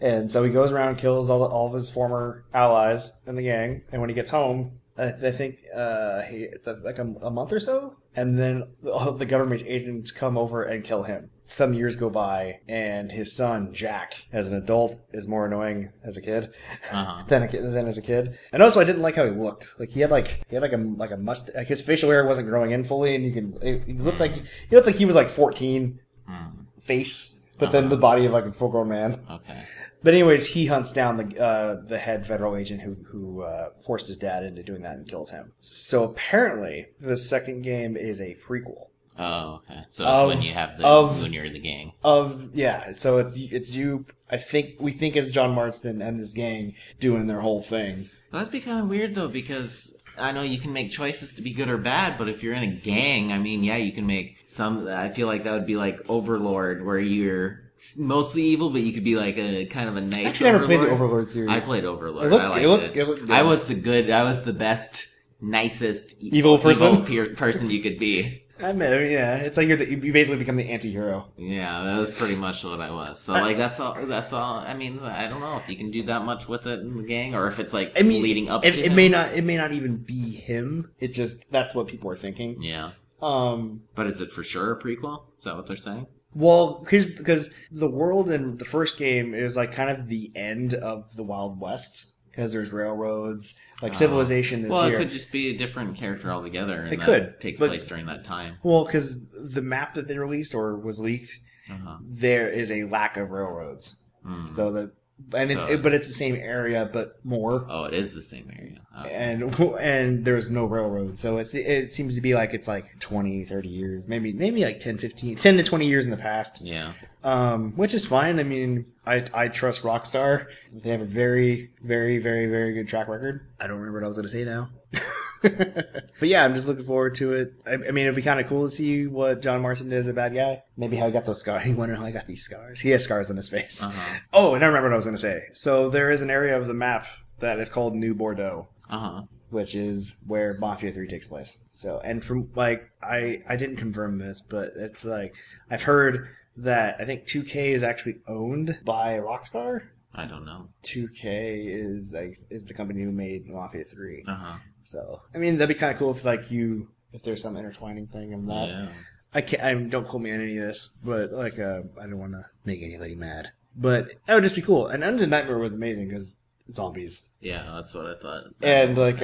And 0.00 0.30
so 0.30 0.42
he 0.44 0.50
goes 0.52 0.72
around 0.72 0.88
and 0.90 0.98
kills 0.98 1.30
all, 1.30 1.40
the, 1.40 1.46
all 1.46 1.66
of 1.68 1.72
his 1.74 1.90
former 1.90 2.44
allies 2.52 3.20
in 3.26 3.36
the 3.36 3.42
gang. 3.42 3.82
And 3.92 4.00
when 4.00 4.10
he 4.10 4.14
gets 4.14 4.30
home, 4.30 4.80
I, 4.98 5.08
I 5.08 5.30
think 5.32 5.58
uh, 5.74 6.22
he, 6.22 6.44
it's 6.44 6.66
a, 6.66 6.74
like 6.74 6.98
a, 6.98 7.02
a 7.22 7.30
month 7.30 7.52
or 7.52 7.60
so. 7.60 7.96
And 8.14 8.38
then 8.38 8.62
all 8.90 9.12
the 9.12 9.26
government 9.26 9.62
agents 9.66 10.10
come 10.10 10.38
over 10.38 10.62
and 10.62 10.82
kill 10.82 11.02
him. 11.02 11.28
Some 11.44 11.74
years 11.74 11.94
go 11.96 12.08
by, 12.10 12.60
and 12.66 13.12
his 13.12 13.30
son 13.32 13.72
Jack, 13.74 14.24
as 14.32 14.48
an 14.48 14.54
adult, 14.54 15.00
is 15.12 15.28
more 15.28 15.46
annoying 15.46 15.90
as 16.02 16.16
a 16.16 16.22
kid 16.22 16.52
Uh 16.90 17.04
huh. 17.04 17.22
than 17.28 17.42
a 17.44 17.48
than 17.48 17.86
as 17.86 17.98
a 17.98 18.02
kid. 18.02 18.36
And 18.52 18.62
also, 18.62 18.80
I 18.80 18.84
didn't 18.84 19.02
like 19.02 19.14
how 19.16 19.24
he 19.24 19.30
looked. 19.30 19.78
Like 19.78 19.90
he 19.90 20.00
had 20.00 20.10
like 20.10 20.40
he 20.48 20.56
had 20.56 20.62
like 20.62 20.72
a 20.72 20.76
like 20.78 21.10
a 21.12 21.16
must 21.16 21.50
like 21.54 21.68
his 21.68 21.80
facial 21.82 22.10
hair 22.10 22.26
wasn't 22.26 22.48
growing 22.48 22.72
in 22.72 22.82
fully, 22.84 23.14
and 23.14 23.24
you 23.24 23.32
can 23.32 23.82
he 23.86 23.92
looked 23.92 24.18
like 24.18 24.32
he 24.34 24.74
looked 24.74 24.86
like 24.88 24.96
he 24.96 25.04
was 25.04 25.14
like 25.14 25.28
fourteen 25.28 26.00
Mm. 26.28 26.66
face, 26.80 27.44
but 27.58 27.70
then 27.70 27.88
the 27.88 27.96
body 27.96 28.24
of 28.26 28.32
like 28.32 28.46
a 28.46 28.52
full 28.52 28.68
grown 28.70 28.88
man. 28.88 29.20
Okay. 29.30 29.62
But 30.06 30.14
anyways, 30.14 30.46
he 30.54 30.66
hunts 30.66 30.92
down 30.92 31.16
the 31.16 31.42
uh, 31.42 31.80
the 31.84 31.98
head 31.98 32.28
federal 32.28 32.54
agent 32.54 32.82
who 32.82 32.94
who 33.10 33.40
uh, 33.42 33.70
forced 33.84 34.06
his 34.06 34.16
dad 34.16 34.44
into 34.44 34.62
doing 34.62 34.82
that 34.82 34.98
and 34.98 35.08
kills 35.08 35.32
him. 35.32 35.50
So 35.58 36.04
apparently, 36.04 36.86
the 37.00 37.16
second 37.16 37.62
game 37.62 37.96
is 37.96 38.20
a 38.20 38.36
prequel 38.36 38.86
Oh, 39.18 39.62
okay. 39.68 39.80
So 39.90 40.04
Of- 40.06 40.28
when 40.28 40.42
you 40.42 40.52
have 40.52 40.78
the 40.78 40.86
of- 40.86 41.22
when 41.22 41.32
you're 41.32 41.50
the 41.50 41.58
gang. 41.58 41.90
of 42.04 42.50
yeah. 42.54 42.92
So 42.92 43.18
it's 43.18 43.36
it's 43.50 43.74
you. 43.74 44.06
I 44.30 44.36
think 44.36 44.76
we 44.78 44.92
think 44.92 45.16
as 45.16 45.32
John 45.32 45.52
Marston 45.52 46.00
and 46.00 46.20
his 46.20 46.32
gang 46.34 46.74
doing 47.00 47.26
their 47.26 47.40
whole 47.40 47.60
thing. 47.62 48.08
Well, 48.30 48.42
that'd 48.44 48.52
be 48.52 48.60
kind 48.60 48.78
of 48.78 48.88
weird 48.88 49.16
though, 49.16 49.26
because 49.26 50.04
I 50.16 50.30
know 50.30 50.42
you 50.42 50.58
can 50.58 50.72
make 50.72 50.92
choices 50.92 51.34
to 51.34 51.42
be 51.42 51.52
good 51.52 51.68
or 51.68 51.78
bad, 51.78 52.16
but 52.16 52.28
if 52.28 52.44
you're 52.44 52.54
in 52.54 52.62
a 52.62 52.72
gang, 52.76 53.32
I 53.32 53.38
mean, 53.38 53.64
yeah, 53.64 53.76
you 53.78 53.90
can 53.90 54.06
make 54.06 54.36
some. 54.46 54.86
I 54.86 55.08
feel 55.08 55.26
like 55.26 55.42
that 55.42 55.52
would 55.52 55.66
be 55.66 55.74
like 55.76 55.98
Overlord, 56.08 56.86
where 56.86 57.00
you're 57.00 57.65
mostly 57.98 58.42
evil, 58.42 58.70
but 58.70 58.82
you 58.82 58.92
could 58.92 59.04
be 59.04 59.16
like 59.16 59.36
a 59.38 59.66
kind 59.66 59.88
of 59.88 59.96
a 59.96 60.00
nice. 60.00 60.26
I 60.26 60.28
actually 60.28 60.52
never 60.52 60.66
played 60.66 60.80
the 60.80 60.90
Overlord. 60.90 61.30
Series. 61.30 61.50
I 61.50 61.60
played 61.60 61.84
Overlord. 61.84 62.26
It 62.26 62.30
looked- 62.30 62.44
I 62.44 62.46
it 62.46 62.50
liked 62.50 62.64
it. 62.64 62.68
looked- 62.68 62.96
it 62.96 63.08
looked. 63.08 63.30
I 63.30 63.42
was 63.42 63.66
the 63.66 63.74
good. 63.74 64.10
I 64.10 64.22
was 64.22 64.42
the 64.44 64.52
best, 64.52 65.08
nicest 65.40 66.16
Evil 66.20 66.58
person? 66.58 67.04
pe- 67.06 67.34
person 67.34 67.70
you 67.70 67.82
could 67.82 67.98
be. 67.98 68.42
I 68.58 68.72
mean, 68.72 68.88
yeah, 69.10 69.36
it's 69.36 69.58
like 69.58 69.68
you're 69.68 69.76
the, 69.76 69.86
you 69.86 70.14
basically 70.14 70.38
become 70.38 70.56
the 70.56 70.70
anti-hero. 70.70 71.26
Yeah, 71.36 71.84
that 71.84 71.98
was 71.98 72.10
pretty 72.10 72.36
much 72.36 72.64
what 72.64 72.80
I 72.80 72.90
was. 72.90 73.20
So 73.20 73.34
like 73.34 73.58
that's 73.58 73.78
all. 73.78 73.94
That's 74.06 74.32
all. 74.32 74.54
I 74.60 74.72
mean, 74.72 74.98
I 75.00 75.26
don't 75.28 75.40
know 75.40 75.58
if 75.58 75.68
you 75.68 75.76
can 75.76 75.90
do 75.90 76.04
that 76.04 76.24
much 76.24 76.48
with 76.48 76.66
it 76.66 76.80
in 76.80 76.96
the 76.96 77.02
gang, 77.02 77.34
or 77.34 77.48
if 77.48 77.60
it's 77.60 77.74
like 77.74 77.92
I 78.00 78.02
mean, 78.02 78.22
leading 78.22 78.48
up 78.48 78.64
it, 78.64 78.72
to 78.72 78.80
it 78.80 78.86
him. 78.86 78.96
may 78.96 79.10
not 79.10 79.34
it 79.34 79.44
may 79.44 79.58
not 79.58 79.72
even 79.72 79.98
be 79.98 80.30
him. 80.30 80.90
It 80.98 81.08
just 81.08 81.52
that's 81.52 81.74
what 81.74 81.86
people 81.86 82.10
are 82.10 82.16
thinking. 82.16 82.62
Yeah, 82.62 82.92
Um, 83.20 83.82
but 83.94 84.06
is 84.06 84.22
it 84.22 84.32
for 84.32 84.42
sure 84.42 84.72
a 84.72 84.80
prequel? 84.80 85.24
Is 85.36 85.44
that 85.44 85.54
what 85.56 85.66
they're 85.66 85.76
saying? 85.76 86.06
Well, 86.36 86.80
because 86.84 87.10
because 87.12 87.54
the 87.70 87.88
world 87.88 88.30
in 88.30 88.58
the 88.58 88.64
first 88.64 88.98
game 88.98 89.34
is 89.34 89.56
like 89.56 89.72
kind 89.72 89.90
of 89.90 90.08
the 90.08 90.30
end 90.36 90.74
of 90.74 91.14
the 91.16 91.22
Wild 91.22 91.58
West 91.60 92.12
because 92.30 92.52
there's 92.52 92.70
railroads, 92.72 93.58
like 93.80 93.92
Oh. 93.92 93.94
civilization 93.94 94.64
is 94.64 94.70
Well, 94.70 94.84
here. 94.86 94.96
it 94.96 94.98
could 94.98 95.10
just 95.10 95.32
be 95.32 95.48
a 95.48 95.56
different 95.56 95.96
character 95.96 96.30
altogether. 96.30 96.82
And 96.82 96.92
It 96.92 96.98
that 96.98 97.04
could, 97.06 97.40
takes 97.40 97.58
but- 97.58 97.68
place 97.70 97.86
during 97.86 98.04
that 98.06 98.24
time. 98.24 98.56
well, 98.62 98.84
because 98.84 99.30
the 99.30 99.62
map 99.62 99.94
that 99.94 100.06
they 100.08 100.18
released 100.18 100.54
or 100.54 100.76
was 100.76 101.00
leaked, 101.00 101.32
Uh-huh. 101.70 101.96
there 102.02 102.48
is 102.50 102.70
a 102.70 102.84
lack 102.84 103.16
of 103.16 103.30
railroads. 103.30 104.02
Hmm. 104.22 104.48
So 104.48 104.70
that 104.72 104.90
and 105.34 105.50
it, 105.50 105.58
So- 105.58 105.66
it- 105.68 105.82
but 105.82 105.92
it's 105.94 106.08
the 106.08 106.14
same 106.14 106.36
area, 106.36 106.88
but 106.92 107.24
more. 107.24 107.66
Oh, 107.68 107.84
it 107.84 107.94
is 107.94 108.14
the 108.14 108.22
same 108.22 108.50
area. 108.56 108.80
Oh. 108.98 109.02
and 109.04 109.54
and 109.80 110.24
there's 110.24 110.50
no 110.50 110.64
railroad 110.64 111.18
so 111.18 111.36
it's 111.36 111.54
it 111.54 111.92
seems 111.92 112.14
to 112.14 112.22
be 112.22 112.34
like 112.34 112.54
it's 112.54 112.66
like 112.66 112.98
20 112.98 113.44
30 113.44 113.68
years 113.68 114.08
maybe 114.08 114.32
maybe 114.32 114.64
like 114.64 114.80
10 114.80 114.96
15 114.96 115.36
10 115.36 115.56
to 115.58 115.62
20 115.62 115.86
years 115.86 116.06
in 116.06 116.10
the 116.10 116.16
past 116.16 116.62
Yeah. 116.62 116.92
um 117.22 117.72
which 117.76 117.92
is 117.92 118.06
fine 118.06 118.40
i 118.40 118.42
mean 118.42 118.86
i 119.06 119.22
i 119.34 119.48
trust 119.48 119.82
rockstar 119.82 120.46
they 120.72 120.88
have 120.88 121.02
a 121.02 121.04
very 121.04 121.72
very 121.84 122.16
very 122.18 122.46
very 122.46 122.72
good 122.72 122.88
track 122.88 123.06
record 123.06 123.46
i 123.60 123.66
don't 123.66 123.76
remember 123.76 123.98
what 123.98 124.04
i 124.06 124.08
was 124.08 124.16
going 124.16 124.24
to 124.24 124.32
say 124.32 124.44
now 124.44 124.70
but 126.20 126.28
yeah 126.28 126.44
i'm 126.44 126.54
just 126.54 126.66
looking 126.68 126.84
forward 126.84 127.14
to 127.14 127.32
it 127.34 127.52
i, 127.66 127.74
I 127.74 127.76
mean 127.90 128.04
it'd 128.04 128.14
be 128.14 128.22
kind 128.22 128.40
of 128.40 128.46
cool 128.46 128.64
to 128.66 128.70
see 128.70 129.06
what 129.06 129.42
john 129.42 129.62
marston 129.62 129.88
did 129.90 129.98
as 129.98 130.06
a 130.06 130.12
bad 130.14 130.34
guy 130.34 130.62
maybe 130.76 130.96
how 130.96 131.06
he 131.06 131.12
got 131.12 131.24
those 131.24 131.40
scars 131.40 131.64
he 131.66 131.74
wondered 131.74 131.96
how 131.98 132.06
he 132.06 132.12
got 132.12 132.26
these 132.26 132.42
scars 132.42 132.80
he 132.80 132.90
has 132.90 133.04
scars 133.04 133.30
on 133.30 133.36
his 133.36 133.48
face 133.48 133.82
Uh-huh. 133.84 134.18
oh 134.32 134.54
and 134.54 134.64
i 134.64 134.66
remember 134.66 134.88
what 134.88 134.94
i 134.94 134.96
was 134.96 135.04
going 135.04 135.16
to 135.16 135.20
say 135.22 135.44
so 135.52 135.88
there 135.88 136.10
is 136.10 136.22
an 136.22 136.30
area 136.30 136.56
of 136.56 136.66
the 136.66 136.74
map 136.74 137.06
that 137.40 137.58
is 137.58 137.68
called 137.68 137.94
new 137.94 138.14
bordeaux 138.14 138.68
Uh 138.90 138.98
huh. 138.98 139.22
which 139.50 139.74
is 139.74 140.18
where 140.26 140.54
Mafia 140.58 140.90
3 140.92 141.06
takes 141.06 141.26
place. 141.28 141.64
So, 141.70 142.00
and 142.02 142.24
from 142.24 142.50
like 142.54 142.90
I 143.02 143.42
I 143.48 143.56
didn't 143.56 143.76
confirm 143.76 144.18
this, 144.18 144.40
but 144.40 144.72
it's 144.76 145.04
like 145.04 145.34
I've 145.70 145.82
heard 145.82 146.28
that 146.56 146.96
I 146.98 147.04
think 147.04 147.26
2K 147.26 147.54
is 147.74 147.82
actually 147.82 148.16
owned 148.26 148.78
by 148.84 149.18
Rockstar. 149.18 149.82
I 150.14 150.24
don't 150.26 150.46
know. 150.46 150.68
2K 150.84 151.66
is 151.66 152.12
like 152.14 152.38
is 152.50 152.64
the 152.64 152.74
company 152.74 153.02
who 153.02 153.12
made 153.12 153.46
Mafia 153.48 153.84
3. 153.84 154.24
Uh 154.26 154.34
huh. 154.34 154.56
So, 154.86 155.22
I 155.34 155.38
mean, 155.38 155.58
that'd 155.58 155.74
be 155.74 155.78
kind 155.78 155.92
of 155.92 155.98
cool 155.98 156.10
if 156.12 156.24
like 156.24 156.50
you 156.50 156.88
if 157.12 157.22
there's 157.22 157.42
some 157.42 157.56
intertwining 157.56 158.06
thing 158.06 158.32
in 158.32 158.46
that. 158.46 158.68
Yeah. 158.68 158.88
I 159.34 159.40
can't. 159.42 159.62
I 159.62 159.74
don't 159.74 160.06
quote 160.06 160.22
me 160.22 160.32
on 160.32 160.40
any 160.40 160.56
of 160.56 160.64
this, 160.66 160.90
but 161.04 161.32
like, 161.32 161.58
uh, 161.58 161.82
I 162.00 162.06
don't 162.06 162.18
want 162.18 162.32
to 162.32 162.46
make 162.64 162.80
anybody 162.82 163.14
mad. 163.16 163.50
But 163.76 164.12
that 164.26 164.34
would 164.34 164.42
just 164.44 164.54
be 164.54 164.62
cool. 164.62 164.86
And 164.86 165.02
Undead 165.02 165.28
Nightmare 165.28 165.58
was 165.58 165.74
amazing 165.74 166.08
because 166.08 166.40
zombies 166.70 167.32
Yeah, 167.40 167.62
that's 167.76 167.94
what 167.94 168.06
I 168.06 168.14
thought. 168.18 168.44
and 168.62 168.96
like 168.96 169.18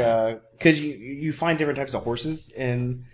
because 0.59 0.81
you 0.83 0.93
you 0.93 1.33
find 1.33 1.59
different 1.59 1.79
types 1.79 1.95
of 1.95 2.03
horses 2.05 2.53
in 2.53 3.05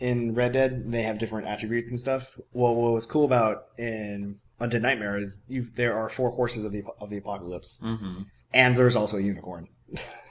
in 0.00 0.34
Red 0.34 0.52
Dead. 0.52 0.72
and 0.72 0.92
They 0.92 1.02
have 1.02 1.18
different 1.18 1.46
attributes 1.46 1.88
and 1.88 1.98
stuff. 1.98 2.38
Well, 2.52 2.74
what 2.74 2.92
was 2.92 3.06
cool 3.06 3.24
about 3.24 3.66
in 3.78 4.40
Undead 4.60 4.82
Nightmare 4.82 5.16
is 5.16 5.42
you 5.48 5.62
there 5.76 5.96
are 5.96 6.08
four 6.08 6.30
horses 6.32 6.64
of 6.64 6.72
the 6.72 6.82
of 7.00 7.08
the 7.10 7.16
apocalypse, 7.18 7.80
Mm-hmm. 7.82 8.22
and 8.52 8.76
there's 8.76 8.96
also 8.96 9.16
a 9.16 9.20
unicorn, 9.22 9.68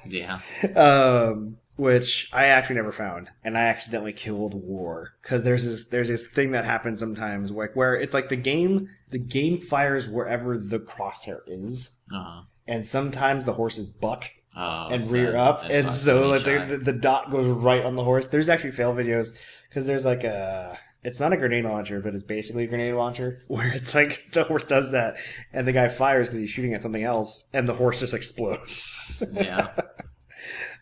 Yeah. 0.06 0.40
um, 0.76 1.58
which 1.76 2.30
I 2.34 2.46
actually 2.46 2.76
never 2.76 2.92
found, 2.92 3.30
and 3.44 3.58
I 3.58 3.62
accidentally 3.62 4.14
killed 4.14 4.54
War 4.54 5.16
because 5.22 5.44
there's 5.44 5.66
this 5.66 5.88
there's 5.88 6.10
this 6.10 6.28
thing 6.28 6.52
that 6.52 6.66
happens 6.66 7.00
sometimes 7.00 7.52
where 7.52 7.72
where 7.74 7.96
it's 7.96 8.14
like 8.14 8.30
the 8.30 8.36
game 8.36 8.90
the 9.10 9.20
game 9.20 9.60
fires 9.60 10.08
wherever 10.08 10.58
the 10.58 10.80
crosshair 10.80 11.40
is. 11.48 12.02
Uh 12.12 12.24
huh. 12.24 12.42
And 12.68 12.88
sometimes 12.88 13.46
the 13.46 13.54
horses 13.54 13.90
buck 13.90 14.30
Oh, 14.56 14.90
and 14.92 15.04
so 15.04 15.12
rear 15.12 15.36
up, 15.36 15.64
and 15.64 15.92
so 15.92 16.30
like 16.30 16.44
the, 16.44 16.66
the, 16.68 16.78
the 16.78 16.94
dot 16.94 17.32
goes 17.32 17.48
right 17.48 17.84
on 17.84 17.96
the 17.96 18.04
horse. 18.04 18.28
There's 18.28 18.50
actually 18.50 18.72
fail 18.72 18.94
videos 18.94 19.36
because 19.70 19.88
there's 19.88 20.06
like 20.06 20.24
a. 20.24 20.78
It's 21.04 21.20
not 21.20 21.34
a 21.34 21.38
grenade 21.38 21.66
launcher, 21.66 22.00
but 22.00 22.14
it's 22.14 22.24
basically 22.24 22.64
a 22.64 22.68
grenade 22.68 22.96
launcher 22.96 23.42
where 23.48 23.72
it's 23.74 23.94
like 23.94 24.26
the 24.34 24.44
horse 24.44 24.66
does 24.66 24.92
that, 24.92 25.18
and 25.52 25.68
the 25.68 25.74
guy 25.74 25.88
fires 25.88 26.28
because 26.28 26.40
he's 26.40 26.50
shooting 26.50 26.74
at 26.74 26.82
something 26.82 27.04
else, 27.04 27.50
and 27.54 27.68
the 27.68 27.76
horse 27.76 28.00
just 28.00 28.14
explodes. 28.14 29.24
yeah. 29.34 29.72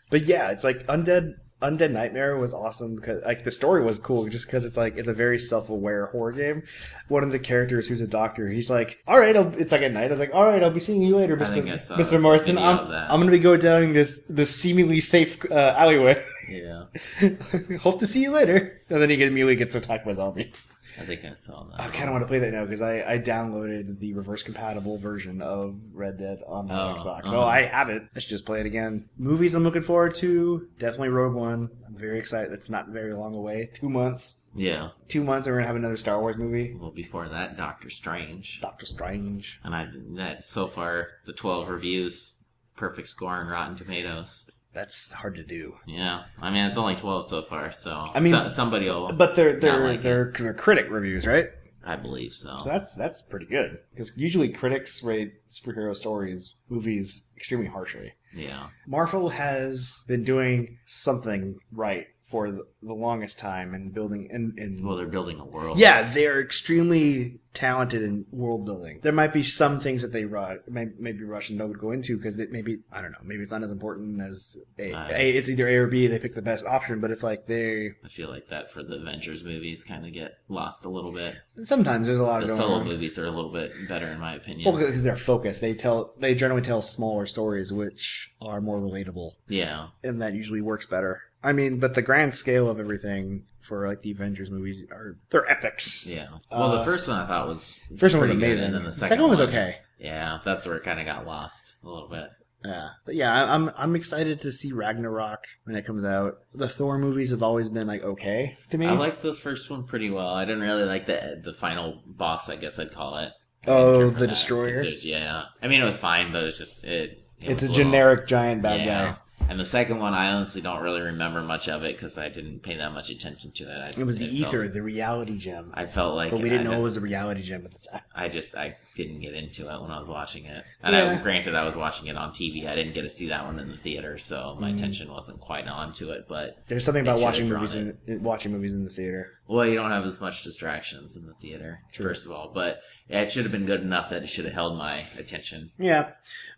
but 0.10 0.24
yeah, 0.24 0.52
it's 0.52 0.64
like 0.64 0.86
undead. 0.88 1.34
Undead 1.62 1.92
Nightmare 1.92 2.38
was 2.38 2.56
awesome 2.56 2.96
because 2.96 3.24
like 3.24 3.44
the 3.44 3.52
story 3.52 3.84
was 3.84 4.00
cool 4.00 4.28
just 4.30 4.48
because 4.48 4.66
it's 4.66 4.78
like 4.78 4.98
it's 4.98 5.08
a 5.08 5.14
very 5.14 5.38
self-aware 5.38 6.08
horror 6.08 6.32
game. 6.32 6.64
One 7.08 7.22
of 7.22 7.32
the 7.32 7.38
characters 7.38 7.88
who's 7.88 8.02
a 8.02 8.08
doctor, 8.08 8.50
he's 8.50 8.72
like, 8.72 8.98
"All 9.08 9.20
right, 9.20 9.38
I'll, 9.38 9.54
it's 9.54 9.72
like 9.72 9.84
at 9.84 9.92
night." 9.92 10.06
I 10.06 10.08
was 10.08 10.20
like, 10.20 10.34
"All 10.34 10.44
right, 10.44 10.64
I'll 10.64 10.72
be 10.72 10.80
seeing 10.80 11.04
you 11.04 11.18
later, 11.18 11.36
Mister 11.36 11.62
Mister 11.98 12.18
Marston. 12.18 12.58
I'm. 12.58 12.80
I'm 12.90 13.20
gonna 13.20 13.30
be 13.30 13.38
going 13.38 13.60
down 13.60 13.94
this 13.94 14.26
this 14.26 14.56
seemingly 14.56 15.02
safe 15.02 15.38
uh, 15.52 15.76
alleyway. 15.78 16.26
Yeah, 16.50 16.86
Hope 17.80 18.00
to 18.00 18.08
see 18.08 18.22
you 18.22 18.32
later." 18.32 18.82
And 18.90 19.02
then 19.02 19.10
he 19.10 19.16
immediately 19.24 19.56
gets 19.56 19.76
attacked 19.76 20.06
by 20.06 20.12
zombies. 20.14 20.68
I 21.00 21.04
think 21.04 21.24
I 21.24 21.36
saw 21.36 21.64
that. 21.64 21.80
I 21.80 21.88
kind 21.88 22.10
of 22.10 22.12
want 22.12 22.24
to 22.24 22.28
play 22.28 22.40
that 22.40 22.52
now 22.52 22.66
because 22.66 22.82
I, 22.82 23.14
I 23.14 23.18
downloaded 23.18 24.00
the 24.00 24.14
reverse 24.14 24.44
compatible 24.44 24.98
version 24.98 25.42
of 25.42 25.80
Red 25.94 26.18
Dead 26.18 26.40
on 26.46 26.68
my 26.68 26.74
Oh, 26.74 26.96
Xbox, 26.98 27.20
uh-huh. 27.20 27.28
so 27.28 27.44
I 27.44 27.62
have 27.62 27.88
it. 27.90 28.04
I 28.14 28.20
should 28.20 28.30
just 28.30 28.46
play 28.46 28.60
it 28.60 28.66
again. 28.66 29.08
Movies 29.18 29.56
I'm 29.56 29.64
looking 29.64 29.84
forward 29.84 30.16
to 30.16 30.68
definitely 30.80 31.08
Rogue 31.10 31.34
One. 31.34 31.70
I'm 31.88 31.96
very 31.96 32.20
excited. 32.20 32.52
It's 32.52 32.70
not 32.70 32.90
very 32.90 33.14
long 33.14 33.34
away. 33.34 33.70
Two 33.74 33.90
months. 33.90 34.42
Yeah. 34.54 34.90
Two 35.08 35.24
months, 35.24 35.48
and 35.48 35.54
we're 35.56 35.60
gonna 35.60 35.68
have 35.68 35.78
another 35.78 35.96
Star 35.96 36.20
Wars 36.20 36.38
movie. 36.38 36.76
Well, 36.78 36.92
before 36.92 37.30
that, 37.30 37.56
Doctor 37.56 37.90
Strange, 37.90 38.60
Doctor 38.60 38.86
Strange. 38.86 39.62
and 39.64 39.74
I've 39.74 39.94
that 40.16 40.44
so 40.44 40.68
far 40.68 41.08
the 41.26 41.32
twelve 41.32 41.70
reviews, 41.70 42.44
perfect 42.76 43.08
score 43.08 43.30
on 43.30 43.48
Rotten 43.48 43.78
Tomatoes. 43.78 44.50
That's 44.74 45.12
hard 45.12 45.36
to 45.36 45.44
do. 45.44 45.76
Yeah, 45.86 46.24
I 46.42 46.50
mean 46.50 46.66
it's 46.66 46.78
only 46.78 46.96
twelve 46.96 47.30
so 47.30 47.42
far, 47.42 47.72
so 47.72 48.10
I 48.14 48.20
mean- 48.20 48.34
so- 48.34 48.48
somebody 48.50 48.86
will. 48.86 49.12
But 49.12 49.36
they're 49.36 49.54
they're 49.54 49.80
like 49.80 50.02
they're, 50.02 50.34
they're 50.38 50.54
critic 50.54 50.88
reviews, 50.90 51.28
right? 51.28 51.48
I 51.84 51.96
believe 51.96 52.34
so. 52.34 52.58
So 52.60 52.70
that's 52.70 52.96
that's 52.96 53.22
pretty 53.24 53.48
good 53.48 53.80
because 53.90 54.16
usually 54.18 54.50
critics 54.50 55.04
rate 55.04 55.34
superhero 55.50 55.96
stories, 55.96 56.56
movies 56.70 57.32
extremely 57.36 57.66
harshly. 57.68 58.14
Yeah, 58.36 58.68
Marvel 58.88 59.30
has 59.30 60.06
been 60.08 60.24
doing 60.24 60.78
something 60.86 61.60
right 61.74 62.06
for 62.32 62.50
the, 62.50 62.66
the 62.82 62.94
longest 62.94 63.38
time 63.38 63.74
and 63.74 63.94
building 63.94 64.30
and, 64.32 64.58
and 64.58 64.84
well, 64.86 64.96
they're 64.96 65.06
building 65.06 65.40
a 65.40 65.46
world. 65.46 65.78
yeah, 65.78 66.12
they're 66.14 66.40
extremely 66.42 67.40
talented 67.54 68.02
in 68.02 68.26
world 68.32 68.66
building. 68.66 69.00
There 69.02 69.12
might 69.12 69.34
be 69.34 69.44
some 69.44 69.82
things 69.82 70.02
that 70.02 70.14
they 70.14 70.24
ru- 70.24 70.60
may, 70.70 70.88
maybe 70.98 71.26
rush 71.26 71.50
and 71.50 71.60
don't 71.60 71.74
go 71.74 71.92
into 71.92 72.16
because 72.16 72.38
maybe 72.38 72.80
I 72.92 73.02
don't 73.02 73.12
know, 73.12 73.18
maybe 73.24 73.44
it's 73.44 73.52
not 73.52 73.64
as 73.64 73.72
important 73.72 74.22
as 74.22 74.58
a, 74.80 74.94
Uh, 74.94 75.08
a. 75.12 75.32
It's 75.38 75.50
either 75.50 75.68
A 75.68 75.76
or 75.76 75.88
B. 75.88 76.08
They 76.08 76.18
pick 76.20 76.34
the 76.34 76.42
best 76.42 76.66
option, 76.66 77.02
but 77.02 77.12
it's 77.12 77.24
like 77.24 77.48
they 77.48 77.92
I 78.04 78.08
feel 78.08 78.30
like 78.30 78.48
that 78.48 78.72
for 78.72 78.82
the 78.82 78.96
Avengers 78.96 79.44
movies 79.44 79.84
kind 79.84 80.06
of 80.06 80.14
get 80.14 80.38
lost 80.48 80.86
a 80.86 80.90
little 80.90 81.12
bit. 81.12 81.36
sometimes 81.64 82.08
there's 82.08 82.20
a 82.20 82.24
lot 82.24 82.40
The 82.46 82.52
of 82.54 82.58
solo 82.58 82.76
on. 82.76 82.88
movies 82.88 83.20
are 83.20 83.26
a 83.26 83.32
little 83.32 83.52
bit 83.52 83.74
better 83.90 84.08
in 84.08 84.20
my 84.22 84.36
opinion. 84.36 84.72
Well, 84.72 84.82
because 84.82 85.04
they're 85.04 85.18
focused. 85.18 85.60
They 85.60 85.74
tell 85.74 86.14
they 86.18 86.34
generally 86.34 86.62
tell 86.62 86.82
smaller 86.82 87.26
stories, 87.26 87.74
which 87.74 88.34
are 88.42 88.62
more 88.62 88.80
relatable. 88.80 89.34
Yeah, 89.50 89.88
and 90.06 90.22
that 90.22 90.34
usually 90.34 90.62
works 90.62 90.86
better. 90.86 91.24
I 91.44 91.54
mean, 91.54 91.80
but 91.80 91.94
the 91.96 92.02
grand 92.02 92.34
scale 92.34 92.70
of 92.70 92.80
everything 92.80 93.44
for 93.62 93.88
like 93.88 94.02
the 94.02 94.12
Avengers 94.12 94.52
movies 94.52 94.84
are 94.92 95.18
they're 95.30 95.50
epics. 95.50 96.06
yeah. 96.06 96.28
Well, 96.52 96.64
Uh, 96.72 96.78
the 96.80 96.84
first 96.84 97.08
one 97.08 97.20
I 97.20 97.28
thought 97.28 97.48
was 97.48 97.80
First 97.98 98.14
one 98.16 98.22
was 98.22 98.30
pretty 98.30 98.40
good, 98.42 98.48
amazing, 98.48 98.66
and 98.66 98.76
then 98.76 98.84
the 98.84 98.94
second, 98.94 99.10
second 99.10 99.22
one 99.24 99.30
was 99.32 99.42
okay. 99.42 99.78
Yeah, 100.00 100.40
that's 100.44 100.66
where 100.66 100.78
it 100.78 100.84
kind 100.84 101.00
of 101.00 101.06
got 101.06 101.26
lost 101.26 101.78
a 101.84 101.88
little 101.90 102.10
bit. 102.10 102.30
Yeah, 102.64 102.90
but 103.06 103.16
yeah, 103.16 103.34
I- 103.34 103.56
I'm 103.56 103.72
I'm 103.76 103.96
excited 103.96 104.40
to 104.42 104.52
see 104.52 104.72
Ragnarok 104.72 105.46
when 105.64 105.76
it 105.76 105.84
comes 105.86 106.06
out. 106.06 106.40
The 106.54 106.68
Thor 106.70 107.00
movies 107.00 107.32
have 107.32 107.42
always 107.42 107.70
been 107.70 107.88
like 107.88 108.04
okay 108.04 108.56
to 108.70 108.78
me. 108.78 108.86
I 108.86 108.92
like 108.92 109.22
the 109.24 109.34
first 109.34 109.72
one 109.72 109.84
pretty 109.84 110.12
well. 110.12 110.28
I 110.30 110.46
didn't 110.46 110.62
really 110.62 110.84
like 110.86 111.08
the 111.08 111.42
the 111.44 111.54
final 111.56 112.04
boss. 112.06 112.50
I 112.50 112.58
guess 112.58 112.78
I'd 112.78 112.92
call 112.94 113.18
it. 113.18 113.32
I 113.66 113.72
Oh, 113.72 113.98
care 114.00 114.08
for 114.10 114.14
the 114.14 114.20
that, 114.22 114.28
Destroyer? 114.30 114.84
Yeah, 114.84 115.44
I 115.62 115.68
mean 115.68 115.82
it 115.82 115.86
was 115.86 115.98
fine, 115.98 116.32
but 116.32 116.44
it's 116.44 116.58
just 116.60 116.84
it. 116.84 117.12
it 117.12 117.24
it's 117.40 117.50
a 117.50 117.54
was 117.54 117.62
little- 117.62 117.76
generic 117.76 118.28
giant 118.28 118.62
bad 118.62 118.82
yeah. 118.86 118.86
guy. 119.14 119.18
And 119.50 119.60
the 119.60 119.66
second 119.66 120.00
one, 120.00 120.14
I 120.14 120.32
honestly 120.32 120.62
don't 120.62 120.82
really 120.82 121.02
remember 121.02 121.42
much 121.42 121.68
of 121.68 121.84
it 121.84 121.96
because 121.98 122.18
I 122.18 122.30
didn't 122.30 122.64
pay 122.64 122.78
that 122.78 122.94
much 122.94 123.10
attention 123.10 123.52
to 123.52 123.64
it. 123.66 123.78
I, 123.98 124.00
It 124.00 124.06
was 124.06 124.18
the 124.18 124.26
ether, 124.26 124.62
felt- 124.62 124.74
the 124.74 124.82
reality 124.82 125.38
gem. 125.38 125.72
I 125.74 125.86
felt 125.86 126.16
like 126.16 126.32
but 126.32 126.40
we 126.42 126.50
didn't 126.50 126.68
I, 126.68 126.72
know 126.72 126.80
it 126.80 126.84
was 126.84 126.96
the 126.96 127.02
reality 127.02 127.42
gem 127.42 127.66
at 127.66 127.72
the 127.74 127.88
time. 127.92 128.02
I 128.16 128.30
just 128.30 128.56
I 128.56 128.78
didn't 129.04 129.20
get 129.22 129.34
into 129.34 129.64
it 129.74 129.82
when 129.82 129.92
I 129.92 129.98
was 129.98 130.08
watching 130.08 130.46
it. 130.46 130.64
And 130.84 130.96
Yeah. 130.96 131.18
I, 131.20 131.22
granted, 131.22 131.56
I 131.56 131.64
was 131.64 131.76
watching 131.76 132.08
it 132.08 132.18
on 132.18 132.32
TV. 132.32 132.68
I 132.68 132.76
didn't 132.76 132.94
get 132.94 133.04
to 133.04 133.10
see 133.10 133.28
that 133.30 133.46
one 133.46 133.60
in 133.60 133.70
the 133.70 133.78
theater, 133.78 134.18
so 134.18 134.58
my 134.60 134.72
Mm. 134.72 134.76
attention 134.76 135.12
wasn't 135.12 135.40
quite 135.40 135.68
on 135.68 135.94
to 135.94 136.12
it. 136.12 136.26
But 136.28 136.58
There's 136.68 136.86
something 136.86 137.02
about 137.02 137.20
watching 137.20 137.48
movies 137.50 137.76
in, 137.76 137.98
in 138.08 138.24
watching 138.24 138.52
movies 138.52 138.74
in 138.74 138.84
the 138.84 138.90
theater. 138.90 139.32
well, 139.48 139.66
you 139.66 139.76
don't 139.76 139.92
have 139.92 140.06
as 140.06 140.20
much 140.22 140.44
distractions 140.44 141.16
in 141.18 141.26
the 141.28 141.34
theater, 141.34 141.80
True. 141.92 142.06
first 142.06 142.26
of 142.26 142.32
all. 142.32 142.52
But 142.54 142.82
it 143.10 143.30
should 143.32 143.44
have 143.44 143.52
been 143.52 143.66
good 143.66 143.82
enough 143.82 144.10
that 144.12 144.24
it 144.24 144.28
should 144.28 144.46
have 144.46 144.54
held 144.54 144.78
my 144.78 145.04
attention. 145.18 145.72
Yeah, 145.78 146.12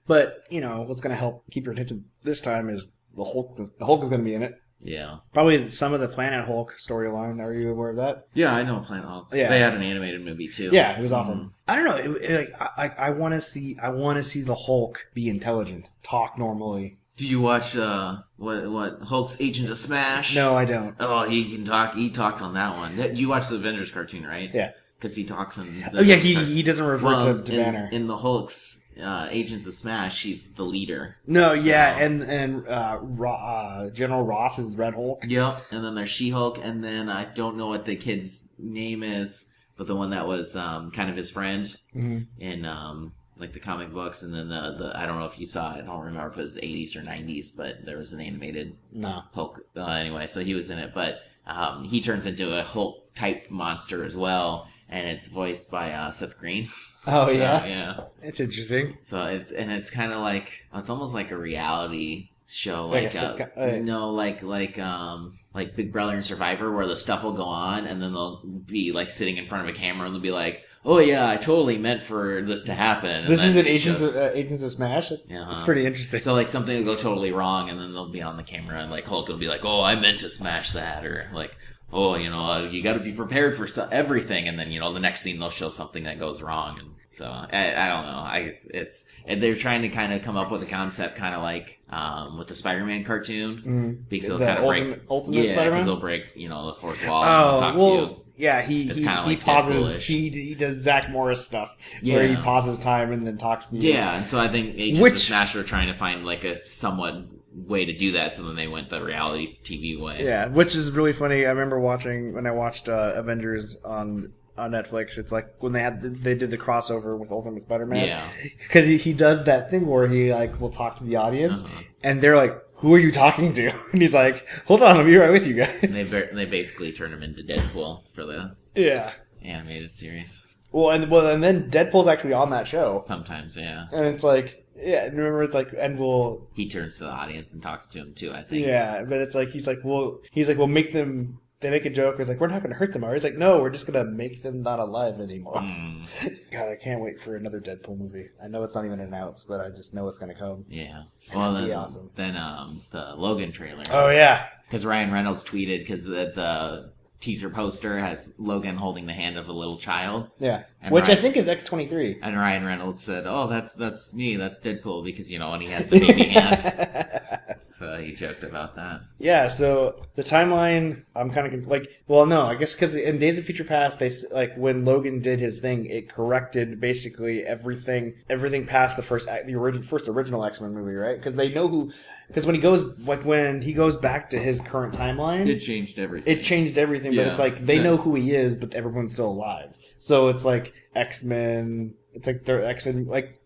but 0.07 0.45
you 0.49 0.61
know 0.61 0.81
what's 0.83 1.01
going 1.01 1.11
to 1.15 1.19
help 1.19 1.43
keep 1.51 1.65
your 1.65 1.73
attention 1.73 2.05
this 2.21 2.41
time 2.41 2.69
is 2.69 2.93
the 3.15 3.23
Hulk. 3.23 3.55
The 3.55 3.85
Hulk 3.85 4.03
is 4.03 4.09
going 4.09 4.21
to 4.21 4.25
be 4.25 4.33
in 4.35 4.43
it. 4.43 4.59
Yeah, 4.83 5.17
Probably 5.33 5.69
some 5.69 5.93
of 5.93 6.01
the 6.01 6.07
Planet 6.09 6.45
Hulk 6.45 6.75
storyline. 6.77 7.39
Are 7.41 7.53
you 7.53 7.71
aware 7.71 7.89
of 7.91 7.95
that? 7.97 8.27
yeah, 8.33 8.53
I 8.53 8.63
know 8.63 8.79
Planet 8.79 9.05
Hulk. 9.05 9.29
Yeah. 9.33 9.49
they 9.49 9.59
had 9.59 9.73
an 9.73 9.81
animated 9.81 10.23
movie 10.23 10.49
too. 10.49 10.69
Yeah, 10.73 10.97
it 10.97 11.01
was 11.01 11.11
awesome. 11.11 11.39
Mhm. 11.39 11.51
I 11.67 11.75
don't 11.75 11.85
know. 11.85 11.95
It, 12.15 12.21
it, 12.21 12.37
like 12.51 12.61
I, 12.61 12.85
I, 12.87 13.07
I 13.07 13.09
want 13.11 13.33
to 13.33 13.41
see. 13.41 13.77
I 13.81 13.89
want 13.89 14.17
to 14.17 14.23
see 14.23 14.41
the 14.41 14.55
Hulk 14.55 15.07
be 15.13 15.29
intelligent, 15.29 15.89
talk 16.03 16.37
normally. 16.37 16.97
Do 17.15 17.25
you 17.27 17.39
watch 17.39 17.77
uh 17.77 18.17
what 18.37 18.69
what 18.69 18.99
Hulk's 19.03 19.39
Agent 19.39 19.69
of 19.69 19.77
Smash? 19.77 20.35
No, 20.35 20.55
I 20.57 20.65
don't. 20.65 20.95
Oh, 20.99 21.23
he 21.29 21.45
can 21.53 21.63
talk. 21.63 21.93
He 21.95 22.09
talked 22.09 22.41
on 22.41 22.55
that 22.55 22.75
one. 22.75 23.15
You 23.15 23.29
watch 23.29 23.49
the 23.49 23.55
Avengers 23.55 23.91
cartoon, 23.91 24.25
right? 24.25 24.49
Yeah. 24.53 24.71
Because 25.03 25.17
he 25.17 25.25
talks 25.25 25.57
in. 25.57 25.81
The 25.81 25.99
Oh 25.99 26.01
yeah, 26.01 26.15
he 26.15 26.33
he 26.45 26.63
doesn't 26.63 26.85
refer 26.85 27.05
Well, 27.05 27.35
to, 27.37 27.43
to 27.43 27.51
in, 27.53 27.61
Banner. 27.61 27.89
in 27.91 28.07
the 28.07 28.15
Hulk's 28.15 28.89
uh, 29.03 29.27
Agents 29.29 29.67
of 29.67 29.73
Smash, 29.73 30.15
she's 30.17 30.53
the 30.53 30.63
leader. 30.63 31.17
no, 31.27 31.51
yeah, 31.51 31.97
and 31.97 32.23
and 32.23 32.65
uh, 32.65 32.99
Ro- 33.01 33.33
uh, 33.33 33.89
General 33.89 34.23
Ross 34.23 34.59
is 34.59 34.77
Red 34.77 34.93
Hulk. 34.95 35.19
Yep. 35.27 35.57
And 35.71 35.83
then 35.83 35.93
there's 35.95 36.09
She 36.09 36.29
Hulk, 36.29 36.57
and 36.63 36.81
then 36.81 37.09
I 37.09 37.25
don't 37.25 37.57
know 37.57 37.67
what 37.67 37.83
the 37.83 37.97
kid's 37.97 38.47
name 38.57 39.03
is, 39.03 39.51
but 39.75 39.87
the 39.87 39.95
one 39.95 40.11
that 40.11 40.25
was 40.25 40.55
um, 40.55 40.89
kind 40.91 41.09
of 41.09 41.17
his 41.17 41.29
friend 41.29 41.75
Mhm. 41.93 42.27
in 42.39 42.63
um, 42.65 43.11
like 43.37 43.51
the 43.51 43.59
comic 43.59 43.91
books, 43.91 44.23
and 44.23 44.33
then 44.33 44.47
the, 44.47 44.75
the 44.77 44.93
I 44.97 45.05
don't 45.05 45.19
know 45.19 45.25
if 45.25 45.37
you 45.37 45.45
saw 45.45 45.75
it. 45.75 45.79
I 45.79 45.85
don't 45.85 45.99
remember 45.99 46.29
if 46.29 46.37
it 46.37 46.41
was 46.43 46.57
80s 46.57 46.95
or 46.95 47.01
90s, 47.01 47.57
but 47.57 47.85
there 47.85 47.97
was 47.97 48.13
an 48.13 48.21
animated 48.21 48.77
No. 48.93 49.23
Hulk. 49.33 49.65
Uh, 49.75 49.83
anyway, 49.85 50.27
so 50.27 50.39
he 50.45 50.53
was 50.53 50.69
in 50.69 50.77
it, 50.79 50.93
but 50.93 51.19
um, 51.45 51.83
he 51.83 51.99
turns 51.99 52.25
into 52.25 52.57
a 52.57 52.63
Hulk 52.63 53.13
type 53.15 53.49
monster 53.51 54.03
as 54.05 54.15
well, 54.15 54.67
and 54.93 55.07
it's 55.09 55.27
voiced 55.27 55.69
by 55.71 55.91
uh, 55.91 56.11
Seth 56.11 56.37
Green. 56.39 56.69
Oh 57.05 57.25
So, 57.25 57.31
yeah, 57.33 57.65
yeah. 57.65 57.99
it's 58.21 58.39
interesting. 58.39 58.97
So 59.03 59.25
it's 59.25 59.51
and 59.51 59.69
it's 59.69 59.89
kind 59.89 60.13
of 60.13 60.19
like 60.19 60.65
it's 60.73 60.89
almost 60.89 61.13
like 61.13 61.31
a 61.31 61.37
reality 61.37 62.29
show, 62.47 62.87
Like 62.87 63.01
a 63.01 63.05
like, 63.07 63.15
uh, 63.15 63.19
sitcom- 63.57 63.57
uh, 63.57 63.83
no, 63.83 64.09
like 64.11 64.41
like 64.41 64.79
um 64.79 65.37
like 65.53 65.75
Big 65.75 65.91
Brother 65.91 66.13
and 66.13 66.23
Survivor, 66.23 66.71
where 66.71 66.87
the 66.87 66.95
stuff 66.95 67.25
will 67.25 67.33
go 67.33 67.43
on, 67.43 67.85
and 67.87 68.01
then 68.01 68.13
they'll 68.13 68.41
be 68.45 68.93
like 68.93 69.11
sitting 69.11 69.35
in 69.35 69.45
front 69.45 69.67
of 69.67 69.75
a 69.75 69.77
camera, 69.77 70.05
and 70.05 70.15
they'll 70.15 70.21
be 70.21 70.31
like, 70.31 70.63
"Oh 70.85 70.99
yeah, 70.99 71.29
I 71.29 71.35
totally 71.35 71.77
meant 71.77 72.01
for 72.01 72.41
this 72.41 72.63
to 72.63 72.73
happen." 72.73 73.11
And 73.25 73.27
This 73.27 73.43
is 73.43 73.57
an 73.57 73.67
Agents 73.67 73.99
shows- 73.99 74.09
of, 74.11 74.15
uh, 74.15 74.29
Agents 74.33 74.63
of 74.63 74.71
Smash. 74.71 75.11
It's, 75.11 75.29
Yeah. 75.29 75.51
it's 75.51 75.61
pretty 75.61 75.85
interesting. 75.85 76.21
so 76.21 76.33
like 76.33 76.47
something 76.47 76.77
will 76.77 76.95
go 76.95 76.95
totally 76.95 77.33
wrong, 77.33 77.69
and 77.69 77.77
then 77.77 77.91
they'll 77.93 78.07
be 78.09 78.21
on 78.21 78.37
the 78.37 78.43
camera, 78.43 78.79
and 78.79 78.89
like 78.89 79.05
Hulk 79.05 79.27
will 79.27 79.37
be 79.37 79.47
like, 79.49 79.65
"Oh, 79.65 79.81
I 79.83 79.95
meant 79.95 80.21
to 80.21 80.29
smash 80.29 80.71
that," 80.71 81.05
or 81.05 81.29
like, 81.33 81.57
"Oh, 81.93 82.15
you 82.15 82.29
know, 82.29 82.43
uh, 82.45 82.61
you 82.63 82.81
got 82.81 82.93
to 82.93 82.99
be 82.99 83.11
prepared 83.13 83.55
for 83.55 83.67
so- 83.67 83.87
everything," 83.91 84.47
and 84.47 84.57
then 84.59 84.71
you 84.71 84.79
know 84.79 84.91
the 84.93 84.99
next 84.99 85.21
scene 85.21 85.39
they'll 85.39 85.49
show 85.49 85.69
something 85.69 86.03
that 86.03 86.19
goes 86.19 86.41
wrong, 86.41 86.79
and 86.79 86.89
so 87.09 87.25
I, 87.29 87.73
I 87.75 87.87
don't 87.89 88.05
know. 88.05 88.17
I 88.17 88.55
it's 88.71 89.05
and 89.25 89.41
they're 89.41 89.55
trying 89.55 89.83
to 89.83 89.89
kind 89.89 90.11
of 90.13 90.21
come 90.23 90.35
up 90.35 90.51
with 90.51 90.63
a 90.63 90.65
concept, 90.65 91.15
kind 91.15 91.35
of 91.35 91.41
like 91.41 91.79
um, 91.89 92.37
with 92.37 92.47
the 92.47 92.55
Spider-Man 92.55 93.03
cartoon, 93.03 93.61
Mhm. 93.65 94.09
because 94.09 94.29
they'll 94.29 94.37
The 94.39 94.45
kind 94.47 94.59
of 94.59 94.65
break, 94.67 94.99
Ultimate- 95.09 95.45
yeah, 95.45 95.51
Spider-Man? 95.51 95.71
because 95.71 95.85
they'll 95.85 95.95
break 96.01 96.35
you 96.35 96.49
know 96.49 96.67
the 96.67 96.73
fourth 96.73 97.07
wall. 97.07 97.23
Oh 97.23 97.59
talk 97.59 97.75
to 97.75 97.79
you. 97.79 97.85
well, 97.85 98.19
yeah. 98.35 98.61
He 98.63 98.89
It's 98.89 98.97
he, 98.99 99.05
he 99.05 99.09
like 99.11 99.43
pauses. 99.45 100.03
He 100.05 100.29
he 100.29 100.55
does 100.55 100.77
Zach 100.77 101.11
Morris 101.11 101.45
stuff 101.45 101.77
where 102.03 102.25
he 102.27 102.35
pauses 102.35 102.79
time 102.79 103.11
and 103.11 103.27
then 103.27 103.37
talks 103.37 103.67
to 103.69 103.77
you. 103.77 103.93
Yeah, 103.93 104.15
and 104.17 104.25
so 104.27 104.39
I 104.39 104.47
think 104.47 104.73
Agents 104.75 104.99
Which- 104.99 105.13
of 105.13 105.19
Smash 105.19 105.53
were 105.53 105.61
trying 105.63 105.87
to 105.89 105.93
find 105.93 106.25
like 106.25 106.43
a 106.43 106.57
somewhat 106.65 107.23
way 107.67 107.85
to 107.85 107.93
do 107.95 108.11
that, 108.13 108.33
so 108.33 108.43
then 108.43 108.55
they 108.55 108.67
went 108.67 108.89
the 108.89 109.03
reality 109.03 109.57
TV 109.63 109.99
way. 109.99 110.23
Yeah, 110.23 110.47
which 110.47 110.75
is 110.75 110.91
really 110.91 111.13
funny. 111.13 111.45
I 111.45 111.49
remember 111.49 111.79
watching 111.79 112.33
when 112.33 112.45
I 112.47 112.51
watched 112.51 112.89
uh, 112.89 113.13
Avengers 113.15 113.81
on 113.83 114.33
on 114.57 114.71
Netflix. 114.71 115.17
It's 115.17 115.31
like 115.31 115.47
when 115.59 115.73
they 115.73 115.81
had 115.81 116.01
the, 116.01 116.09
they 116.09 116.35
did 116.35 116.51
the 116.51 116.57
crossover 116.57 117.17
with 117.17 117.31
Ultimate 117.31 117.63
Spider-Man. 117.63 118.05
Yeah. 118.05 118.23
because 118.59 118.85
he, 118.85 118.97
he 118.97 119.11
does 119.11 119.45
that 119.45 119.71
thing 119.71 119.87
where 119.87 120.07
he 120.07 120.31
like 120.33 120.61
will 120.61 120.69
talk 120.69 120.97
to 120.97 121.03
the 121.03 121.15
audience, 121.15 121.63
Uh-huh. 121.63 121.81
and 122.03 122.21
they're 122.21 122.35
like, 122.35 122.55
"Who 122.75 122.93
are 122.93 122.99
you 122.99 123.11
talking 123.11 123.53
to?" 123.53 123.71
And 123.91 124.01
he's 124.01 124.13
like, 124.13 124.47
"Hold 124.67 124.81
on, 124.83 124.97
I'll 124.97 125.05
be 125.05 125.15
right 125.17 125.31
with 125.31 125.47
you 125.47 125.55
guys." 125.55 125.79
And 125.81 125.93
they 125.93 126.03
ba- 126.03 126.33
they 126.35 126.45
basically 126.45 126.91
turn 126.91 127.11
him 127.13 127.23
into 127.23 127.41
Deadpool 127.43 128.03
for 128.13 128.25
the 128.25 128.55
yeah. 128.75 129.13
animated 129.41 129.95
series. 129.95 130.45
Well, 130.71 130.89
and 130.89 131.09
well, 131.11 131.27
and 131.27 131.43
then 131.43 131.69
Deadpool's 131.69 132.07
actually 132.07 132.33
on 132.33 132.49
that 132.49 132.67
show, 132.67 133.01
Sometimes, 133.05 133.55
yeah, 133.55 133.85
and 133.91 134.05
it's 134.07 134.23
like, 134.23 134.62
yeah. 134.83 135.05
and 135.05 135.17
Remember, 135.17 135.43
it's 135.43 135.55
like, 135.55 135.73
and 135.77 135.99
we'll 135.99 136.47
he 136.53 136.69
turns 136.69 136.97
to 136.97 137.05
the 137.05 137.11
audience 137.11 137.53
and 137.53 137.61
talks 137.61 137.87
to 137.87 137.99
him 137.99 138.13
too. 138.13 138.31
I 138.31 138.43
think. 138.43 138.65
Yeah, 138.65 139.03
but 139.03 139.19
it's 139.21 139.35
like 139.35 139.49
he's 139.49 139.67
like, 139.67 139.79
well, 139.83 140.21
he's 140.31 140.47
like, 140.47 140.57
we'll 140.57 140.67
make 140.67 140.93
them 140.93 141.39
they 141.63 141.69
make 141.71 141.85
a 141.85 141.89
joke. 141.89 142.17
He's 142.17 142.29
like 142.29 142.39
we're 142.39 142.47
not 142.47 142.61
going 142.61 142.71
to 142.73 142.77
hurt 142.77 142.93
them. 142.93 143.03
Are 143.03 143.13
he's 143.13 143.23
like, 143.23 143.35
no, 143.35 143.61
we're 143.61 143.71
just 143.71 143.91
going 143.91 144.05
to 144.05 144.11
make 144.11 144.43
them 144.43 144.61
not 144.61 144.79
alive 144.79 145.19
anymore. 145.19 145.55
Mm, 145.55 146.05
God, 146.51 146.69
I 146.69 146.75
can't 146.75 147.01
wait 147.01 147.21
for 147.21 147.35
another 147.35 147.59
Deadpool 147.59 147.97
movie. 147.97 148.27
I 148.43 148.47
know 148.47 148.63
it's 148.63 148.75
not 148.75 148.85
even 148.85 148.99
announced, 148.99 149.47
but 149.47 149.61
I 149.61 149.69
just 149.69 149.95
know 149.95 150.07
it's 150.07 150.19
going 150.19 150.31
to 150.31 150.37
come. 150.37 150.65
yeah. 150.67 151.03
It's 151.21 151.33
Well, 151.33 151.53
then, 151.53 151.65
be 151.65 151.73
awesome. 151.73 152.11
then 152.15 152.37
um, 152.37 152.81
the 152.91 153.15
Logan 153.15 153.51
trailer. 153.51 153.83
Oh 153.91 154.09
yeah, 154.09 154.47
Because 154.67 154.85
Ryan 154.85 155.11
Reynolds 155.11 155.43
tweeted 155.43 155.79
because 155.79 156.03
the, 156.03 156.31
the 156.35 156.92
teaser 157.23 157.49
poster 157.49 157.97
has 157.99 158.35
Logan 158.37 158.75
holding 158.75 159.05
the 159.05 159.13
hand 159.13 159.37
of 159.37 159.47
a 159.47 159.53
little 159.53 159.77
child, 159.77 160.29
yeah. 160.39 160.63
And 160.81 160.91
Which 160.91 161.07
I 161.07 161.15
think 161.15 161.37
is 161.37 161.47
X 161.47 161.63
twenty 161.63 161.87
three. 161.87 162.19
and 162.21 162.35
Ryan 162.35 162.65
Reynolds 162.65 163.01
said, 163.01 163.23
"Oh, 163.25 163.47
that's 163.47 163.73
that's 163.75 164.13
me. 164.13 164.35
That's 164.35 164.59
Deadpool." 164.59 165.05
Because 165.05 165.31
you 165.31 165.39
know 165.39 165.51
when 165.51 165.61
he 165.61 165.67
has 165.67 165.87
the 165.87 165.99
baby 165.99 166.23
hand, 166.35 167.61
so 167.71 167.95
he 167.95 168.11
joked 168.13 168.43
about 168.43 168.75
that. 168.75 169.01
Yeah, 169.17 169.47
so 169.47 170.03
the 170.15 170.21
timeline, 170.23 171.05
I'm 171.15 171.29
kind 171.29 171.51
of 171.53 171.67
like, 171.67 172.01
well, 172.07 172.25
no, 172.25 172.41
I 172.45 172.55
guess 172.55 172.73
because 172.75 172.95
in 172.95 173.17
Days 173.17 173.37
of 173.37 173.45
Future 173.45 173.63
Past, 173.63 173.99
they 173.99 174.11
like 174.33 174.55
when 174.57 174.83
Logan 174.83 175.21
did 175.21 175.39
his 175.39 175.61
thing, 175.61 175.85
it 175.85 176.09
corrected 176.09 176.81
basically 176.81 177.43
everything, 177.45 178.15
everything 178.29 178.65
past 178.65 178.97
the 178.97 179.03
first, 179.03 179.29
act- 179.29 179.47
the 179.47 179.55
original, 179.55 179.87
first 179.87 180.07
original 180.09 180.43
X 180.43 180.59
Men 180.59 180.73
movie, 180.73 180.93
right? 180.95 181.15
Because 181.17 181.35
they 181.35 181.47
know 181.49 181.69
who, 181.69 181.91
because 182.33 182.47
when 182.47 182.55
he 182.55 182.61
goes, 182.61 182.97
like 183.07 183.23
when 183.23 183.61
he 183.61 183.73
goes 183.73 183.95
back 183.95 184.31
to 184.31 184.39
his 184.39 184.59
current 184.59 184.93
timeline, 184.95 185.47
It 185.47 185.59
changed 185.59 185.99
everything. 185.99 186.35
it 186.37 186.41
changed 186.43 186.77
everything. 186.79 187.11
But 187.11 187.25
Yeah. 187.25 187.29
it's 187.29 187.39
like 187.39 187.59
they 187.65 187.75
Yeah. 187.75 187.83
know 187.83 187.97
who 187.97 188.15
he 188.15 188.33
is, 188.33 188.57
but 188.57 188.73
everyone's 188.73 189.13
still 189.13 189.29
alive. 189.29 189.77
So 189.99 190.29
it's 190.29 190.43
like 190.43 190.73
X 190.95 191.23
Men. 191.23 191.93
It's 192.13 192.25
like 192.27 192.45
they're 192.45 192.63
X 192.65 192.85
Men, 192.87 193.05
like 193.05 193.39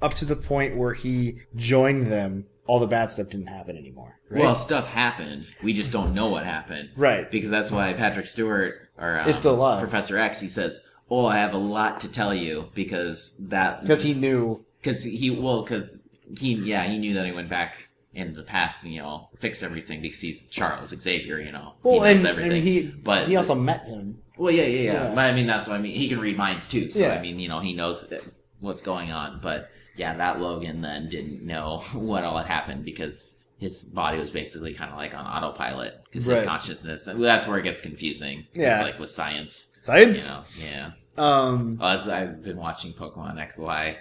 up 0.00 0.14
to 0.14 0.24
the 0.24 0.36
point 0.36 0.76
where 0.76 0.94
he 0.94 1.38
joined 1.56 2.06
them. 2.06 2.46
All 2.66 2.78
the 2.78 2.86
bad 2.86 3.10
stuff 3.10 3.30
didn't 3.30 3.48
happen 3.48 3.76
anymore. 3.76 4.18
Right? 4.30 4.42
Well, 4.42 4.54
stuff 4.54 4.86
happened. 4.86 5.46
We 5.60 5.72
just 5.72 5.90
don't 5.90 6.14
know 6.14 6.28
what 6.28 6.44
happened. 6.44 6.90
right. 6.96 7.28
Because 7.28 7.50
that's 7.50 7.70
why 7.72 7.92
Patrick 7.94 8.28
Stewart 8.28 8.88
or 8.96 9.18
um, 9.18 9.28
Is 9.28 9.36
still 9.36 9.56
alive. 9.56 9.80
Professor 9.80 10.16
X. 10.16 10.40
He 10.40 10.46
says, 10.46 10.78
"Oh, 11.10 11.26
I 11.26 11.38
have 11.38 11.52
a 11.52 11.58
lot 11.58 11.98
to 12.00 12.12
tell 12.12 12.32
you 12.32 12.68
because 12.74 13.44
that 13.48 13.82
because 13.82 14.04
he 14.04 14.14
knew 14.14 14.64
because 14.80 15.02
he 15.02 15.30
well 15.30 15.62
because 15.62 16.08
he 16.38 16.54
yeah 16.54 16.84
he 16.86 16.96
knew 16.98 17.14
that 17.14 17.26
he 17.26 17.32
went 17.32 17.48
back 17.48 17.88
in 18.12 18.32
the 18.32 18.42
past 18.42 18.82
and 18.84 18.92
you 18.92 19.00
know 19.00 19.28
fix 19.38 19.62
everything 19.62 20.00
because 20.02 20.20
he's 20.20 20.48
Charles 20.48 20.90
Xavier. 20.90 21.38
You 21.38 21.52
know, 21.52 21.74
well 21.82 21.94
he 21.94 22.00
knows 22.00 22.18
and, 22.18 22.26
everything. 22.26 22.52
and 22.52 22.62
he 22.62 22.82
but 22.82 23.28
he 23.28 23.36
also 23.36 23.54
met 23.54 23.86
him 23.86 24.22
Well, 24.36 24.52
yeah, 24.52 24.62
yeah, 24.62 24.68
yeah, 24.68 24.92
Yeah. 24.92 25.14
But 25.14 25.30
I 25.30 25.32
mean, 25.34 25.46
that's 25.46 25.68
what 25.68 25.76
I 25.76 25.78
mean. 25.78 25.94
He 25.94 26.08
can 26.08 26.20
read 26.20 26.36
minds 26.36 26.66
too. 26.68 26.90
So 26.90 27.00
Yeah. 27.00 27.14
I 27.14 27.22
mean, 27.22 27.38
you 27.38 27.48
know, 27.48 27.60
he 27.60 27.72
knows 27.72 28.12
what's 28.60 28.82
going 28.82 29.12
on. 29.12 29.40
But 29.40 29.70
yeah, 29.96 30.16
that 30.16 30.40
Logan 30.40 30.80
then 30.80 31.08
didn't 31.08 31.42
know 31.42 31.78
what 31.92 32.24
all 32.24 32.38
had 32.38 32.46
happened 32.46 32.84
because 32.84 33.44
his 33.58 33.84
body 33.84 34.18
was 34.18 34.30
basically 34.30 34.72
kind 34.72 34.90
of 34.90 34.96
like 34.96 35.14
on 35.14 35.26
autopilot 35.26 36.02
because 36.04 36.24
his 36.24 36.42
consciousness. 36.42 37.04
That's 37.04 37.46
where 37.46 37.58
it 37.58 37.62
gets 37.62 37.80
confusing. 37.80 38.46
Yeah. 38.54 38.78
It's 38.78 38.90
like 38.90 38.98
with 38.98 39.10
science. 39.10 39.74
You 39.76 39.84
science 39.84 40.30
know, 40.30 40.44
yeah. 40.58 40.90
um 41.18 41.76
Well, 41.78 42.10
I've 42.10 42.42
been 42.42 42.56
watching 42.56 42.92
Pokemon 42.92 43.36
XY. 43.36 43.96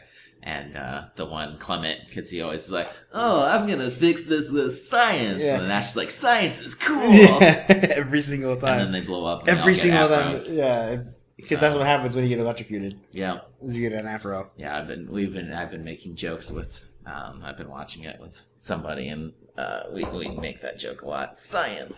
And 0.50 0.76
uh, 0.76 1.04
the 1.16 1.26
one 1.28 1.58
Clemont, 1.60 2.00
because 2.08 2.32
he 2.32 2.42
always 2.42 2.64
is 2.66 2.72
like, 2.72 2.90
"Oh, 3.14 3.46
I'm 3.48 3.68
gonna 3.68 3.92
fix 3.92 4.24
this 4.24 4.52
with 4.52 4.76
science," 4.76 5.44
Yeah. 5.44 5.60
and 5.62 5.72
Ash 5.72 5.92
is 5.92 5.96
like, 5.96 6.10
"Science 6.10 6.60
is 6.66 6.74
cool." 6.74 7.14
yeah, 7.14 7.66
every 8.04 8.22
single 8.24 8.56
time, 8.58 8.80
And 8.80 8.82
then 8.82 8.92
they 8.92 9.06
blow 9.06 9.26
up. 9.26 9.42
and 9.42 9.48
they 9.48 9.52
all 9.54 9.60
every 9.60 9.76
single 9.76 10.08
time 10.10 10.36
yeah 10.50 10.96
because 11.38 11.60
So- 11.60 11.66
that's 11.68 11.78
what 11.78 11.86
happens 11.86 12.16
when 12.16 12.24
you 12.26 12.30
get 12.30 12.40
electrocuted 12.40 13.00
yeah. 13.12 13.42
is 13.62 13.78
you 13.78 13.88
get 13.88 13.98
an 14.00 14.08
afro 14.08 14.50
Yeah, 14.58 14.76
I've 14.78 14.88
been 14.88 15.04
we've 15.12 15.32
been 15.32 15.54
I've 15.54 15.70
been 15.72 15.84
making 15.84 16.16
jokes 16.16 16.50
with 16.52 16.72
um 17.06 17.42
I've 17.46 17.56
been 17.62 17.70
watching 17.70 18.04
it 18.06 18.20
with 18.20 18.36
somebody 18.60 19.08
and 19.10 19.34
uh 19.60 19.84
we 19.94 20.04
we 20.20 20.28
make 20.48 20.58
that 20.66 20.76
joke 20.86 21.02
a 21.02 21.08
lot. 21.16 21.30
Science. 21.40 21.98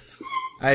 I 0.70 0.74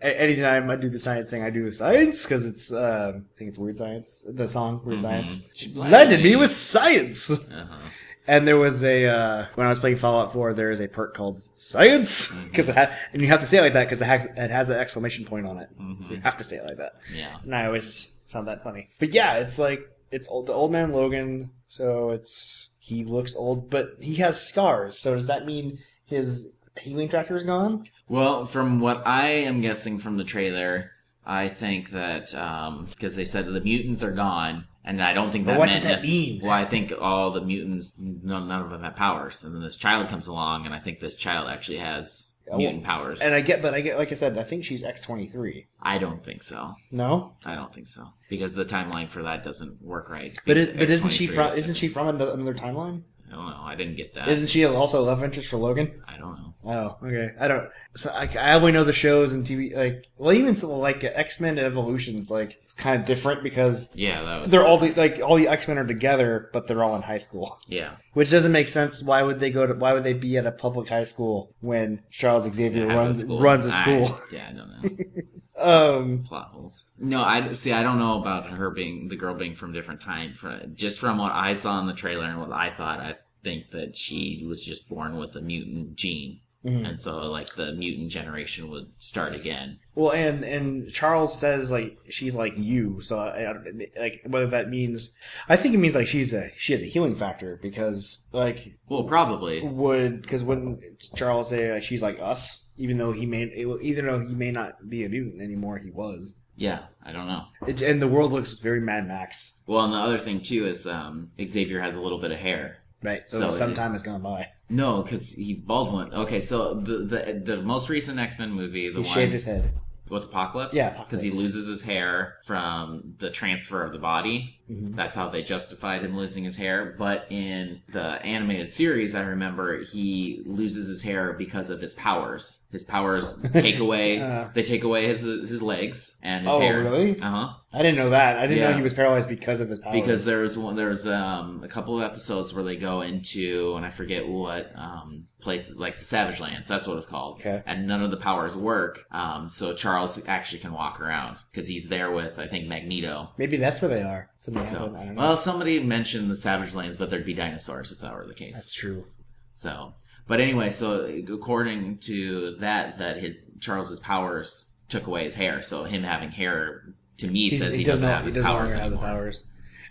anytime 0.00 0.64
I 0.70 0.76
do 0.76 0.88
the 0.88 0.98
science 1.06 1.30
thing 1.30 1.42
I 1.42 1.50
do 1.50 1.70
science 1.72 2.16
because 2.24 2.44
it's 2.50 2.72
uh, 2.72 3.12
I 3.16 3.20
think 3.38 3.48
it's 3.50 3.58
weird 3.58 3.78
science 3.78 4.08
the 4.40 4.48
song 4.48 4.72
weird 4.84 5.00
Mhm. 5.00 5.02
science 5.02 5.30
She 5.54 5.66
blinded 5.68 6.20
me 6.22 6.32
with 6.42 6.50
science 6.50 7.20
Uh-huh. 7.30 7.78
and 8.26 8.40
there 8.48 8.56
was 8.66 8.76
a 8.84 8.98
uh, 9.06 9.46
when 9.56 9.66
I 9.66 9.70
was 9.74 9.78
playing 9.78 9.96
Fallout 10.04 10.32
4 10.32 10.54
there 10.54 10.70
is 10.70 10.80
a 10.80 10.88
perk 10.88 11.10
called 11.18 11.36
science 11.56 12.10
Mm-hmm. 12.32 12.48
because 12.50 12.68
it 12.70 12.76
ha- 12.80 12.92
and 13.12 13.20
you 13.22 13.28
have 13.28 13.40
to 13.40 13.46
say 13.50 13.58
it 13.58 13.62
like 13.66 13.74
that 13.74 13.84
because 13.84 14.00
it 14.00 14.06
has, 14.14 14.24
it 14.24 14.50
has 14.58 14.66
an 14.70 14.78
exclamation 14.84 15.24
point 15.32 15.46
on 15.50 15.56
it 15.58 15.68
Mm-hmm. 15.80 16.02
so 16.04 16.08
you 16.14 16.20
have 16.28 16.36
to 16.38 16.44
say 16.44 16.56
it 16.60 16.64
like 16.70 16.78
that 16.84 16.94
Yeah. 17.14 17.36
And 17.44 17.54
I 17.54 17.66
always 17.66 17.90
found 18.32 18.46
that 18.48 18.62
funny. 18.62 18.88
But 19.02 19.10
yeah, 19.14 19.34
it's 19.42 19.58
like 19.58 19.80
it's 20.10 20.28
old, 20.32 20.46
the 20.46 20.54
old 20.60 20.72
man 20.72 20.88
Logan. 20.92 21.50
So 21.78 22.10
it's 22.16 22.34
he 22.78 23.04
looks 23.04 23.36
old, 23.36 23.68
but 23.68 23.86
he 24.00 24.14
has 24.24 24.34
scars. 24.50 24.92
So 25.02 25.08
does 25.14 25.26
that 25.32 25.44
mean 25.52 25.66
his 26.08 26.52
healing 26.80 27.08
factor 27.08 27.36
is 27.36 27.42
gone? 27.42 27.84
Well, 28.08 28.44
from 28.44 28.80
what 28.80 29.06
I 29.06 29.28
am 29.28 29.60
guessing 29.60 29.98
from 29.98 30.16
the 30.16 30.24
trailer, 30.24 30.90
I 31.26 31.48
think 31.48 31.90
that 31.90 32.34
um 32.34 32.86
because 32.90 33.16
they 33.16 33.24
said 33.24 33.46
the 33.46 33.60
mutants 33.60 34.02
are 34.02 34.12
gone 34.12 34.66
and 34.84 35.00
I 35.00 35.12
don't 35.12 35.30
think 35.30 35.44
But 35.44 35.52
that 35.52 35.58
what 35.58 35.68
meant 35.68 35.82
does 35.82 35.90
that 35.90 36.02
mean? 36.02 36.40
Well, 36.42 36.52
I 36.52 36.64
think 36.64 36.92
all 36.98 37.30
the 37.30 37.42
mutants 37.42 37.94
none, 37.98 38.48
none 38.48 38.62
of 38.62 38.70
them 38.70 38.82
have 38.82 38.96
powers 38.96 39.44
and 39.44 39.54
then 39.54 39.62
this 39.62 39.76
child 39.76 40.08
comes 40.08 40.26
along 40.26 40.66
and 40.66 40.74
I 40.74 40.78
think 40.78 41.00
this 41.00 41.16
child 41.16 41.48
actually 41.48 41.78
has 41.78 42.34
Oh, 42.50 42.56
mutant 42.56 42.84
powers. 42.84 43.20
And 43.20 43.34
I 43.34 43.40
get, 43.40 43.60
but 43.60 43.74
I 43.74 43.82
get, 43.82 43.98
like 43.98 44.10
I 44.10 44.14
said, 44.14 44.38
I 44.38 44.42
think 44.42 44.64
she's 44.64 44.82
X 44.82 45.00
twenty 45.02 45.26
three. 45.26 45.66
I 45.82 45.98
don't 45.98 46.24
think 46.24 46.42
so. 46.42 46.74
No, 46.90 47.34
I 47.44 47.54
don't 47.54 47.74
think 47.74 47.88
so 47.88 48.08
because 48.30 48.54
the 48.54 48.64
timeline 48.64 49.08
for 49.08 49.22
that 49.22 49.44
doesn't 49.44 49.82
work 49.82 50.08
right. 50.08 50.38
but 50.46 50.56
is, 50.56 50.68
but 50.68 50.88
isn't 50.88 51.10
she 51.10 51.26
from? 51.26 51.52
Isn't 51.52 51.74
she 51.74 51.88
from 51.88 52.08
another, 52.08 52.32
another 52.32 52.54
timeline? 52.54 53.02
I 53.30 53.34
don't 53.36 53.46
know. 53.46 53.60
I 53.62 53.74
didn't 53.74 53.96
get 53.96 54.14
that. 54.14 54.28
Isn't 54.28 54.48
she 54.48 54.64
also 54.64 55.00
a 55.00 55.04
love 55.04 55.22
interest 55.22 55.48
for 55.48 55.58
Logan? 55.58 56.02
I 56.08 56.16
don't 56.16 56.34
know. 56.36 56.54
Oh, 56.64 57.06
okay. 57.06 57.32
I 57.38 57.46
don't. 57.48 57.68
So 57.94 58.10
I, 58.10 58.28
I 58.38 58.54
only 58.54 58.72
know 58.72 58.84
the 58.84 58.92
shows 58.92 59.32
and 59.32 59.46
TV. 59.46 59.74
Like, 59.74 60.06
well, 60.18 60.32
even 60.32 60.54
so, 60.54 60.76
like 60.78 61.04
X 61.04 61.40
Men 61.40 61.58
Evolution, 61.58 62.18
it's 62.18 62.30
like 62.30 62.58
it's 62.64 62.74
kind 62.74 63.00
of 63.00 63.06
different 63.06 63.42
because 63.42 63.94
Yeah, 63.96 64.22
that 64.22 64.42
was. 64.42 64.50
they're 64.50 64.66
all 64.66 64.76
the 64.78 64.92
like 64.94 65.20
all 65.24 65.36
the 65.36 65.48
X 65.48 65.68
Men 65.68 65.78
are 65.78 65.86
together, 65.86 66.50
but 66.52 66.66
they're 66.66 66.82
all 66.82 66.96
in 66.96 67.02
high 67.02 67.18
school. 67.18 67.58
Yeah, 67.68 67.92
Which 68.12 68.30
doesn't 68.30 68.52
make 68.52 68.68
sense. 68.68 69.02
Why 69.02 69.22
would 69.22 69.40
they 69.40 69.50
go 69.50 69.66
to? 69.66 69.74
Why 69.74 69.92
would 69.92 70.04
they 70.04 70.14
be 70.14 70.36
at 70.36 70.46
a 70.46 70.52
public 70.52 70.88
high 70.88 71.04
school 71.04 71.54
when 71.60 72.02
Charles 72.10 72.50
Xavier 72.52 72.90
a 72.90 72.94
runs 72.96 73.20
school. 73.20 73.40
runs 73.40 73.64
a 73.66 73.70
I- 73.72 73.80
school? 73.82 74.20
yeah, 74.32 74.48
I 74.50 74.52
don't 74.52 74.68
know. 74.82 75.22
Um, 75.58 76.22
Plot 76.24 76.50
holes. 76.52 76.90
No, 76.98 77.22
I 77.22 77.52
see. 77.52 77.72
I 77.72 77.82
don't 77.82 77.98
know 77.98 78.20
about 78.20 78.48
her 78.50 78.70
being 78.70 79.08
the 79.08 79.16
girl 79.16 79.34
being 79.34 79.54
from 79.54 79.72
different 79.72 80.00
time. 80.00 80.32
For 80.34 80.60
just 80.74 80.98
from 81.00 81.18
what 81.18 81.32
I 81.32 81.54
saw 81.54 81.80
in 81.80 81.86
the 81.86 81.92
trailer 81.92 82.24
and 82.24 82.40
what 82.40 82.52
I 82.52 82.70
thought, 82.70 83.00
I 83.00 83.16
think 83.42 83.70
that 83.70 83.96
she 83.96 84.44
was 84.48 84.64
just 84.64 84.88
born 84.88 85.16
with 85.16 85.36
a 85.36 85.40
mutant 85.40 85.94
gene, 85.96 86.40
Mhm. 86.64 86.88
and 86.88 87.00
so 87.00 87.18
like 87.30 87.54
the 87.54 87.72
mutant 87.72 88.10
generation 88.10 88.68
would 88.68 88.88
start 88.98 89.34
again. 89.34 89.78
well, 89.94 90.12
and 90.12 90.44
and 90.44 90.90
Charles 90.92 91.36
says 91.38 91.70
like 91.72 91.96
she's 92.08 92.34
like 92.36 92.52
you, 92.56 93.00
so 93.00 93.18
I, 93.18 93.50
I 93.50 93.54
like 93.98 94.22
whether 94.26 94.46
that 94.48 94.68
means. 94.70 95.16
I 95.48 95.56
think 95.56 95.74
it 95.74 95.78
means 95.78 95.94
like 95.94 96.06
she's 96.08 96.32
a 96.34 96.50
she 96.56 96.72
has 96.72 96.82
a 96.82 96.86
healing 96.86 97.14
factor 97.16 97.58
because 97.62 98.26
like 98.32 98.74
Well, 98.88 99.04
probably. 99.04 99.60
would 99.62 100.22
because 100.22 100.42
wouldn't 100.44 100.82
Charles 101.16 101.48
say 101.50 101.72
like, 101.72 101.82
she's 101.84 102.02
like 102.02 102.18
us, 102.20 102.67
even 102.78 102.96
though 102.98 103.12
he 103.12 103.26
may 103.26 103.44
even 103.82 104.06
though 104.06 104.20
he 104.20 104.34
may 104.34 104.50
not 104.50 104.88
be 104.88 105.04
a 105.04 105.08
mutant 105.08 105.42
anymore, 105.42 105.78
he 105.78 105.90
was. 105.90 106.34
Yeah, 106.56 106.80
I 107.04 107.12
don't 107.12 107.28
know. 107.28 107.44
It, 107.68 107.80
and 107.82 108.02
the 108.02 108.08
world 108.08 108.32
looks 108.32 108.58
very 108.58 108.80
Mad 108.80 109.06
Max, 109.06 109.62
Well, 109.68 109.84
and 109.84 109.92
the 109.92 109.98
other 109.98 110.18
thing 110.18 110.40
too 110.40 110.66
is 110.66 110.86
um, 110.86 111.30
Xavier 111.40 111.78
has 111.80 111.94
a 111.94 112.00
little 112.00 112.18
bit 112.18 112.32
of 112.32 112.38
hair. 112.38 112.78
right? 113.02 113.28
So, 113.28 113.38
So 113.38 113.50
some 113.50 113.74
time 113.74 113.92
has 113.92 114.02
gone 114.02 114.22
by. 114.22 114.48
No, 114.68 115.02
because 115.02 115.30
he's 115.32 115.60
bald 115.60 115.92
one. 115.92 116.12
Okay, 116.12 116.40
so 116.40 116.74
the 116.74 116.98
the 116.98 117.42
the 117.44 117.62
most 117.62 117.88
recent 117.88 118.18
X 118.18 118.38
Men 118.38 118.50
movie, 118.52 118.88
the 118.88 118.94
one 118.96 119.04
He 119.04 119.08
one 119.08 119.14
shaved 119.14 119.32
his 119.32 119.44
head. 119.44 119.70
with 120.10 120.24
Apocalypse, 120.24 120.74
Yeah, 120.74 120.90
because 121.00 121.22
he 121.22 121.30
loses 121.30 121.66
his 121.68 121.82
hair 121.82 122.38
from 122.44 123.14
the 123.18 123.30
transfer 123.30 123.84
of 123.84 123.92
the 123.92 123.98
body. 123.98 124.57
Mhm. 124.70 124.94
That's 124.96 125.14
how 125.14 125.28
they 125.28 125.42
justified 125.42 126.02
him 126.02 126.16
losing 126.16 126.44
his 126.44 126.56
hair. 126.56 126.94
But 126.98 127.26
in 127.30 127.80
the 127.92 128.02
animated 128.24 128.68
series, 128.68 129.14
I 129.14 129.22
remember 129.22 129.82
he 129.82 130.42
loses 130.44 130.88
his 130.88 131.02
hair 131.02 131.32
because 131.32 131.70
of 131.70 131.80
his 131.80 131.94
powers. 131.94 132.62
His 132.70 132.84
powers 132.84 133.40
take 133.54 133.78
away. 133.78 134.20
Uh. 134.20 134.48
they 134.52 134.62
take 134.62 134.84
away 134.84 135.06
his 135.06 135.22
his 135.22 135.62
legs 135.62 136.18
and 136.22 136.44
his 136.44 136.52
Oh, 136.54 136.60
hair. 136.60 136.82
really? 136.82 137.18
Uh 137.20 137.30
huh. 137.30 137.48
I 137.72 137.82
didn't 137.82 137.96
know 137.96 138.10
that. 138.10 138.38
I 138.38 138.46
didn't 138.46 138.64
know 138.64 138.76
he 138.76 138.82
was 138.82 138.94
paralyzed 138.94 139.28
because 139.28 139.60
of 139.60 139.68
his 139.68 139.78
powers. 139.78 139.94
because 140.00 140.24
there's 140.24 140.56
one 140.58 140.76
there's 140.76 141.06
um 141.06 141.62
a 141.64 141.68
couple 141.68 141.98
of 141.98 142.04
episodes 142.04 142.52
where 142.54 142.64
they 142.64 142.76
go 142.76 143.00
into 143.02 143.74
and 143.76 143.84
I 143.86 143.90
forget 143.90 144.26
what 144.28 144.70
um 144.74 145.26
places 145.40 145.78
like 145.78 145.96
the 145.98 146.04
Savage 146.04 146.40
Lands 146.40 146.68
that's 146.68 146.86
what 146.86 146.96
it's 146.96 147.06
called 147.06 147.38
Okay. 147.40 147.62
and 147.66 147.86
none 147.86 148.02
of 148.02 148.10
the 148.10 148.16
powers 148.16 148.56
work 148.56 149.04
um 149.12 149.48
so 149.50 149.74
Charles 149.74 150.26
actually 150.26 150.58
can 150.60 150.72
walk 150.72 150.98
around 151.00 151.36
because 151.52 151.68
he's 151.68 151.88
there 151.88 152.10
with 152.10 152.38
I 152.38 152.46
think 152.48 152.68
Magneto 152.68 153.30
maybe 153.38 153.56
that's 153.58 153.80
where 153.82 153.90
they 153.90 154.02
are. 154.02 154.30
Something 154.40 154.62
so 154.62 154.78
happened. 154.78 154.96
I 154.96 155.04
don't 155.04 155.14
know. 155.16 155.20
well 155.22 155.36
somebody 155.36 155.80
mentioned 155.82 156.30
the 156.30 156.36
Savage 156.36 156.74
Lands 156.74 156.96
but 156.96 157.10
there'd 157.10 157.24
be 157.24 157.34
dinosaurs 157.34 157.92
if 157.92 157.98
that 157.98 158.14
were 158.14 158.26
the 158.26 158.34
case 158.34 158.52
that's 158.54 158.72
true. 158.72 159.06
so 159.52 159.94
but 160.26 160.40
anyway 160.40 160.70
so 160.70 161.04
according 161.32 161.98
to 161.98 162.56
that 162.60 162.98
that 162.98 163.18
his 163.18 163.42
Charles's 163.60 163.98
powers 164.00 164.72
took 164.88 165.06
away 165.06 165.24
his 165.24 165.34
hair 165.34 165.60
so 165.60 165.84
him 165.84 166.02
having 166.04 166.30
hair 166.30 166.94
to 167.18 167.26
me 167.28 167.50
says 167.50 167.74
he, 167.74 167.82
doesn't, 167.82 168.08
have 168.08 168.20
he 168.20 168.26
his 168.26 168.36
doesn't 168.36 168.50
powers 168.50 168.72
have 168.72 168.92
the 168.92 168.96
powers. 168.98 169.44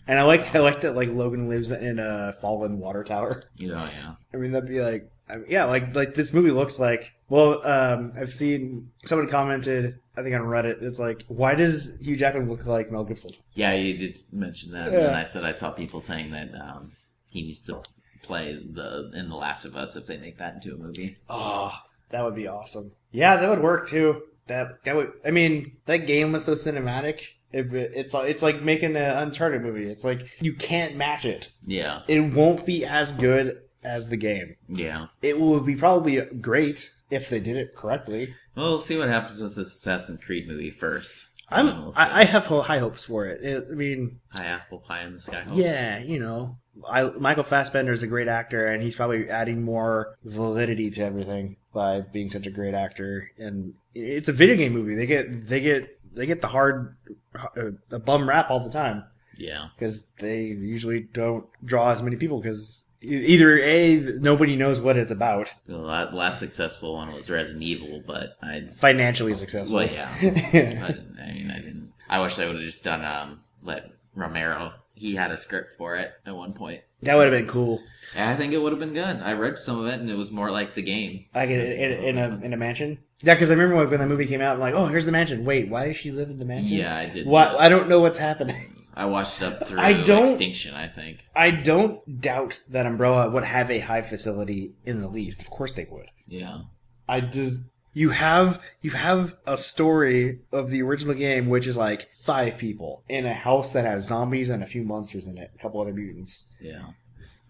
And 0.07 0.17
I 0.17 0.23
like 0.23 0.55
I 0.55 0.59
like 0.59 0.79
that 0.81 0.95
like 0.95 1.09
Logan 1.09 1.49
lives 1.49 1.69
in 1.71 1.99
a 1.99 2.31
fallen 2.41 2.79
water 2.79 3.03
tower. 3.03 3.43
Know, 3.59 3.67
yeah. 3.75 4.15
I 4.33 4.37
mean 4.37 4.53
that'd 4.53 4.69
be 4.69 4.79
like 4.79 5.11
I 5.29 5.35
mean, 5.35 5.45
yeah 5.49 5.65
like 5.65 5.93
like 5.93 6.13
this 6.13 6.33
movie 6.33 6.51
looks 6.51 6.79
like 6.79 7.11
Well, 7.29 7.65
um, 7.67 8.13
I've 8.19 8.31
seen 8.31 8.91
someone 9.05 9.27
commented, 9.27 9.99
I 10.15 10.23
think 10.23 10.33
on 10.35 10.41
Reddit, 10.41 10.81
it's 10.81 10.99
like, 10.99 11.25
why 11.27 11.55
does 11.55 11.99
Hugh 12.01 12.15
Jackman 12.15 12.47
look 12.47 12.65
like 12.65 12.89
Mel 12.91 13.03
Gibson? 13.03 13.31
Yeah, 13.53 13.73
you 13.73 13.97
did 13.97 14.17
mention 14.31 14.71
that, 14.71 14.91
Yeah. 14.93 15.07
and 15.07 15.15
I 15.15 15.23
said 15.23 15.43
I 15.43 15.51
saw 15.51 15.71
people 15.71 15.99
saying 15.99 16.31
that 16.31 16.49
um, 16.55 16.93
he 17.31 17.41
needs 17.41 17.59
to 17.65 17.81
play 18.23 18.53
the 18.55 19.11
in 19.13 19.29
The 19.29 19.35
Last 19.35 19.65
of 19.65 19.75
Us 19.75 19.95
if 19.95 20.05
they 20.05 20.17
make 20.17 20.37
that 20.37 20.55
into 20.55 20.73
a 20.73 20.77
movie. 20.77 21.17
Oh, 21.29 21.73
that 22.09 22.23
would 22.23 22.35
be 22.35 22.47
awesome. 22.47 22.93
Yeah, 23.11 23.35
that 23.37 23.49
would 23.49 23.61
work 23.61 23.87
too. 23.87 24.23
That 24.47 24.83
that 24.85 24.95
would. 24.95 25.11
I 25.25 25.31
mean, 25.31 25.75
that 25.85 26.07
game 26.07 26.31
was 26.31 26.45
so 26.45 26.53
cinematic. 26.53 27.21
It, 27.51 27.73
it's 27.73 28.13
it's 28.13 28.41
like 28.43 28.61
making 28.61 28.95
an 28.95 29.17
Uncharted 29.17 29.61
movie. 29.61 29.89
It's 29.89 30.03
like 30.05 30.29
you 30.41 30.53
can't 30.53 30.95
match 30.95 31.25
it. 31.25 31.51
Yeah, 31.65 32.01
It 32.07 32.33
won't 32.33 32.65
be 32.65 32.85
as 32.85 33.11
good 33.11 33.59
as 33.83 34.09
the 34.09 34.17
game. 34.17 34.55
yeah. 34.67 35.07
It 35.21 35.39
will 35.39 35.59
be 35.59 35.75
probably 35.75 36.21
great 36.21 36.91
if 37.09 37.29
they 37.29 37.39
did 37.39 37.57
it 37.57 37.75
correctly. 37.75 38.35
Well, 38.55 38.69
we'll 38.69 38.79
see 38.79 38.97
what 38.97 39.07
happens 39.07 39.41
with 39.41 39.55
this 39.55 39.73
Assassin's 39.73 40.19
Creed 40.19 40.47
movie 40.47 40.71
first. 40.71 41.27
I'm 41.49 41.67
we'll. 41.67 41.93
I, 41.95 42.21
I 42.21 42.23
have 42.25 42.47
high 42.47 42.79
hopes 42.79 43.05
for 43.05 43.25
it. 43.25 43.41
it 43.43 43.67
I 43.71 43.75
mean, 43.75 44.19
High 44.29 44.45
apple 44.45 44.79
pie 44.79 45.03
in 45.03 45.13
the 45.13 45.21
sky. 45.21 45.41
hopes. 45.41 45.57
yeah, 45.57 45.99
you 45.99 46.19
know, 46.19 46.57
I, 46.87 47.03
Michael 47.03 47.45
Fassbender 47.45 47.93
is 47.93 48.03
a 48.03 48.07
great 48.07 48.27
actor, 48.27 48.67
and 48.67 48.83
he's 48.83 48.95
probably 48.97 49.29
adding 49.29 49.63
more 49.63 50.17
validity 50.25 50.89
to 50.91 51.03
everything 51.03 51.55
by 51.73 52.01
being 52.01 52.27
such 52.27 52.47
a 52.47 52.51
great 52.51 52.73
actor. 52.73 53.31
And 53.37 53.75
it's 53.95 54.27
a 54.27 54.33
video 54.33 54.57
game 54.57 54.73
movie. 54.73 54.95
They 54.95 55.05
get 55.05 55.47
they 55.47 55.61
get 55.61 55.99
they 56.13 56.25
get 56.25 56.41
the 56.41 56.47
hard 56.47 56.97
uh, 57.35 57.71
a 57.91 57.99
bum 57.99 58.27
rap 58.27 58.49
all 58.49 58.59
the 58.59 58.69
time 58.71 59.05
yeah, 59.37 59.69
because 59.75 60.07
they 60.19 60.45
usually 60.45 61.01
don't 61.01 61.45
draw 61.63 61.91
as 61.91 62.01
many 62.01 62.15
people 62.15 62.41
because 62.41 62.86
either 63.01 63.57
a 63.59 63.97
nobody 64.19 64.55
knows 64.55 64.79
what 64.79 64.97
it's 64.97 65.11
about 65.11 65.53
the 65.65 65.77
last 65.77 66.39
successful 66.39 66.95
one 66.95 67.13
was 67.13 67.29
Resident 67.29 67.63
Evil, 67.63 68.03
but 68.05 68.37
I 68.41 68.61
financially 68.61 69.33
successful. 69.33 69.77
well, 69.77 69.89
yeah. 69.89 70.09
I, 70.21 71.23
I 71.23 71.31
mean, 71.33 71.51
I 71.51 71.59
didn't. 71.59 71.93
I 72.09 72.19
wish 72.19 72.35
they 72.35 72.45
would 72.45 72.55
have 72.55 72.63
just 72.63 72.83
done 72.83 73.03
um 73.03 73.41
let 73.63 73.91
Romero. 74.15 74.73
He 74.93 75.15
had 75.15 75.31
a 75.31 75.37
script 75.37 75.75
for 75.75 75.95
it 75.95 76.11
at 76.25 76.35
one 76.35 76.53
point. 76.53 76.81
that 77.03 77.15
would 77.15 77.31
have 77.31 77.39
been 77.39 77.47
cool. 77.47 77.81
I 78.15 78.33
think 78.35 78.53
it 78.53 78.61
would 78.61 78.71
have 78.71 78.79
been 78.79 78.93
good. 78.93 79.21
I 79.21 79.33
read 79.33 79.59
some 79.59 79.79
of 79.79 79.85
it, 79.87 79.99
and 79.99 80.09
it 80.09 80.17
was 80.17 80.31
more 80.31 80.49
like 80.49 80.73
the 80.73 80.81
game. 80.81 81.25
Like 81.35 81.49
in, 81.49 81.59
in, 81.59 81.91
in 81.91 82.17
a 82.17 82.39
in 82.45 82.53
a 82.53 82.57
mansion. 82.57 82.99
Yeah, 83.21 83.33
because 83.33 83.49
I 83.49 83.55
remember 83.55 83.87
when, 83.87 83.99
the 83.99 84.05
movie 84.05 84.27
came 84.27 84.41
out, 84.41 84.55
I'm 84.55 84.59
like, 84.59 84.75
oh, 84.75 84.85
here's 84.85 85.05
the 85.05 85.11
mansion. 85.11 85.43
Wait, 85.43 85.69
why 85.69 85.87
does 85.87 85.97
she 85.97 86.11
live 86.11 86.29
in 86.29 86.37
the 86.37 86.45
mansion? 86.45 86.77
Yeah, 86.77 86.95
I 86.95 87.09
did. 87.09 87.25
Why? 87.25 87.55
I 87.57 87.67
don't 87.67 87.89
know 87.89 87.99
what's 87.99 88.19
happening. 88.19 88.76
I 88.97 89.05
watched 89.05 89.41
up 89.43 89.67
through 89.67 89.79
I 89.79 89.93
don't- 90.03 90.27
Extinction. 90.27 90.73
I 90.73 90.87
think. 90.87 91.27
I 91.35 91.51
don't 91.51 92.19
doubt 92.19 92.59
that 92.67 92.85
Umbrella 92.85 93.29
would 93.29 93.43
have 93.43 93.69
a 93.69 93.79
high 93.79 94.01
facility 94.01 94.73
in 94.85 95.01
the 95.01 95.07
least. 95.07 95.41
Of 95.41 95.49
course 95.49 95.73
they 95.73 95.87
would. 95.89 96.07
Yeah, 96.27 96.61
I 97.07 97.21
just 97.21 97.71
you 97.93 98.09
have 98.09 98.59
you 98.81 98.91
have 98.91 99.35
a 99.45 99.57
story 99.57 100.39
of 100.51 100.69
the 100.71 100.81
original 100.81 101.13
game 101.13 101.47
which 101.47 101.65
is 101.67 101.77
like 101.77 102.09
five 102.15 102.57
people 102.57 103.03
in 103.07 103.25
a 103.25 103.33
house 103.33 103.71
that 103.73 103.85
has 103.85 104.07
zombies 104.07 104.49
and 104.49 104.61
a 104.63 104.67
few 104.67 104.83
monsters 104.83 105.25
in 105.27 105.37
it, 105.37 105.51
a 105.55 105.61
couple 105.61 105.79
other 105.81 105.93
mutants, 105.93 106.51
yeah. 106.59 106.89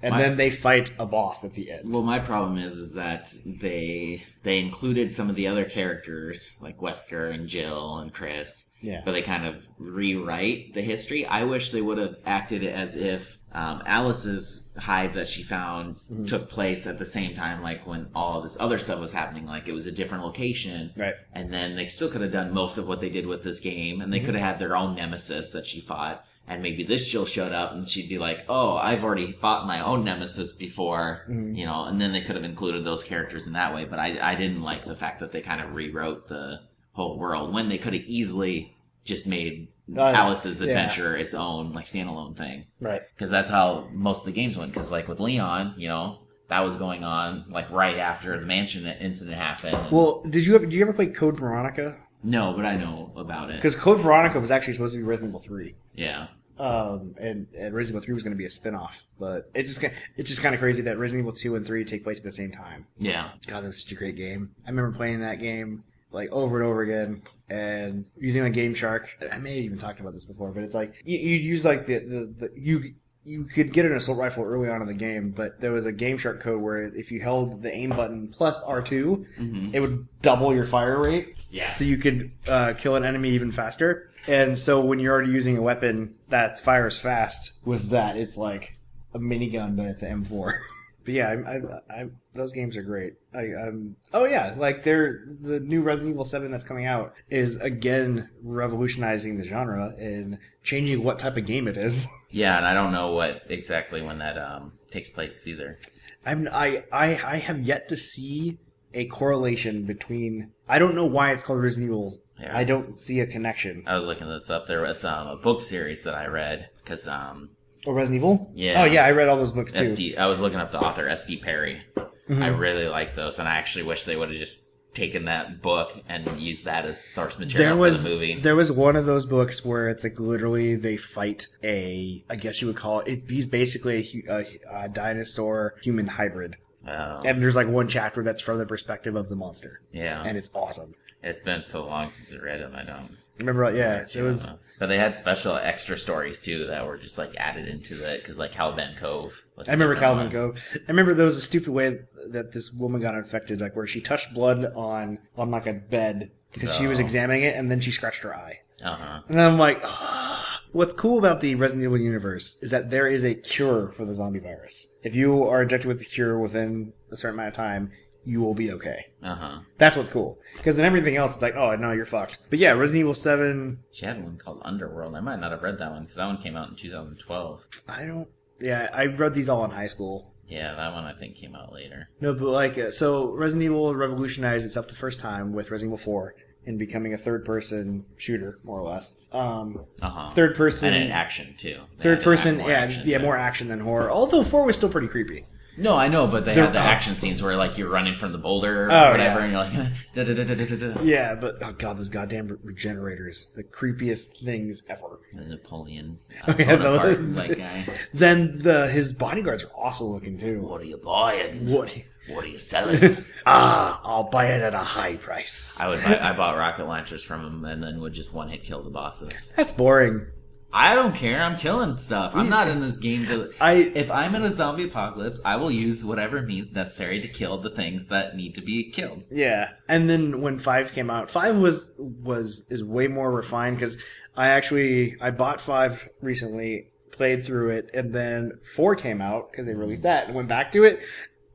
And 0.01 0.13
My- 0.13 0.21
then 0.21 0.37
they 0.37 0.49
fight 0.51 0.91
a 0.99 1.05
boss 1.05 1.43
at 1.43 1.53
the 1.53 1.71
end. 1.71 1.91
Well, 1.91 2.03
my 2.03 2.19
problem 2.19 2.57
is 2.57 2.73
is 2.75 2.93
that 2.93 3.33
they 3.45 4.23
they 4.43 4.59
included 4.59 5.11
some 5.11 5.29
of 5.29 5.35
the 5.35 5.47
other 5.47 5.65
characters 5.65 6.57
like 6.61 6.77
Wesker 6.79 7.31
and 7.33 7.47
Jill 7.49 7.97
and 7.97 8.13
Chris, 8.13 8.71
Yeah. 8.81 9.01
but 9.03 9.11
they 9.13 9.21
kind 9.21 9.45
of 9.45 9.67
rewrite 9.77 10.73
the 10.73 10.81
history. 10.81 11.25
I 11.25 11.43
wish 11.43 11.71
they 11.71 11.81
would 11.81 11.97
have 11.97 12.15
acted 12.25 12.63
as 12.63 12.95
if 12.95 13.39
um, 13.53 13.81
Alice's 13.85 14.71
hive 14.77 15.15
that 15.15 15.27
she 15.27 15.41
found 15.43 15.95
Mm-hmm. 15.95 16.25
took 16.25 16.49
place 16.49 16.85
at 16.85 16.99
the 16.99 17.05
same 17.05 17.33
time, 17.33 17.61
like 17.61 17.85
when 17.87 18.07
all 18.13 18.41
this 18.41 18.57
other 18.59 18.77
stuff 18.77 18.99
was 18.99 19.11
happening. 19.13 19.45
Like 19.45 19.67
it 19.67 19.73
was 19.73 19.87
a 19.87 19.91
different 19.91 20.23
location, 20.23 20.91
Right. 20.95 21.15
And 21.33 21.51
then 21.51 21.75
they 21.75 21.87
still 21.87 22.09
could 22.09 22.21
have 22.21 22.31
done 22.31 22.53
most 22.53 22.77
of 22.77 22.87
what 22.87 23.01
they 23.01 23.09
did 23.09 23.25
with 23.25 23.43
this 23.43 23.59
game, 23.59 23.99
and 24.01 24.13
they 24.13 24.19
could 24.19 24.35
have 24.35 24.43
had 24.43 24.59
their 24.59 24.75
own 24.77 24.95
nemesis 24.95 25.51
that 25.51 25.65
she 25.65 25.81
fought. 25.81 26.23
And 26.49 26.63
maybe 26.63 26.83
this 26.83 27.07
Jill 27.09 27.25
showed 27.25 27.51
up 27.51 27.73
and 27.73 27.87
she'd 27.87 28.07
be 28.07 28.17
like, 28.17 28.45
"Oh, 28.47 28.77
I've 28.77 29.03
already 29.03 29.33
fought 29.33 29.67
my 29.67 29.81
own 29.83 30.05
nemesis 30.05 30.53
before," 30.53 31.25
you 31.27 31.65
know. 31.65 31.83
And 31.83 31.99
then 31.99 32.13
they 32.13 32.21
could 32.21 32.35
have 32.35 32.45
included 32.45 32.85
those 32.85 33.03
characters 33.03 33.47
in 33.47 33.53
that 33.53 33.73
way. 33.75 33.83
But 33.85 33.99
I, 33.99 34.17
I 34.31 34.35
didn't 34.35 34.61
like 34.61 34.85
the 34.85 34.95
fact 34.95 35.19
that 35.19 35.31
they 35.33 35.41
kind 35.41 35.59
of 35.59 35.73
rewrote 35.75 36.27
the 36.29 36.61
whole 36.93 37.17
world 37.19 37.53
when 37.53 37.67
they 37.69 37.77
could 37.77 37.93
have 37.93 38.03
easily 38.05 38.73
just 39.03 39.27
made 39.27 39.71
Uh, 39.95 40.01
Alice's 40.01 40.61
yeah. 40.61 40.67
adventure 40.67 41.15
its 41.15 41.33
own 41.33 41.71
like 41.73 41.85
standalone 41.85 42.35
thing 42.35 42.65
Right. 42.81 43.01
because 43.15 43.29
that's 43.29 43.47
how 43.49 43.87
most 43.93 44.19
of 44.21 44.25
the 44.25 44.31
games 44.33 44.57
went. 44.57 44.71
Because 44.73 44.91
like 44.91 45.07
with 45.07 45.19
Leon, 45.19 45.75
you 45.77 45.87
know, 45.89 46.19
that 46.49 46.63
was 46.63 46.75
going 46.77 47.03
on 47.03 47.45
like 47.49 47.69
right 47.71 47.97
after 47.97 48.39
the 48.39 48.45
mansion 48.45 48.85
incident 48.87 49.37
happened. 49.37 49.77
Well, 49.91 50.23
did 50.29 50.45
you 50.45 50.55
ever, 50.55 50.65
did 50.65 50.73
you 50.73 50.81
ever 50.81 50.93
play 50.93 51.07
Code 51.07 51.37
Veronica? 51.37 51.99
no, 52.23 52.53
but 52.53 52.65
I 52.65 52.75
know 52.75 53.13
about 53.15 53.49
it. 53.51 53.57
Because 53.57 53.75
Code 53.75 53.99
Veronica 54.01 54.39
was 54.39 54.49
actually 54.51 54.73
supposed 54.73 54.93
to 54.95 54.99
be 55.01 55.07
Resident 55.07 55.31
Evil 55.31 55.39
Three. 55.39 55.75
Yeah, 55.93 56.27
um, 56.59 57.15
and, 57.19 57.47
and 57.57 57.73
Resident 57.75 57.97
Evil 57.97 58.05
Three 58.05 58.13
was 58.13 58.23
going 58.23 58.33
to 58.33 58.37
be 58.37 58.45
a 58.45 58.49
spin-off, 58.49 59.05
but 59.19 59.49
it's 59.53 59.73
just 59.75 59.93
it's 60.15 60.29
just 60.29 60.41
kind 60.41 60.53
of 60.55 60.59
crazy 60.61 60.81
that 60.83 60.97
Resident 60.97 61.23
Evil 61.25 61.33
Two 61.33 61.55
and 61.55 61.65
Three 61.65 61.83
take 61.85 62.03
place 62.03 62.17
at 62.19 62.23
the 62.23 62.31
same 62.31 62.51
time. 62.51 62.87
yeah, 62.97 63.31
God, 63.47 63.61
that 63.63 63.67
was 63.67 63.81
such 63.83 63.91
a 63.91 63.95
great 63.95 64.15
game. 64.15 64.51
I 64.65 64.69
remember 64.69 64.95
playing 64.95 65.21
that 65.21 65.39
game 65.39 65.83
like 66.11 66.29
over 66.31 66.59
and 66.59 66.67
over 66.67 66.81
again, 66.81 67.21
and 67.49 68.05
using 68.17 68.43
a 68.43 68.49
Game 68.49 68.73
Shark. 68.73 69.09
I 69.31 69.37
may 69.39 69.55
have 69.55 69.65
even 69.65 69.77
talked 69.77 69.99
about 69.99 70.13
this 70.13 70.25
before, 70.25 70.51
but 70.51 70.63
it's 70.63 70.75
like 70.75 71.01
you, 71.05 71.17
you 71.19 71.35
use 71.37 71.63
like 71.65 71.85
the, 71.85 71.99
the 71.99 72.33
the 72.47 72.51
you. 72.55 72.93
You 73.23 73.43
could 73.43 73.73
get 73.73 73.85
an 73.85 73.91
assault 73.91 74.17
rifle 74.17 74.45
early 74.45 74.69
on 74.69 74.81
in 74.81 74.87
the 74.87 74.93
game, 74.93 75.31
but 75.31 75.59
there 75.59 75.73
was 75.73 75.85
a 75.85 75.91
Game 75.91 76.17
Shark 76.17 76.39
code 76.39 76.61
where 76.61 76.77
if 76.83 77.11
you 77.11 77.19
held 77.19 77.61
the 77.61 77.69
aim 77.75 77.89
button 77.89 78.29
plus 78.29 78.63
R 78.63 78.81
2 78.81 79.25
Mhm. 79.37 79.73
it 79.73 79.81
would 79.81 80.07
double 80.21 80.55
your 80.55 80.63
fire 80.63 80.97
rate. 80.97 81.35
Yeah. 81.51 81.67
So 81.67 81.83
you 81.83 81.97
could 81.97 82.31
uh, 82.47 82.71
kill 82.77 82.95
an 82.95 83.03
enemy 83.03 83.31
even 83.31 83.51
faster. 83.51 84.09
And 84.27 84.57
so 84.57 84.83
when 84.83 84.99
you're 84.99 85.13
already 85.13 85.31
using 85.31 85.57
a 85.57 85.61
weapon 85.61 86.15
that 86.29 86.59
fires 86.59 86.99
fast, 86.99 87.59
with 87.65 87.89
that, 87.89 88.17
it's 88.17 88.37
like 88.37 88.77
a 89.13 89.19
minigun, 89.19 89.75
but 89.75 89.85
it's 89.85 90.03
an 90.03 90.25
M4. 90.25 90.53
but 91.05 91.13
yeah, 91.13 91.29
I, 91.29 91.51
I, 91.51 92.01
I, 92.01 92.09
those 92.33 92.51
games 92.51 92.75
are 92.75 92.81
great. 92.81 93.13
I, 93.33 93.53
I'm, 93.55 93.95
oh 94.13 94.25
yeah, 94.25 94.53
like 94.57 94.83
they're 94.83 95.23
the 95.39 95.59
new 95.59 95.81
Resident 95.81 96.13
Evil 96.13 96.25
Seven 96.25 96.51
that's 96.51 96.65
coming 96.65 96.85
out 96.85 97.13
is 97.29 97.61
again 97.61 98.29
revolutionizing 98.43 99.37
the 99.37 99.43
genre 99.43 99.93
and 99.97 100.39
changing 100.63 101.03
what 101.03 101.19
type 101.19 101.37
of 101.37 101.45
game 101.45 101.67
it 101.67 101.77
is. 101.77 102.07
yeah. 102.31 102.57
And 102.57 102.65
I 102.65 102.73
don't 102.73 102.91
know 102.91 103.13
what 103.13 103.43
exactly 103.49 104.01
when 104.01 104.19
that 104.19 104.37
um 104.37 104.73
takes 104.91 105.09
place 105.09 105.47
either. 105.47 105.77
I'm, 106.25 106.49
I, 106.51 106.83
I, 106.91 107.11
I 107.25 107.37
have 107.37 107.61
yet 107.61 107.87
to 107.89 107.95
see 107.95 108.59
a 108.93 109.05
correlation 109.05 109.85
between. 109.85 110.51
I 110.67 110.79
don't 110.79 110.95
know 110.95 111.05
why 111.05 111.31
it's 111.31 111.43
called 111.43 111.61
Resident 111.61 111.89
Evil. 111.89 112.13
Yeah, 112.39 112.55
I 112.57 112.63
don't 112.63 112.99
see 112.99 113.19
a 113.19 113.25
connection. 113.27 113.83
I 113.87 113.95
was 113.95 114.05
looking 114.05 114.27
this 114.29 114.49
up. 114.49 114.67
There 114.67 114.81
was 114.81 115.03
um, 115.03 115.27
a 115.27 115.35
book 115.35 115.61
series 115.61 116.03
that 116.03 116.13
I 116.15 116.27
read 116.27 116.69
because 116.83 117.07
um 117.07 117.49
Oh, 117.85 117.93
Resident 117.93 118.17
Evil? 118.17 118.51
Yeah. 118.53 118.81
Oh, 118.81 118.85
yeah, 118.85 119.05
I 119.05 119.11
read 119.11 119.29
all 119.29 119.37
those 119.37 119.53
books 119.53 119.71
too. 119.71 119.81
SD. 119.83 120.17
I 120.17 120.25
was 120.27 120.41
looking 120.41 120.59
up 120.59 120.71
the 120.71 120.79
author 120.79 121.05
SD 121.07 121.41
Perry. 121.41 121.81
Mm-hmm. 121.95 122.43
I 122.43 122.47
really 122.47 122.87
like 122.87 123.15
those, 123.15 123.39
and 123.39 123.47
I 123.47 123.55
actually 123.55 123.85
wish 123.85 124.03
they 124.03 124.17
would 124.17 124.27
have 124.29 124.37
just 124.37 124.65
taken 124.93 125.25
that 125.25 125.61
book 125.61 125.93
and 126.09 126.27
used 126.39 126.65
that 126.65 126.83
as 126.83 127.01
source 127.01 127.37
material 127.39 127.69
There 127.69 127.77
was 127.77 128.03
for 128.03 128.09
the 128.09 128.15
movie. 128.15 128.33
there 128.35 128.55
was 128.55 128.71
one 128.71 128.95
of 128.95 129.05
those 129.05 129.25
books 129.27 129.63
where 129.63 129.87
it's 129.89 130.03
like 130.03 130.19
literally 130.19 130.75
they 130.75 130.97
fight 130.97 131.45
a 131.63 132.23
I 132.29 132.35
guess 132.35 132.61
you 132.61 132.67
would 132.67 132.75
call 132.77 133.01
it. 133.01 133.07
it 133.07 133.23
he's 133.29 133.45
basically 133.45 134.25
a, 134.27 134.33
a, 134.39 134.83
a 134.85 134.89
dinosaur 134.89 135.75
human 135.83 136.07
hybrid, 136.07 136.55
Oh, 136.87 137.21
and 137.23 137.41
there's 137.41 137.55
like 137.55 137.67
one 137.67 137.87
chapter 137.87 138.23
that's 138.23 138.41
from 138.41 138.57
the 138.57 138.65
perspective 138.65 139.15
of 139.15 139.29
the 139.29 139.35
monster, 139.35 139.81
yeah, 139.93 140.23
and 140.25 140.35
it's 140.37 140.49
awesome. 140.55 140.95
It's 141.27 141.39
been 141.39 141.61
so 141.61 141.85
long 141.85 142.11
since 142.11 142.33
I 142.33 142.43
read 142.43 142.61
them. 142.61 142.73
I 142.75 142.83
don't. 142.83 143.09
Remember? 143.39 143.69
Yeah, 143.75 144.05
it 144.13 144.21
was. 144.21 144.51
But 144.79 144.87
they 144.87 144.97
had 144.97 145.15
special 145.15 145.55
extra 145.55 145.97
stories 145.97 146.39
too 146.39 146.67
that 146.67 146.85
were 146.85 146.97
just 146.97 147.17
like 147.17 147.35
added 147.37 147.67
into 147.67 147.95
it 148.07 148.21
because 148.21 148.37
like 148.37 148.51
Caliban 148.51 148.95
Cove. 148.95 149.45
Was 149.55 149.67
I 149.67 149.73
remember 149.73 149.95
one. 149.95 150.31
Cove. 150.31 150.59
I 150.75 150.79
remember 150.91 151.13
there 151.13 151.25
was 151.25 151.37
a 151.37 151.41
stupid 151.41 151.69
way 151.73 151.99
that 152.27 152.53
this 152.53 152.71
woman 152.71 153.01
got 153.01 153.15
infected, 153.15 153.59
like 153.59 153.75
where 153.75 153.87
she 153.87 154.01
touched 154.01 154.33
blood 154.33 154.65
on 154.75 155.19
on 155.35 155.51
like 155.51 155.65
a 155.67 155.73
bed 155.73 156.31
because 156.53 156.75
she 156.75 156.87
was 156.87 156.99
Oh. 156.99 157.03
examining 157.03 157.43
it, 157.43 157.55
and 157.55 157.71
then 157.71 157.79
she 157.79 157.91
scratched 157.91 158.23
her 158.23 158.35
eye. 158.35 158.59
Uh 158.83 158.95
huh. 158.95 159.19
And 159.27 159.41
I'm 159.41 159.57
like, 159.57 159.81
"Ah." 159.83 160.61
what's 160.71 160.93
cool 160.93 161.17
about 161.17 161.41
the 161.41 161.55
Resident 161.55 161.83
Evil 161.85 161.97
universe 161.97 162.61
is 162.61 162.69
that 162.69 162.91
there 162.91 163.07
is 163.07 163.23
a 163.25 163.33
cure 163.33 163.91
for 163.93 164.05
the 164.05 164.13
zombie 164.13 164.39
virus. 164.39 164.95
If 165.03 165.15
you 165.15 165.43
are 165.43 165.63
injected 165.63 165.87
with 165.87 165.99
the 165.99 166.05
cure 166.05 166.37
within 166.39 166.93
a 167.11 167.17
certain 167.17 167.35
amount 167.39 167.47
of 167.49 167.53
time, 167.55 167.91
you 168.27 168.41
will 168.41 168.53
be 168.53 168.71
okay. 168.73 169.07
Uh 169.23 169.35
huh. 169.35 169.59
That's 169.77 169.95
what's 169.95 170.09
cool. 170.09 170.37
Because 170.57 170.75
then 170.75 170.85
everything 170.85 171.15
else, 171.15 171.33
it's 171.33 171.41
like, 171.41 171.55
oh 171.55 171.75
no, 171.77 171.93
you're 171.93 172.05
fucked. 172.05 172.39
But 172.49 172.59
yeah, 172.59 172.71
Resident 172.71 172.99
Evil 173.01 173.13
Seven. 173.13 173.79
She 173.91 174.05
had 174.05 174.21
one 174.21 174.37
called 174.37 174.61
Underworld. 174.63 175.15
I 175.15 175.21
might 175.21 175.39
not 175.39 175.51
have 175.51 175.63
read 175.63 175.77
that 175.79 175.91
one 175.91 176.01
because 176.01 176.17
that 176.17 176.25
one 176.25 176.37
came 176.37 176.57
out 176.57 176.69
in 176.69 176.75
2012. 176.75 177.67
I 177.87 178.05
don't. 178.05 178.27
Yeah, 178.59 178.89
I 178.93 179.05
read 179.05 179.33
these 179.33 179.47
all 179.49 179.63
in 179.65 179.71
high 179.71 179.87
school. 179.87 180.33
Yeah, 180.47 180.73
that 180.75 180.93
one 180.93 181.03
I 181.05 181.13
think 181.13 181.35
came 181.35 181.55
out 181.55 181.71
later. 181.73 182.09
No, 182.21 182.33
but 182.33 182.47
like, 182.49 182.77
uh, 182.77 182.91
so 182.91 183.31
Resident 183.31 183.63
Evil 183.65 183.93
revolutionized 183.95 184.65
itself 184.65 184.87
the 184.87 184.95
first 184.95 185.19
time 185.19 185.53
with 185.53 185.71
Resident 185.71 185.89
Evil 185.93 185.97
Four 185.97 186.35
in 186.65 186.77
becoming 186.77 187.13
a 187.13 187.17
third-person 187.17 188.05
shooter, 188.17 188.59
more 188.63 188.79
or 188.81 188.89
less. 188.89 189.25
Um, 189.31 189.85
Uh 190.01 190.09
huh. 190.09 190.29
third-person, 190.31 190.93
and 190.93 191.03
in 191.05 191.11
action 191.11 191.55
too. 191.57 191.79
They 191.97 192.03
third 192.03 192.21
person, 192.23 192.59
yeah, 192.59 192.65
action 192.67 193.03
yeah, 193.05 193.19
more 193.19 193.37
action 193.37 193.69
than 193.69 193.79
horror. 193.79 194.09
Although 194.11 194.43
four 194.43 194.65
was 194.65 194.75
still 194.75 194.89
pretty 194.89 195.07
creepy. 195.07 195.45
No, 195.77 195.95
I 195.95 196.07
know, 196.07 196.25
but 196.27 196.43
they 196.45 196.53
They're- 196.55 196.65
had 196.65 196.73
the 196.73 196.79
action 196.79 197.13
scenes 197.15 197.41
where 197.41 197.55
like 197.55 197.77
you're 197.77 197.89
running 197.89 198.15
from 198.15 198.31
the 198.31 198.37
boulder 198.37 198.85
or 198.85 198.91
Oh, 198.91 199.11
whatever, 199.11 199.39
yeah. 199.39 199.43
and 199.45 199.51
you're 199.53 199.83
like, 199.83 199.91
da, 200.13 200.23
da, 200.23 200.33
da, 200.33 200.43
da, 200.43 200.55
da, 200.55 200.75
da, 200.75 200.93
da. 200.95 201.01
Yeah, 201.03 201.35
but 201.35 201.57
oh 201.61 201.71
god, 201.73 201.97
those 201.99 202.09
goddamn 202.09 202.47
re- 202.47 202.57
regenerators, 202.63 203.53
the 203.55 203.63
creepiest 203.63 204.43
things 204.43 204.83
ever. 204.89 205.19
the 205.33 205.45
Napoleon 205.45 206.17
Oh, 206.47 206.55
yeah, 206.59 206.75
Bonaparte, 206.77 207.21
like 207.33 207.57
guy. 207.59 207.85
Then 208.13 208.59
the 208.59 208.87
his 208.87 209.13
bodyguards 209.13 209.63
are 209.65 209.71
awesome 209.77 210.07
looking 210.07 210.37
too. 210.37 210.61
What 210.61 210.81
are 210.81 210.85
you 210.85 210.97
buying? 210.97 211.71
What? 211.71 211.95
What 212.29 212.43
are 212.43 212.49
you 212.49 212.59
selling? 212.59 213.15
Ah, 213.45 214.01
I'll 214.03 214.25
buy 214.29 214.47
it 214.47 214.61
at 214.61 214.73
a 214.73 214.79
high 214.79 215.15
price. 215.15 215.79
I 215.79 215.87
would. 215.87 216.03
Buy, 216.03 216.19
I 216.19 216.35
bought 216.35 216.57
rocket 216.57 216.85
launchers 216.85 217.23
from 217.23 217.45
him, 217.45 217.63
and 217.65 217.81
then 217.81 218.01
would 218.01 218.11
just 218.11 218.33
one 218.33 218.49
hit 218.49 218.65
kill 218.65 218.83
the 218.83 218.89
bosses. 218.89 219.53
That's 219.55 219.71
boring. 219.71 220.25
I 220.71 220.95
don't 220.95 221.15
care. 221.15 221.41
I'm 221.41 221.57
killing 221.57 221.97
stuff. 221.97 222.35
I'm 222.35 222.49
not 222.49 222.67
in 222.67 222.81
this 222.81 222.97
game 222.97 223.25
to. 223.27 223.51
I 223.61 223.73
If 223.73 224.11
I'm 224.11 224.35
in 224.35 224.43
a 224.43 224.51
zombie 224.51 224.83
apocalypse, 224.83 225.39
I 225.45 225.55
will 225.55 225.71
use 225.71 226.03
whatever 226.03 226.41
means 226.41 226.73
necessary 226.73 227.21
to 227.21 227.27
kill 227.27 227.57
the 227.57 227.69
things 227.69 228.07
that 228.07 228.35
need 228.35 228.55
to 228.55 228.61
be 228.61 228.91
killed. 228.91 229.23
yeah. 229.31 229.71
And 229.87 230.09
then 230.09 230.41
when 230.41 230.59
five 230.59 230.93
came 230.93 231.09
out, 231.09 231.31
five 231.31 231.57
was 231.57 231.93
was 231.97 232.67
is 232.69 232.83
way 232.83 233.07
more 233.07 233.31
refined 233.31 233.77
because 233.77 233.97
I 234.35 234.49
actually 234.49 235.15
I 235.21 235.31
bought 235.31 235.61
five 235.61 236.09
recently, 236.21 236.89
played 237.11 237.45
through 237.45 237.69
it, 237.69 237.89
and 237.93 238.13
then 238.13 238.59
four 238.75 238.95
came 238.95 239.21
out 239.21 239.51
because 239.51 239.65
they 239.65 239.73
released 239.73 240.03
that 240.03 240.27
and 240.27 240.35
went 240.35 240.49
back 240.49 240.71
to 240.73 240.83
it. 240.83 241.01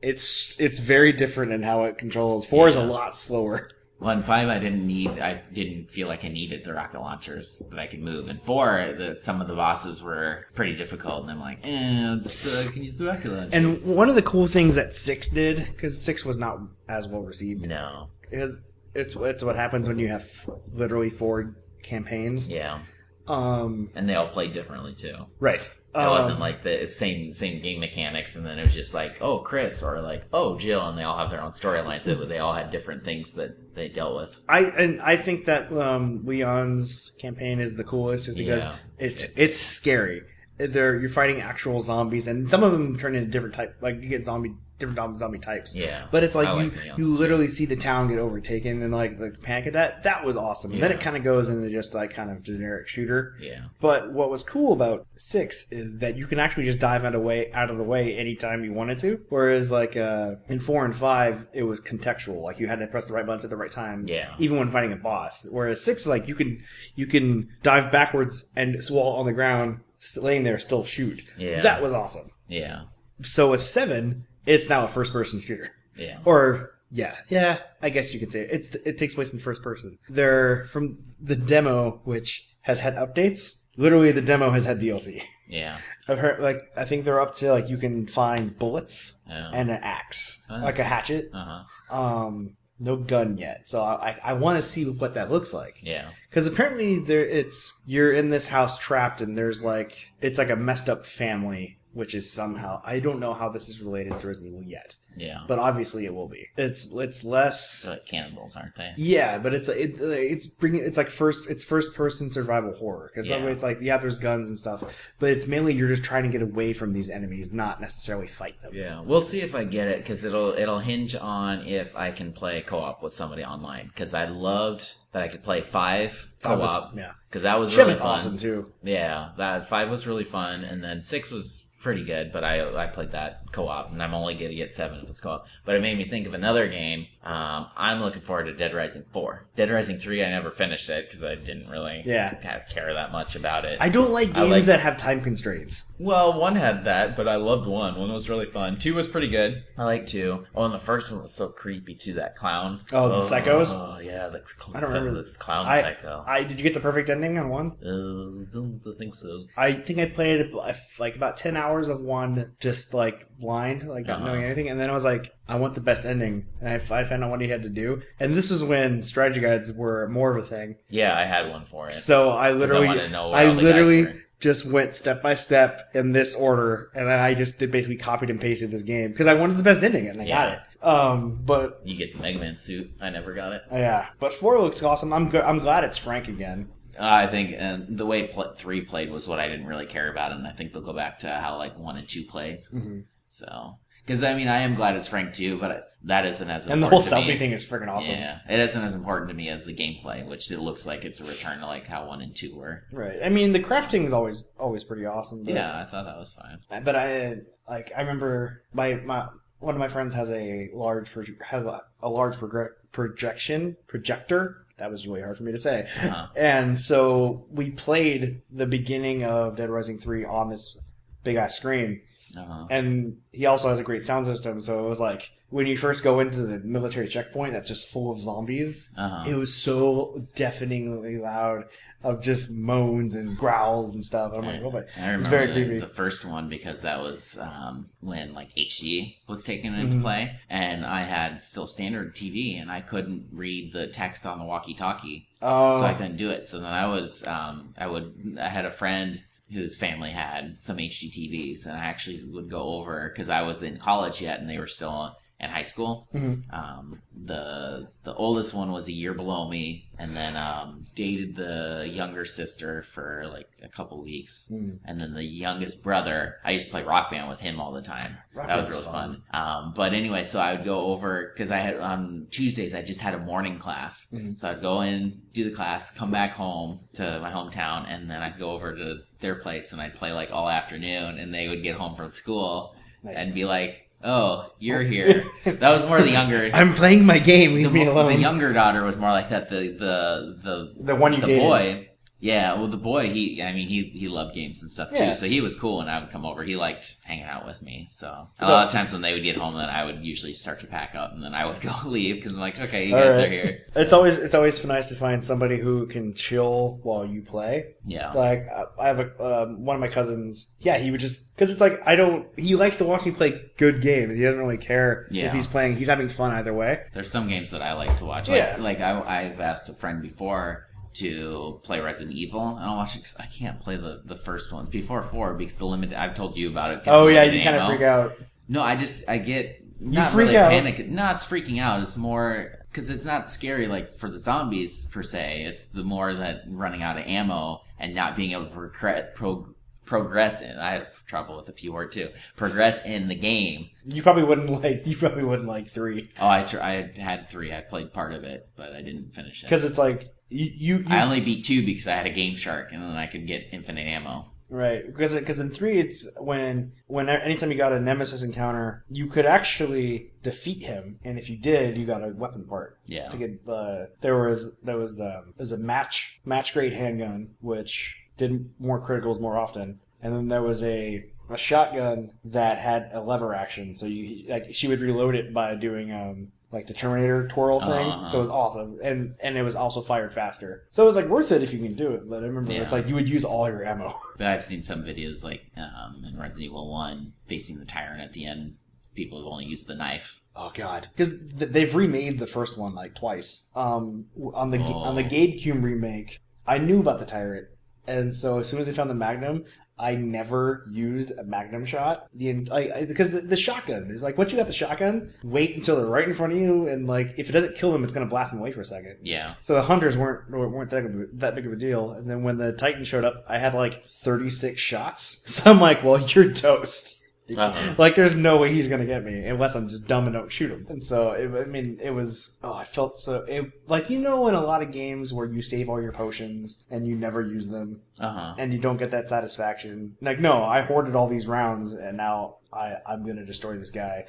It's 0.01 0.59
it's 0.59 0.79
very 0.79 1.13
different 1.13 1.53
in 1.53 1.63
how 1.63 1.85
it 1.85 1.97
controls. 1.97 2.45
Four 2.45 2.67
is 2.67 2.75
a 2.75 2.83
lot 2.83 3.17
slower. 3.17 3.69
Well, 4.03 4.11
in 4.17 4.21
five, 4.21 4.49
I 4.49 4.59
didn't 4.59 4.85
need. 4.85 5.11
I 5.19 5.41
didn't 5.53 5.89
feel 5.89 6.09
like 6.09 6.25
I 6.25 6.27
needed 6.27 6.65
the 6.65 6.73
rocket 6.73 6.99
launchers 6.99 7.63
that 7.69 7.79
I 7.79 7.87
could 7.87 8.01
move. 8.01 8.27
And 8.27 8.41
four, 8.41 8.93
the, 8.97 9.15
some 9.15 9.39
of 9.39 9.47
the 9.47 9.55
bosses 9.55 10.03
were 10.03 10.45
pretty 10.55 10.75
difficult, 10.75 11.21
and 11.23 11.31
I'm 11.31 11.39
like, 11.39 11.59
eh, 11.63 12.17
just 12.21 12.45
uh, 12.45 12.69
can 12.69 12.83
use 12.83 12.97
the 12.97 13.05
rocket 13.05 13.31
launcher. 13.31 13.55
And 13.55 13.81
one 13.83 14.09
of 14.09 14.15
the 14.15 14.21
cool 14.21 14.45
things 14.45 14.75
that 14.75 14.93
six 14.93 15.29
did, 15.29 15.65
because 15.71 15.99
six 16.01 16.25
was 16.25 16.37
not 16.37 16.59
as 16.89 17.07
well 17.07 17.21
received, 17.21 17.65
no, 17.65 18.09
is 18.29 18.67
it's 18.93 19.15
it's 19.15 19.41
what 19.41 19.55
happens 19.55 19.87
when 19.87 19.99
you 19.99 20.09
have 20.09 20.49
literally 20.73 21.09
four 21.09 21.55
campaigns. 21.81 22.51
yeah, 22.51 22.79
Um, 23.27 23.89
and 23.95 24.09
they 24.09 24.15
all 24.15 24.27
play 24.27 24.49
differently 24.49 24.93
too. 24.93 25.27
right. 25.39 25.73
It 25.95 25.99
Um, 25.99 26.09
wasn't 26.09 26.39
like 26.39 26.63
the 26.63 26.87
same 26.87 27.33
same 27.33 27.61
game 27.61 27.79
mechanics, 27.79 28.35
and 28.35 28.43
then 28.43 28.57
it 28.57 28.63
was 28.63 28.73
just 28.73 28.95
like, 28.95 29.21
oh, 29.21 29.39
Chris, 29.39 29.83
or 29.83 30.01
like, 30.01 30.23
oh, 30.33 30.57
Jill, 30.57 30.81
and 30.87 30.97
they 30.97 31.03
all 31.03 31.17
have 31.17 31.29
their 31.29 31.41
own 31.41 31.51
storylines. 31.51 32.05
They 32.27 32.39
all 32.39 32.53
had 32.53 32.71
different 32.71 33.03
things 33.03 33.35
that 33.35 33.75
they 33.75 33.89
dealt 33.89 34.15
with. 34.15 34.39
I 34.49 34.61
and 34.61 34.99
I 35.01 35.17
think 35.17 35.45
that 35.45 35.71
um, 35.71 36.21
Leon's 36.25 37.11
campaign 37.19 37.59
is 37.59 37.77
the 37.77 37.83
coolest, 37.83 38.27
is 38.27 38.35
because 38.35 38.63
Yeah. 38.63 38.75
it's 38.97 39.37
it's 39.37 39.59
scary. 39.59 40.23
They're 40.57 40.99
you're 40.99 41.09
fighting 41.09 41.41
actual 41.41 41.79
zombies, 41.79 42.27
and 42.27 42.49
some 42.49 42.63
of 42.63 42.71
them 42.71 42.97
turn 42.97 43.13
into 43.15 43.29
different 43.29 43.53
type. 43.53 43.75
Like 43.81 44.01
you 44.01 44.09
get 44.09 44.25
zombie 44.25 44.53
different 44.79 45.17
zombie 45.17 45.39
types. 45.39 45.75
Yeah, 45.75 46.05
But 46.11 46.23
it's 46.23 46.35
like 46.35 46.47
I 46.47 46.63
you 46.63 46.69
like 46.69 46.97
you 46.97 47.07
literally 47.07 47.47
see 47.47 47.65
the 47.65 47.75
town 47.75 48.09
get 48.09 48.19
overtaken 48.19 48.81
and 48.81 48.93
like 48.93 49.19
the 49.19 49.29
panic 49.31 49.67
at 49.67 49.73
that. 49.73 50.03
That 50.03 50.25
was 50.25 50.35
awesome. 50.35 50.73
And 50.73 50.81
then 50.83 50.91
it 50.91 50.99
kind 50.99 51.15
of 51.15 51.23
goes 51.23 51.49
into 51.49 51.69
just 51.69 51.93
like 51.93 52.13
kind 52.13 52.29
of 52.31 52.43
generic 52.43 52.87
shooter. 52.87 53.35
Yeah, 53.39 53.65
But 53.79 54.11
what 54.11 54.29
was 54.29 54.43
cool 54.43 54.73
about 54.73 55.07
six 55.15 55.71
is 55.71 55.99
that 55.99 56.17
you 56.17 56.27
can 56.27 56.39
actually 56.39 56.65
just 56.65 56.79
dive 56.79 57.05
out 57.05 57.15
of 57.15 57.21
way 57.21 57.51
out 57.53 57.69
of 57.69 57.77
the 57.77 57.83
way 57.83 58.15
anytime 58.17 58.63
you 58.63 58.73
wanted 58.73 58.97
to. 58.99 59.21
Whereas 59.29 59.71
like 59.71 59.95
uh, 59.95 60.35
in 60.47 60.59
four 60.59 60.85
and 60.85 60.95
five, 60.95 61.47
it 61.53 61.63
was 61.63 61.79
contextual. 61.79 62.41
Like 62.41 62.59
you 62.59 62.67
had 62.67 62.79
to 62.79 62.87
press 62.87 63.07
the 63.07 63.13
right 63.13 63.25
buttons 63.25 63.45
at 63.45 63.49
the 63.51 63.57
right 63.57 63.71
time. 63.71 64.07
Yeah. 64.07 64.33
Even 64.39 64.57
when 64.57 64.69
fighting 64.69 64.91
a 64.91 64.97
boss. 64.97 65.47
Whereas 65.49 65.83
six, 65.83 66.01
is 66.01 66.07
like 66.07 66.27
you 66.27 66.35
can 66.35 66.61
you 66.95 67.07
can 67.07 67.49
dive 67.61 67.91
backwards 67.91 68.51
and 68.55 68.77
while 68.89 69.07
on 69.13 69.25
the 69.25 69.33
ground, 69.33 69.79
laying 70.21 70.43
there, 70.43 70.59
still 70.59 70.83
shoot. 70.83 71.23
Yeah. 71.37 71.61
That 71.61 71.81
was 71.81 71.93
awesome. 71.93 72.29
yeah, 72.47 72.83
So 73.21 73.53
a 73.53 73.57
seven, 73.57 74.25
it's 74.45 74.69
now 74.69 74.85
a 74.85 74.87
first 74.87 75.11
person 75.13 75.39
shooter. 75.39 75.71
yeah. 75.97 76.19
Or 76.25 76.71
yeah, 76.91 77.15
yeah, 77.29 77.59
I 77.81 77.89
guess 77.89 78.13
you 78.13 78.19
could 78.19 78.31
say 78.31 78.41
it. 78.41 78.49
It's 78.51 78.75
it 78.75 78.97
takes 78.97 79.15
place 79.15 79.33
in 79.33 79.39
first 79.39 79.63
person. 79.63 79.97
They're 80.09 80.65
from 80.65 80.97
the 81.19 81.35
demo, 81.35 82.01
which 82.03 82.47
has 82.61 82.81
had 82.81 82.95
updates. 82.95 83.65
Literally, 83.77 84.11
the 84.11 84.21
demo 84.21 84.51
has 84.51 84.65
had 84.65 84.79
DLC. 84.79 85.23
Yeah, 85.49 85.77
I've 86.07 86.19
heard 86.19 86.39
like 86.39 86.61
I 86.77 86.85
think 86.85 87.03
they're 87.03 87.19
up 87.19 87.33
to 87.37 87.51
like 87.51 87.67
you 87.67 87.77
can 87.77 88.05
find 88.07 88.57
bullets 88.57 89.21
yeah. 89.27 89.49
and 89.53 89.69
an 89.71 89.79
axe, 89.81 90.43
Oh. 90.49 90.57
like 90.59 90.77
a 90.79 90.83
hatchet. 90.83 91.31
uh 91.33 91.63
huh. 91.89 91.95
Um, 91.95 92.55
no 92.79 92.95
gun 92.95 93.37
yet, 93.37 93.67
so 93.69 93.81
I 93.81 94.17
I 94.23 94.33
want 94.33 94.57
to 94.57 94.61
see 94.63 94.87
what 94.89 95.15
that 95.15 95.31
looks 95.31 95.53
like. 95.53 95.79
Yeah, 95.81 96.09
Because 96.29 96.47
apparently 96.47 96.99
there, 96.99 97.25
it's 97.25 97.81
you're 97.85 98.11
in 98.13 98.29
this 98.29 98.47
house 98.49 98.77
trapped, 98.79 99.19
and 99.21 99.35
there's 99.35 99.63
like 99.63 100.11
it's 100.21 100.37
like 100.37 100.49
a 100.49 100.55
messed 100.55 100.89
up 100.89 101.05
family, 101.05 101.77
which 101.93 102.15
is 102.15 102.29
somehow 102.29 102.81
I 102.83 102.99
don't 102.99 103.19
know 103.19 103.33
how 103.33 103.49
this 103.49 103.69
is 103.69 103.81
related 103.81 104.19
to 104.19 104.27
Resident 104.27 104.53
Evil 104.53 104.63
yet, 104.63 104.95
yeah. 105.15 105.43
but 105.47 105.59
obviously 105.59 106.05
it 106.05 106.13
will 106.13 106.27
be. 106.27 106.47
It's 106.57 106.95
it's 106.95 107.23
less. 107.23 107.83
They're 107.83 107.93
like 107.93 108.05
cannibals, 108.05 108.55
aren't 108.55 108.75
they? 108.75 108.93
Yeah, 108.97 109.37
but 109.37 109.53
it's 109.53 109.69
it, 109.69 109.95
it's 109.99 110.47
bringing 110.47 110.83
it's 110.83 110.97
like 110.97 111.09
first 111.09 111.49
it's 111.49 111.63
first 111.63 111.95
person 111.95 112.29
survival 112.29 112.73
horror 112.73 113.11
because 113.13 113.27
Yeah. 113.27 113.35
By 113.35 113.41
the 113.41 113.45
way 113.47 113.51
it's 113.51 113.63
like 113.63 113.79
yeah 113.81 113.97
there's 113.97 114.19
guns 114.19 114.49
and 114.49 114.57
stuff, 114.57 115.13
but 115.19 115.29
it's 115.29 115.47
mainly 115.47 115.73
you're 115.73 115.87
just 115.87 116.03
trying 116.03 116.23
to 116.23 116.29
get 116.29 116.41
away 116.41 116.73
from 116.73 116.93
these 116.93 117.09
enemies, 117.09 117.53
not 117.53 117.79
necessarily 117.79 118.27
fight 118.27 118.61
them. 118.61 118.71
Yeah, 118.73 119.01
we'll 119.01 119.21
see 119.21 119.41
if 119.41 119.53
I 119.55 119.63
get 119.63 119.87
it 119.87 119.99
because 119.99 120.23
it'll 120.23 120.53
it'll 120.53 120.79
hinge 120.79 121.15
on 121.15 121.65
if 121.65 121.95
I 121.95 122.11
can 122.11 122.33
play 122.33 122.61
co-op 122.61 123.03
with 123.03 123.13
somebody 123.13 123.43
online. 123.43 123.87
Because 123.87 124.13
I 124.13 124.25
loved 124.25 124.95
that 125.11 125.21
I 125.21 125.27
could 125.27 125.43
play 125.43 125.61
five 125.61 126.31
co-op. 126.41 126.95
yeah. 126.95 127.11
because 127.29 127.43
that 127.43 127.59
was 127.59 127.77
really 127.77 127.93
fun. 127.93 128.07
awesome 128.07 128.37
too. 128.37 128.71
Yeah, 128.83 129.29
that 129.37 129.69
five 129.69 129.89
was 129.89 130.07
really 130.07 130.23
fun, 130.23 130.63
and 130.63 130.83
then 130.83 131.01
six 131.01 131.31
was 131.31 131.71
pretty 131.83 132.03
good. 132.03 132.31
But 132.31 132.43
I 132.43 132.83
I 132.83 132.87
played 132.87 133.11
that 133.11 133.41
co-op, 133.51 133.91
and 133.91 134.01
I'm 134.01 134.13
only 134.15 134.33
gonna 134.33 134.55
get 134.55 134.73
seven 134.73 134.99
if 135.03 135.09
it's 135.09 135.21
co-op. 135.21 135.45
But 135.65 135.75
it 135.75 135.81
made 135.81 135.97
me 135.97 136.05
think 136.05 136.25
of 136.25 136.33
another 136.33 136.67
game. 136.67 137.05
Um, 137.23 137.67
I'm 137.77 138.01
looking 138.01 138.21
forward 138.21 138.45
to 138.45 138.53
Dead 138.53 138.73
Rising 138.73 139.03
four. 139.11 139.45
Dead 139.55 139.69
Rising 139.69 139.97
three, 139.99 140.23
I 140.23 140.29
never 140.29 140.49
finished 140.49 140.89
it 140.89 141.07
because 141.07 141.23
I 141.23 141.35
didn't 141.35 141.69
really 141.69 142.01
Yeah. 142.05 142.33
kind 142.35 142.61
of 142.61 142.67
care 142.69 142.91
that 142.93 143.11
much 143.11 143.35
about 143.35 143.65
it. 143.65 143.77
I 143.79 143.89
don't 143.89 144.11
like 144.11 144.33
games 144.33 144.49
like- 144.49 144.63
that 144.65 144.79
have 144.79 144.97
time 144.97 145.21
constraints. 145.21 145.93
Well, 145.99 146.33
one 146.39 146.55
had 146.55 146.85
that, 146.85 147.15
but 147.15 147.27
I 147.27 147.35
loved 147.35 147.67
one. 147.67 147.95
One 147.95 148.11
was 148.11 148.29
really 148.29 148.45
fun. 148.47 148.79
Two 148.79 148.95
was 148.95 149.07
pretty 149.07 149.27
good. 149.27 149.63
I 149.77 149.83
like 149.83 150.07
two. 150.07 150.45
Oh, 150.55 150.63
and 150.65 150.73
the 150.73 150.79
first 150.79 151.11
one 151.11 151.21
was 151.21 151.33
so 151.33 151.49
creepy 151.49 151.93
too. 151.95 152.13
That 152.13 152.35
clown. 152.35 152.79
Oh, 152.91 153.09
the 153.09 153.15
psychos? 153.35 153.69
Oh, 153.73 153.99
yeah, 153.99 154.29
the 154.29 154.41
I 154.73 154.79
don't 154.79 154.91
remember 154.93 155.21
this 155.21 155.37
clown 155.37 155.65
I, 155.67 155.81
psycho. 155.81 156.23
I 156.27 156.43
did 156.43 156.57
you 156.57 156.63
get 156.63 156.73
the 156.73 156.79
perfect 156.79 157.09
ending 157.09 157.37
on 157.37 157.49
one? 157.49 157.71
uh, 157.83 158.45
don't 158.51 158.79
think 158.97 159.15
so. 159.15 159.43
I 159.57 159.73
think 159.73 159.99
I 159.99 160.05
played 160.05 160.51
like 160.99 161.15
about 161.15 161.37
ten 161.37 161.55
hours 161.57 161.72
of 161.89 162.01
one, 162.01 162.55
just 162.59 162.93
like 162.93 163.27
blind, 163.39 163.87
like 163.87 164.07
not 164.07 164.17
Uh-huh. 164.17 164.27
knowing 164.27 164.43
anything, 164.43 164.69
and 164.69 164.79
then 164.79 164.89
I 164.89 164.93
was 164.93 165.03
like, 165.03 165.31
I 165.47 165.55
want 165.55 165.75
the 165.75 165.81
best 165.81 166.05
ending, 166.05 166.45
and 166.61 166.69
I, 166.69 166.75
I 166.75 167.03
found 167.03 167.23
out 167.23 167.29
what 167.31 167.41
he 167.41 167.47
had 167.49 167.63
to 167.63 167.69
do, 167.69 168.01
and 168.19 168.33
this 168.33 168.49
was 168.49 168.63
when 168.63 169.01
strategy 169.01 169.41
guides 169.41 169.71
were 169.73 170.07
more 170.09 170.35
of 170.35 170.43
a 170.43 170.47
thing. 170.47 170.75
Yeah, 170.89 171.17
I 171.17 171.23
had 171.25 171.49
one 171.49 171.65
for 171.65 171.87
it. 171.89 171.93
So 171.93 172.29
I 172.29 172.51
literally, 172.51 172.87
wanted 172.87 173.03
to 173.03 173.09
know 173.09 173.29
where 173.29 173.39
I 173.39 173.45
guys 173.45 173.61
literally 173.61 174.21
just 174.39 174.65
went 174.65 174.93
step 174.93 175.21
by 175.23 175.35
step 175.35 175.89
in 175.93 176.11
this 176.11 176.35
order, 176.35 176.91
and 176.95 177.07
then 177.07 177.19
I 177.19 177.33
just 177.33 177.59
did 177.59 177.71
basically 177.71 177.97
copied 177.97 178.29
and 178.29 178.39
pasted 178.41 178.71
this 178.71 178.83
game 178.83 179.11
because 179.11 179.27
I 179.27 179.33
wanted 179.35 179.57
the 179.57 179.63
best 179.63 179.83
ending, 179.83 180.07
and 180.07 180.21
I 180.21 180.25
Yeah. 180.25 180.35
got 180.45 180.53
it. 180.53 180.59
Um, 180.85 181.39
but 181.45 181.79
You 181.85 181.95
get 181.95 182.13
the 182.13 182.21
Mega 182.21 182.39
Man 182.39 182.57
suit. 182.57 182.91
I 182.99 183.09
never 183.09 183.33
got 183.33 183.53
it. 183.53 183.61
yeah, 183.71 184.07
but 184.19 184.33
four 184.33 184.59
looks 184.59 184.83
awesome. 184.83 185.13
I'm 185.13 185.29
good. 185.29 185.43
I'm 185.43 185.59
glad 185.59 185.85
it's 185.85 185.97
Frank 185.97 186.27
again. 186.27 186.67
I 186.99 187.27
think 187.27 187.55
and 187.57 187.97
the 187.97 188.05
way 188.05 188.27
pl- 188.27 188.53
three 188.55 188.81
played 188.81 189.09
was 189.11 189.27
what 189.27 189.39
I 189.39 189.47
didn't 189.47 189.67
really 189.67 189.85
care 189.85 190.11
about, 190.11 190.31
and 190.31 190.47
I 190.47 190.51
think 190.51 190.73
they'll 190.73 190.81
go 190.81 190.93
back 190.93 191.19
to 191.19 191.29
how 191.29 191.57
like 191.57 191.77
one 191.77 191.97
and 191.97 192.07
two 192.07 192.23
played. 192.23 192.59
Mm-hmm. 192.73 192.99
So, 193.29 193.77
because 194.05 194.23
I 194.23 194.35
mean, 194.35 194.47
I 194.47 194.59
am 194.59 194.75
glad 194.75 194.95
it's 194.95 195.07
Frank 195.07 195.33
too, 195.33 195.57
but 195.57 195.89
that 196.03 196.25
isn't 196.25 196.49
as 196.49 196.67
And 196.67 196.83
the 196.83 196.87
whole 196.87 197.01
to 197.01 197.15
me. 197.15 197.21
selfie 197.23 197.37
thing 197.39 197.51
is 197.51 197.63
freaking 197.67 197.87
awesome. 197.87 198.15
Yeah, 198.15 198.39
it 198.49 198.59
isn't 198.59 198.81
as 198.81 198.93
important 198.93 199.29
to 199.29 199.35
me 199.35 199.49
as 199.49 199.65
the 199.65 199.73
gameplay, 199.73 200.27
which 200.27 200.51
it 200.51 200.59
looks 200.59 200.85
like 200.85 201.03
it's 201.05 201.19
a 201.21 201.23
return 201.23 201.59
to 201.59 201.65
like 201.65 201.87
how 201.87 202.07
one 202.07 202.21
and 202.21 202.35
two 202.35 202.55
were. 202.55 202.83
Right. 202.91 203.17
I 203.23 203.29
mean, 203.29 203.53
the 203.53 203.59
crafting 203.59 204.05
is 204.05 204.13
always 204.13 204.49
always 204.59 204.83
pretty 204.83 205.05
awesome. 205.05 205.43
Yeah, 205.47 205.79
I 205.79 205.85
thought 205.85 206.05
that 206.05 206.17
was 206.17 206.33
fine. 206.33 206.83
But 206.83 206.95
I 206.95 207.37
like 207.67 207.91
I 207.95 208.01
remember 208.01 208.61
my 208.73 208.95
my 208.95 209.29
one 209.59 209.73
of 209.75 209.79
my 209.79 209.87
friends 209.87 210.13
has 210.15 210.29
a 210.29 210.69
large 210.73 211.09
has 211.47 211.65
a, 211.65 211.81
a 212.01 212.09
large 212.09 212.35
progr- 212.35 212.73
projection 212.91 213.77
projector. 213.87 214.62
That 214.83 214.91
was 214.91 215.07
really 215.07 215.21
hard 215.21 215.37
for 215.37 215.43
me 215.43 215.53
to 215.53 215.57
say. 215.57 215.87
Uh-huh. 215.95 216.27
And 216.35 216.77
so 216.77 217.45
we 217.49 217.71
played 217.71 218.41
the 218.51 218.65
beginning 218.65 219.23
of 219.23 219.55
Dead 219.55 219.69
Rising 219.69 219.97
3 219.97 220.25
on 220.25 220.49
this 220.49 220.77
big 221.23 221.37
ass 221.37 221.55
screen. 221.55 222.01
Uh-huh. 222.35 222.67
And 222.69 223.19
he 223.31 223.45
also 223.45 223.69
has 223.69 223.79
a 223.79 223.83
great 223.83 224.03
sound 224.03 224.25
system, 224.25 224.59
so 224.59 224.85
it 224.85 224.89
was 224.89 224.99
like 224.99 225.31
when 225.53 225.67
you 225.67 225.77
first 225.77 226.03
go 226.03 226.19
into 226.19 226.41
the 226.41 226.57
military 226.59 227.07
checkpoint 227.07 227.53
that's 227.53 227.67
just 227.67 227.91
full 227.93 228.11
of 228.11 228.19
zombies, 228.19 228.91
Uh-huh. 228.97 229.29
it 229.29 229.35
was 229.35 229.53
so 229.53 230.25
deafeningly 230.35 231.17
loud 231.17 231.65
of 232.03 232.21
just 232.21 232.51
moans 232.57 233.13
and 233.13 233.37
growls 233.37 233.93
and 233.93 234.03
stuff. 234.03 234.33
I'm 234.35 234.45
like, 234.45 234.61
oh 234.63 234.71
my, 234.71 234.79
I 234.99 235.13
it 235.13 235.21
very 235.21 235.47
the, 235.47 235.53
creepy. 235.53 235.79
the 235.79 235.87
first 235.87 236.25
one 236.25 236.49
because 236.49 236.81
that 236.81 236.99
was 237.01 237.37
um, 237.39 237.89
when 238.01 238.33
like 238.33 238.49
HD 238.55 239.15
was 239.27 239.43
taken 239.43 239.73
Mm-hmm. 239.73 239.81
into 239.91 239.99
play, 240.01 240.39
and 240.49 240.85
I 240.85 241.01
had 241.03 241.41
still 241.41 241.67
standard 241.67 242.15
TV, 242.15 242.59
and 242.61 242.71
I 242.71 242.81
couldn't 242.81 243.27
read 243.31 243.73
the 243.73 243.85
text 243.87 244.25
on 244.25 244.39
the 244.39 244.45
walkie-talkie, 244.45 245.27
Oh, 245.41 245.79
so 245.79 245.85
I 245.85 245.93
couldn't 245.93 246.17
do 246.17 246.29
it. 246.31 246.47
So 246.47 246.57
then 246.59 246.73
I 246.73 246.87
was, 246.87 247.25
um, 247.27 247.73
I 247.77 247.85
would, 247.87 248.37
I 248.41 248.49
had 248.49 248.65
a 248.65 248.71
friend 248.71 249.23
whose 249.53 249.77
family 249.77 250.09
had 250.09 250.57
some 250.63 250.77
HDTVs, 250.77 251.65
and 251.67 251.77
I 251.77 251.85
actually 251.85 252.19
would 252.31 252.49
go 252.49 252.63
over 252.77 253.09
because 253.09 253.29
I 253.29 253.43
was 253.43 253.61
in 253.61 253.77
college 253.77 254.19
yet, 254.19 254.39
and 254.39 254.49
they 254.49 254.57
were 254.57 254.67
still 254.67 255.15
in 255.43 255.49
high 255.49 255.61
school. 255.63 256.07
Mhm. 256.13 256.51
Um, 256.53 257.01
the 257.25 257.87
the 258.03 258.13
oldest 258.15 258.53
one 258.53 258.71
was 258.71 258.87
a 258.87 258.91
year 258.91 259.13
below 259.13 259.47
me, 259.49 259.85
and 259.97 260.15
then 260.15 260.35
um, 260.35 260.83
dated 260.95 261.35
the 261.35 261.87
younger 261.89 262.25
sister 262.25 262.83
for 262.83 263.25
like 263.31 263.49
a 263.63 263.67
couple 263.69 264.01
weeks, 264.03 264.49
Mm. 264.51 264.79
and 264.85 264.99
then 264.99 265.13
the 265.13 265.23
youngest 265.23 265.83
brother. 265.83 266.37
I 266.43 266.51
used 266.51 266.65
to 266.65 266.71
play 266.71 266.83
Rock 266.83 267.11
Band 267.11 267.29
with 267.29 267.39
him 267.39 267.59
all 267.61 267.71
the 267.71 267.81
time. 267.81 268.17
Rock 268.33 268.47
that 268.47 268.57
was 268.57 268.69
really 268.69 268.83
fun. 268.83 269.23
fun. 269.31 269.41
Um, 269.41 269.73
but 269.75 269.93
anyway, 269.93 270.23
so 270.23 270.39
I 270.39 270.53
would 270.55 270.65
go 270.65 270.87
over 270.87 271.31
because 271.33 271.51
I 271.51 271.59
had 271.59 271.77
on 271.79 272.27
Tuesdays 272.31 272.73
I 272.75 272.81
just 272.81 272.99
had 273.01 273.13
a 273.13 273.19
morning 273.19 273.57
class, 273.59 274.11
Mhm. 274.13 274.39
so 274.39 274.49
I'd 274.49 274.61
go 274.61 274.81
in, 274.81 275.21
do 275.33 275.43
the 275.45 275.55
class, 275.55 275.91
come 275.91 276.11
back 276.11 276.33
home 276.33 276.79
to 276.93 277.19
my 277.21 277.31
hometown, 277.31 277.85
and 277.87 278.09
then 278.09 278.21
I'd 278.21 278.37
go 278.39 278.51
over 278.51 278.75
to 278.75 278.99
their 279.19 279.35
place 279.35 279.71
and 279.71 279.81
I'd 279.81 279.95
play 279.95 280.11
like 280.11 280.31
all 280.31 280.49
afternoon, 280.49 281.17
and 281.19 281.33
they 281.33 281.47
would 281.47 281.63
get 281.63 281.75
home 281.77 281.95
from 281.95 282.09
school 282.09 282.75
Nice. 283.03 283.17
and 283.25 283.33
be 283.33 283.45
like, 283.45 283.82
"Oh, 284.03 284.51
you're 284.59 284.81
oh. 284.81 284.85
here." 284.85 285.23
that 285.45 285.71
was 285.71 285.85
more 285.87 286.01
the 286.01 286.11
younger. 286.11 286.49
I'm 286.53 286.73
playing 286.73 287.05
my 287.05 287.19
game. 287.19 287.53
Leave 287.53 287.67
the, 287.67 287.71
me 287.71 287.85
alone. 287.85 288.13
the 288.13 288.19
younger 288.19 288.53
daughter 288.53 288.83
was 288.83 288.97
more 288.97 289.11
like 289.11 289.29
that. 289.29 289.49
The 289.49 289.61
the 289.69 290.37
the 290.43 290.83
The 290.83 290.95
one 290.95 291.13
you 291.13 291.21
the 291.21 291.27
dated. 291.27 291.41
boy. 291.41 291.89
Yeah, 292.23 292.53
well, 292.53 292.67
the 292.67 292.77
boy, 292.77 293.09
he, 293.09 293.43
I 293.43 293.51
mean, 293.51 293.67
he, 293.67 293.83
he 293.83 294.07
loved 294.07 294.33
games 294.33 294.61
and 294.61 294.71
stuff 294.71 294.91
too, 294.91 294.95
Yeah. 295.03 295.13
so 295.13 295.25
he 295.27 295.41
was 295.41 295.57
cool 295.59 295.79
when 295.79 295.89
I 295.89 295.99
would 295.99 296.09
come 296.09 296.25
over. 296.25 296.41
He 296.41 296.55
liked 296.55 296.95
hanging 297.03 297.25
out 297.25 297.45
with 297.45 297.61
me, 297.61 297.89
so 297.91 298.07
a 298.39 298.45
So- 298.45 298.51
lot 298.53 298.65
of 298.65 298.71
times 298.71 298.93
when 298.93 299.01
they 299.01 299.11
would 299.13 299.23
get 299.23 299.35
home, 299.35 299.55
then 299.55 299.67
I 299.69 299.83
would 299.83 300.05
usually 300.05 300.33
start 300.33 300.61
to 300.61 300.67
pack 300.67 300.95
up, 300.95 301.11
and 301.11 301.21
then 301.21 301.33
I 301.35 301.45
would 301.45 301.59
go 301.69 301.73
leave 301.85 302.15
because 302.15 302.31
I'm 302.33 302.39
like, 302.39 302.57
okay, 302.61 302.85
you 302.85 302.91
guys 302.91 303.17
right. 303.17 303.27
are 303.27 303.29
here. 303.29 303.65
It's 303.75 303.91
always 303.91 304.17
it's 304.17 304.33
always 304.33 304.63
nice 304.65 304.87
to 304.87 304.95
find 304.95 305.21
somebody 305.21 305.59
who 305.59 305.85
can 305.87 306.13
chill 306.13 306.79
while 306.83 307.05
you 307.05 307.23
play. 307.23 307.73
Yeah, 307.85 308.13
Like 308.13 308.47
I- 308.49 308.63
I 308.83 308.87
have 308.87 308.99
a 309.01 309.43
um, 309.43 309.65
one 309.65 309.75
of 309.75 309.81
my 309.81 309.89
cousins. 309.89 310.55
Yeah, 310.61 310.77
he 310.77 310.91
would 310.91 311.01
just 311.01 311.35
because 311.35 311.51
it's 311.51 311.59
like 311.59 311.81
I 311.85 311.97
don't. 311.97 312.27
He 312.39 312.55
likes 312.55 312.77
to 312.77 312.85
watch 312.85 313.05
me 313.05 313.11
play 313.11 313.41
good 313.57 313.81
games. 313.81 314.15
He 314.15 314.23
doesn't 314.23 314.39
really 314.39 314.57
care 314.57 315.07
Yeah. 315.11 315.25
if 315.27 315.33
he's 315.33 315.45
playing. 315.47 315.75
He's 315.75 315.89
having 315.89 316.07
fun 316.07 316.31
either 316.31 316.53
way. 316.53 316.83
there's 316.93 317.11
some 317.11 317.27
games 317.27 317.51
that 317.51 317.61
I 317.61 317.73
like 317.73 317.97
to 317.97 318.05
watch. 318.05 318.29
Like, 318.29 318.37
Yeah. 318.37 318.55
like 318.61 318.79
I, 318.79 319.01
I've 319.25 319.41
asked 319.41 319.67
a 319.67 319.73
friend 319.73 320.01
before 320.01 320.67
to 320.95 321.59
play 321.63 321.79
Resident 321.81 322.15
Evil, 322.15 322.47
and 322.49 322.59
I'll 322.59 322.77
watch 322.77 322.95
it 322.95 322.99
because 322.99 323.17
I 323.17 323.25
can't 323.25 323.59
play 323.59 323.77
the, 323.77 324.01
the 324.05 324.15
first 324.15 324.51
ones 324.51 324.69
before 324.69 325.03
four 325.03 325.33
because 325.33 325.57
the 325.57 325.65
limit. 325.65 325.93
I've 325.93 326.15
told 326.15 326.37
you 326.37 326.49
about 326.49 326.71
it. 326.71 326.83
Oh 326.87 327.07
yeah, 327.07 327.23
you 327.23 327.43
kind 327.43 327.55
of 327.55 327.67
freak 327.67 327.81
out. 327.81 328.15
No, 328.47 328.61
I 328.61 328.75
just 328.75 329.09
I 329.09 329.17
get 329.17 329.63
not 329.79 330.11
freak 330.11 330.27
really 330.27 330.37
out. 330.37 330.51
panic. 330.51 330.87
No, 330.87 331.11
it's 331.11 331.25
freaking 331.25 331.59
out. 331.59 331.81
It's 331.83 331.97
more 331.97 332.59
because 332.69 332.89
it's 332.89 333.05
not 333.05 333.29
scary 333.31 333.67
like 333.67 333.95
for 333.95 334.09
the 334.09 334.17
zombies 334.17 334.85
per 334.85 335.03
se. 335.03 335.43
It's 335.43 335.65
the 335.67 335.83
more 335.83 336.13
that 336.13 336.43
running 336.47 336.81
out 336.83 336.97
of 336.97 337.05
ammo 337.05 337.61
and 337.79 337.93
not 337.93 338.15
being 338.15 338.31
able 338.31 338.45
to 338.45 338.51
progress, 338.51 339.09
pro, 339.15 339.53
progress 339.85 340.41
in. 340.41 340.57
I 340.57 340.71
had 340.71 340.87
trouble 341.07 341.35
with 341.35 341.45
the 341.45 341.53
p 341.53 341.69
word 341.69 341.91
too. 341.91 342.09
Progress 342.35 342.85
in 342.85 343.07
the 343.07 343.15
game. 343.15 343.69
You 343.85 344.01
probably 344.01 344.23
wouldn't 344.23 344.49
like. 344.63 344.85
You 344.87 344.95
probably 344.97 345.23
wouldn't 345.23 345.47
like 345.47 345.67
three 345.67 346.09
Oh, 346.19 346.27
I 346.27 346.39
I 346.61 346.91
had 346.97 347.29
three. 347.29 347.53
I 347.53 347.61
played 347.61 347.93
part 347.93 348.13
of 348.13 348.23
it, 348.23 348.49
but 348.55 348.73
I 348.73 348.81
didn't 348.81 349.13
finish 349.13 349.43
it. 349.43 349.47
because 349.47 349.63
it's 349.63 349.77
like 349.77 350.12
you. 350.33 350.77
you, 350.79 350.85
I 350.89 351.03
only 351.03 351.21
beat 351.21 351.45
two 351.45 351.65
because 351.65 351.87
I 351.87 351.95
had 351.95 352.05
a 352.05 352.11
Game 352.11 352.35
Shark, 352.35 352.71
and 352.71 352.81
then 352.81 352.91
I 352.91 353.07
could 353.07 353.27
get 353.27 353.47
infinite 353.51 353.87
ammo. 353.87 354.33
Right, 354.49 354.85
because 354.85 355.15
because 355.15 355.39
in 355.39 355.49
three, 355.49 355.79
it's 355.79 356.15
when 356.19 356.73
when 356.85 357.09
anytime 357.09 357.51
you 357.51 357.57
got 357.57 357.73
a 357.73 357.79
nemesis 357.79 358.21
encounter, 358.21 358.83
you 358.87 359.07
could 359.07 359.25
actually 359.25 360.11
defeat 360.21 360.63
him, 360.63 360.99
and 361.03 361.17
if 361.17 361.27
you 361.27 361.37
did, 361.37 361.75
you 361.75 361.87
got 361.87 362.03
a 362.03 362.09
weapon 362.09 362.43
part 362.43 362.77
Yeah, 362.85 363.09
to 363.09 363.17
get. 363.17 363.41
Uh, 363.47 363.85
there 364.01 364.15
was 364.15 364.59
there 364.59 364.77
was 364.77 364.97
the 364.97 365.23
there 365.25 365.33
was 365.39 365.51
a 365.51 365.57
match 365.57 366.21
match 366.23 366.53
grade 366.53 366.73
handgun 366.73 367.29
which 367.41 367.97
did 368.17 368.51
more 368.59 368.79
criticals 368.79 369.19
more 369.19 369.39
often, 369.39 369.79
and 370.03 370.13
then 370.13 370.27
there 370.27 370.43
was 370.43 370.61
a 370.61 371.03
a 371.31 371.37
shotgun 371.37 372.11
that 372.25 372.59
had 372.59 372.89
a 372.93 373.01
lever 373.01 373.33
action, 373.33 373.75
so 373.75 373.87
you 373.87 374.29
like 374.29 374.53
she 374.53 374.67
would 374.67 374.81
reload 374.81 375.15
it 375.15 375.33
by 375.33 375.55
doing 375.55 375.91
um 375.91 376.27
like 376.53 376.67
the 376.67 376.73
Terminator 376.73 377.27
twirl 377.27 377.59
thing. 377.59 377.69
Uh-huh. 377.89 378.09
So 378.09 378.17
it 378.17 378.21
was 378.21 378.29
awesome, 378.29 378.79
and 378.83 379.15
and 379.19 379.35
it 379.37 379.41
was 379.43 379.55
also 379.55 379.81
fired 379.81 380.13
faster. 380.13 380.65
So 380.71 380.83
it 380.83 380.85
was 380.85 380.95
like 380.95 381.07
worth 381.07 381.31
it 381.31 381.43
if 381.43 381.51
you 381.51 381.59
can 381.59 381.75
do 381.75 381.91
it. 381.91 382.07
But 382.09 382.23
I 382.23 382.27
remember 382.27 382.53
Yeah. 382.53 382.61
it's 382.61 382.71
like 382.71 382.87
you 382.87 382.95
would 382.95 383.09
use 383.09 383.25
all 383.25 383.47
your 383.49 383.65
ammo. 383.65 383.99
but 384.17 384.27
I've 384.27 384.43
seen 384.43 384.61
some 384.61 384.83
videos 384.83 385.23
like 385.23 385.41
um, 385.57 386.05
in 386.07 386.17
Resident 386.17 386.45
Evil 386.51 386.71
One 386.71 387.13
facing 387.27 387.57
the 387.59 387.65
tyrant 387.65 388.01
at 388.01 388.13
the 388.13 388.25
end. 388.25 388.55
People 388.95 389.17
have 389.17 389.27
only 389.27 389.45
used 389.45 389.67
the 389.67 389.75
knife. 389.75 390.21
Oh 390.35 390.51
God, 390.53 390.87
because 390.95 391.27
th- 391.37 391.51
they've 391.51 391.73
remade 391.75 392.19
the 392.19 392.27
first 392.27 392.57
one 392.57 392.75
like 392.75 392.93
twice. 392.95 393.51
Um, 393.55 394.05
on 394.33 394.51
the 394.51 394.59
Ga- 394.59 394.65
on 394.73 394.95
the 394.95 395.03
Oh. 395.03 395.09
GameCube 395.09 395.61
remake, 395.63 396.21
I 396.45 396.59
knew 396.59 396.79
about 396.79 396.99
the 396.99 397.05
tyrant, 397.05 397.47
and 397.87 398.15
so 398.15 398.39
as 398.39 398.47
soon 398.49 398.59
as 398.59 398.65
they 398.67 398.71
found 398.71 398.89
the 398.91 398.95
Magnum, 398.95 399.45
I 399.77 399.95
never 399.95 400.65
used 400.69 401.11
a 401.17 401.23
Magnum 401.23 401.65
shot. 401.65 402.07
The 402.13 402.47
I, 402.51 402.71
I, 402.75 402.85
because 402.85 403.11
the, 403.11 403.21
the 403.21 403.35
shotgun 403.35 403.89
is 403.89 404.03
like 404.03 404.17
once 404.17 404.31
you 404.31 404.37
got 404.37 404.47
the 404.47 404.53
shotgun, 404.53 405.13
wait 405.23 405.55
until 405.55 405.75
they're 405.75 405.85
right 405.85 406.07
in 406.07 406.13
front 406.13 406.33
of 406.33 406.39
you, 406.39 406.67
and 406.67 406.87
like 406.87 407.15
if 407.17 407.29
it 407.29 407.31
doesn't 407.31 407.55
kill 407.55 407.71
them, 407.71 407.83
it's 407.83 407.93
gonna 407.93 408.05
blast 408.05 408.31
them 408.31 408.39
away 408.39 408.51
for 408.51 408.61
a 408.61 408.65
second. 408.65 408.97
Yeah, 409.01 409.35
So 409.41 409.55
the 409.55 409.63
hunters 409.63 409.97
weren't 409.97 410.29
weren't 410.29 410.69
that 410.69 410.83
big, 410.83 410.95
of 410.95 411.01
a, 411.01 411.05
that 411.13 411.35
big 411.35 411.45
of 411.47 411.53
a 411.53 411.55
deal. 411.55 411.91
And 411.91 412.09
then 412.09 412.23
when 412.23 412.37
the 412.37 412.53
Titan 412.53 412.83
showed 412.83 413.03
up, 413.03 413.25
I 413.27 413.39
had 413.39 413.53
like 413.53 413.87
36 413.89 414.59
shots. 414.59 415.23
So 415.33 415.51
I'm 415.51 415.59
like, 415.59 415.83
well, 415.83 415.99
you're 415.99 416.31
toast. 416.31 417.02
Uh-huh. 417.37 417.75
Like, 417.77 417.95
there's 417.95 418.15
no 418.15 418.37
way 418.37 418.53
he's 418.53 418.67
gonna 418.67 418.85
get 418.85 419.03
me 419.03 419.25
unless 419.25 419.55
I'm 419.55 419.69
just 419.69 419.87
dumb 419.87 420.05
and 420.05 420.13
don't 420.13 420.31
shoot 420.31 420.51
him. 420.51 420.65
And 420.69 420.83
so, 420.83 421.11
it, 421.11 421.29
I 421.35 421.45
mean, 421.45 421.79
it 421.81 421.91
was. 421.91 422.39
Oh, 422.43 422.53
I 422.53 422.63
felt 422.63 422.97
so. 422.97 423.23
It, 423.27 423.51
like 423.67 423.89
you 423.89 423.99
know, 423.99 424.27
in 424.27 424.35
a 424.35 424.41
lot 424.41 424.61
of 424.61 424.71
games 424.71 425.13
where 425.13 425.25
you 425.25 425.41
save 425.41 425.69
all 425.69 425.81
your 425.81 425.91
potions 425.91 426.65
and 426.69 426.87
you 426.87 426.95
never 426.95 427.21
use 427.21 427.47
them, 427.49 427.81
uh 427.99 428.11
huh. 428.11 428.35
and 428.37 428.53
you 428.53 428.59
don't 428.59 428.77
get 428.77 428.91
that 428.91 429.09
satisfaction. 429.09 429.95
Like, 430.01 430.19
no, 430.19 430.43
I 430.43 430.61
hoarded 430.61 430.95
all 430.95 431.07
these 431.07 431.27
rounds, 431.27 431.73
and 431.73 431.97
now 431.97 432.37
I, 432.53 432.77
I'm 432.85 433.05
gonna 433.05 433.25
destroy 433.25 433.55
this 433.55 433.71
guy 433.71 434.05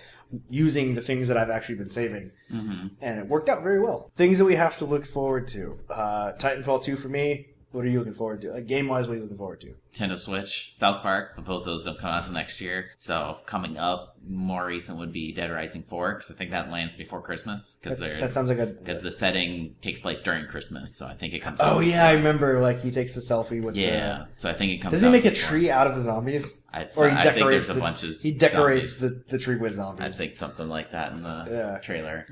using 0.48 0.94
the 0.94 1.00
things 1.00 1.28
that 1.28 1.36
I've 1.36 1.50
actually 1.50 1.76
been 1.76 1.90
saving 1.90 2.30
hmm 2.50 2.88
and 3.00 3.20
it 3.20 3.28
worked 3.28 3.48
out 3.48 3.62
very 3.62 3.80
well. 3.80 4.10
Things 4.14 4.38
that 4.38 4.44
we 4.44 4.54
have 4.56 4.76
to 4.78 4.84
look 4.84 5.06
forward 5.06 5.48
to. 5.48 5.78
Uh, 5.88 6.32
Titanfall 6.32 6.82
2 6.82 6.96
for 6.96 7.08
me. 7.08 7.48
What 7.74 7.84
are 7.84 7.88
you 7.88 7.98
looking 7.98 8.14
forward 8.14 8.40
to? 8.42 8.52
Like, 8.52 8.68
game 8.68 8.86
wise, 8.86 9.08
what 9.08 9.14
are 9.14 9.16
you 9.16 9.22
looking 9.22 9.36
forward 9.36 9.60
to? 9.62 9.74
Nintendo 9.92 10.16
Switch, 10.18 10.76
South 10.78 11.02
Park, 11.02 11.32
but 11.34 11.44
both 11.44 11.64
those 11.64 11.84
don't 11.84 11.98
come 11.98 12.10
out 12.10 12.18
until 12.18 12.34
next 12.34 12.60
year. 12.60 12.90
So 12.98 13.38
coming 13.46 13.76
up, 13.76 14.16
more 14.28 14.64
recent 14.66 14.96
would 14.98 15.12
be 15.12 15.32
Dead 15.32 15.50
Rising 15.50 15.82
4 15.82 16.12
because 16.14 16.30
I 16.30 16.34
think 16.34 16.52
that 16.52 16.70
lands 16.70 16.94
before 16.94 17.20
Christmas 17.20 17.76
because 17.82 17.98
that 17.98 18.32
sounds 18.32 18.48
like 18.48 18.58
a. 18.58 18.66
because 18.66 19.02
the 19.02 19.10
setting 19.10 19.74
takes 19.82 19.98
place 19.98 20.22
during 20.22 20.46
Christmas. 20.46 20.94
So 20.96 21.04
I 21.06 21.14
think 21.14 21.34
it 21.34 21.40
comes. 21.40 21.60
Oh, 21.60 21.64
out. 21.64 21.76
Oh 21.76 21.80
yeah, 21.80 22.06
I 22.06 22.12
remember. 22.12 22.60
Like 22.60 22.80
he 22.80 22.92
takes 22.92 23.14
the 23.16 23.20
selfie 23.20 23.60
with. 23.60 23.76
Yeah, 23.76 24.26
so 24.36 24.48
I 24.48 24.52
think 24.54 24.70
it 24.72 24.76
The, 24.76 24.82
comes. 24.82 24.92
does 24.92 25.02
he 25.02 25.08
make 25.10 25.24
a 25.24 25.30
before. 25.30 25.48
tree 25.50 25.70
out 25.70 25.86
of 25.88 25.96
the 25.96 26.00
zombies? 26.00 26.66
I'd, 26.72 26.88
Or 26.96 27.08
he 27.10 27.16
I 27.16 27.22
decorates 27.24 27.68
a 27.68 27.74
the- 27.74 27.80
bunch 27.80 28.02
of 28.04 28.16
He 28.20 28.30
decorates 28.32 28.98
zombies. 28.98 29.24
the, 29.26 29.30
the 29.36 29.38
tree 29.38 29.56
with 29.56 29.74
zombies. 29.74 30.06
I 30.06 30.10
think 30.10 30.36
something 30.36 30.68
like 30.68 30.92
that 30.92 31.12
in 31.12 31.22
the 31.22 31.46
Yeah. 31.50 31.78
trailer, 31.78 32.24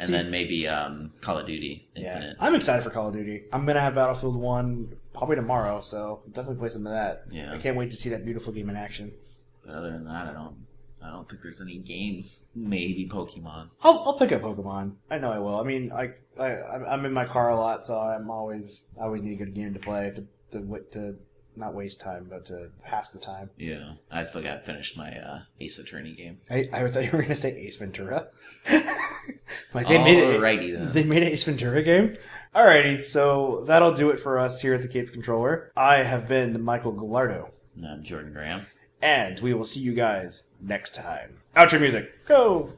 and 0.00 0.08
see, 0.08 0.12
then 0.12 0.30
maybe 0.30 0.66
um, 0.66 1.12
Call 1.20 1.38
of 1.38 1.46
Duty 1.46 1.88
yeah, 1.94 2.32
I'm 2.40 2.54
excited 2.54 2.82
for 2.82 2.90
Call 2.90 3.08
of 3.08 3.14
Duty. 3.14 3.44
I'm 3.52 3.66
gonna 3.66 3.80
have 3.80 3.94
Battlefield 3.94 4.36
One 4.36 4.96
probably 5.14 5.36
tomorrow, 5.36 5.80
so 5.80 6.22
definitely 6.32 6.58
play 6.58 6.68
some 6.68 6.86
of 6.86 6.92
that. 6.92 7.24
Yeah. 7.30 7.52
I 7.52 7.58
can't 7.58 7.76
wait 7.76 7.90
to 7.90 7.96
see 7.96 8.08
that 8.10 8.24
beautiful 8.24 8.52
game 8.52 8.70
in 8.70 8.76
action. 8.76 9.12
But 9.64 9.74
other 9.74 9.90
than 9.90 10.04
that, 10.06 10.28
I 10.28 10.32
don't. 10.32 10.66
I 11.02 11.08
don't 11.08 11.26
think 11.26 11.40
there's 11.40 11.62
any 11.62 11.78
games. 11.78 12.44
Maybe 12.54 13.08
Pokemon. 13.10 13.70
I'll, 13.82 14.00
I'll 14.00 14.18
pick 14.18 14.32
up 14.32 14.42
Pokemon. 14.42 14.96
I 15.10 15.16
know 15.16 15.32
I 15.32 15.38
will. 15.38 15.56
I 15.56 15.62
mean, 15.62 15.92
I, 15.92 16.10
I 16.38 16.58
I'm 16.88 17.06
in 17.06 17.12
my 17.14 17.24
car 17.24 17.48
a 17.48 17.56
lot, 17.56 17.86
so 17.86 17.98
I'm 17.98 18.30
always 18.30 18.94
I 19.00 19.04
always 19.04 19.22
need 19.22 19.40
a 19.40 19.44
good 19.44 19.54
game 19.54 19.72
to 19.72 19.80
play 19.80 20.12
to 20.14 20.26
to 20.52 20.84
to 20.92 21.16
not 21.60 21.74
waste 21.74 22.00
time, 22.00 22.26
but 22.28 22.44
to 22.46 22.70
pass 22.84 23.12
the 23.12 23.18
time. 23.20 23.50
Yeah, 23.56 23.92
I 24.10 24.22
still 24.24 24.42
got 24.42 24.64
finished 24.64 24.96
my 24.96 25.10
uh, 25.16 25.40
Ace 25.60 25.78
Attorney 25.78 26.12
game. 26.12 26.40
I, 26.50 26.68
I 26.72 26.88
thought 26.88 27.04
you 27.04 27.10
were 27.12 27.22
gonna 27.22 27.34
say 27.34 27.50
Ace 27.60 27.76
Ventura. 27.76 28.26
like 29.74 29.86
they 29.88 29.98
made 30.02 30.18
it. 30.18 30.40
Alrighty 30.40 30.72
then. 30.76 30.92
They 30.92 31.04
made 31.04 31.22
an 31.22 31.28
Ace 31.28 31.44
Ventura 31.44 31.82
game. 31.82 32.16
Alrighty, 32.54 33.04
so 33.04 33.62
that'll 33.66 33.94
do 33.94 34.10
it 34.10 34.18
for 34.18 34.38
us 34.38 34.60
here 34.60 34.74
at 34.74 34.82
the 34.82 34.88
Cape 34.88 35.12
Controller. 35.12 35.70
I 35.76 35.98
have 35.98 36.26
been 36.26 36.60
Michael 36.62 36.92
Gallardo, 36.92 37.50
And 37.76 37.86
I'm 37.86 38.02
Jordan 38.02 38.32
Graham. 38.32 38.66
and 39.00 39.38
we 39.40 39.54
will 39.54 39.64
see 39.64 39.80
you 39.80 39.94
guys 39.94 40.50
next 40.60 40.96
time. 40.96 41.36
Outro 41.54 41.80
music, 41.80 42.26
go. 42.26 42.72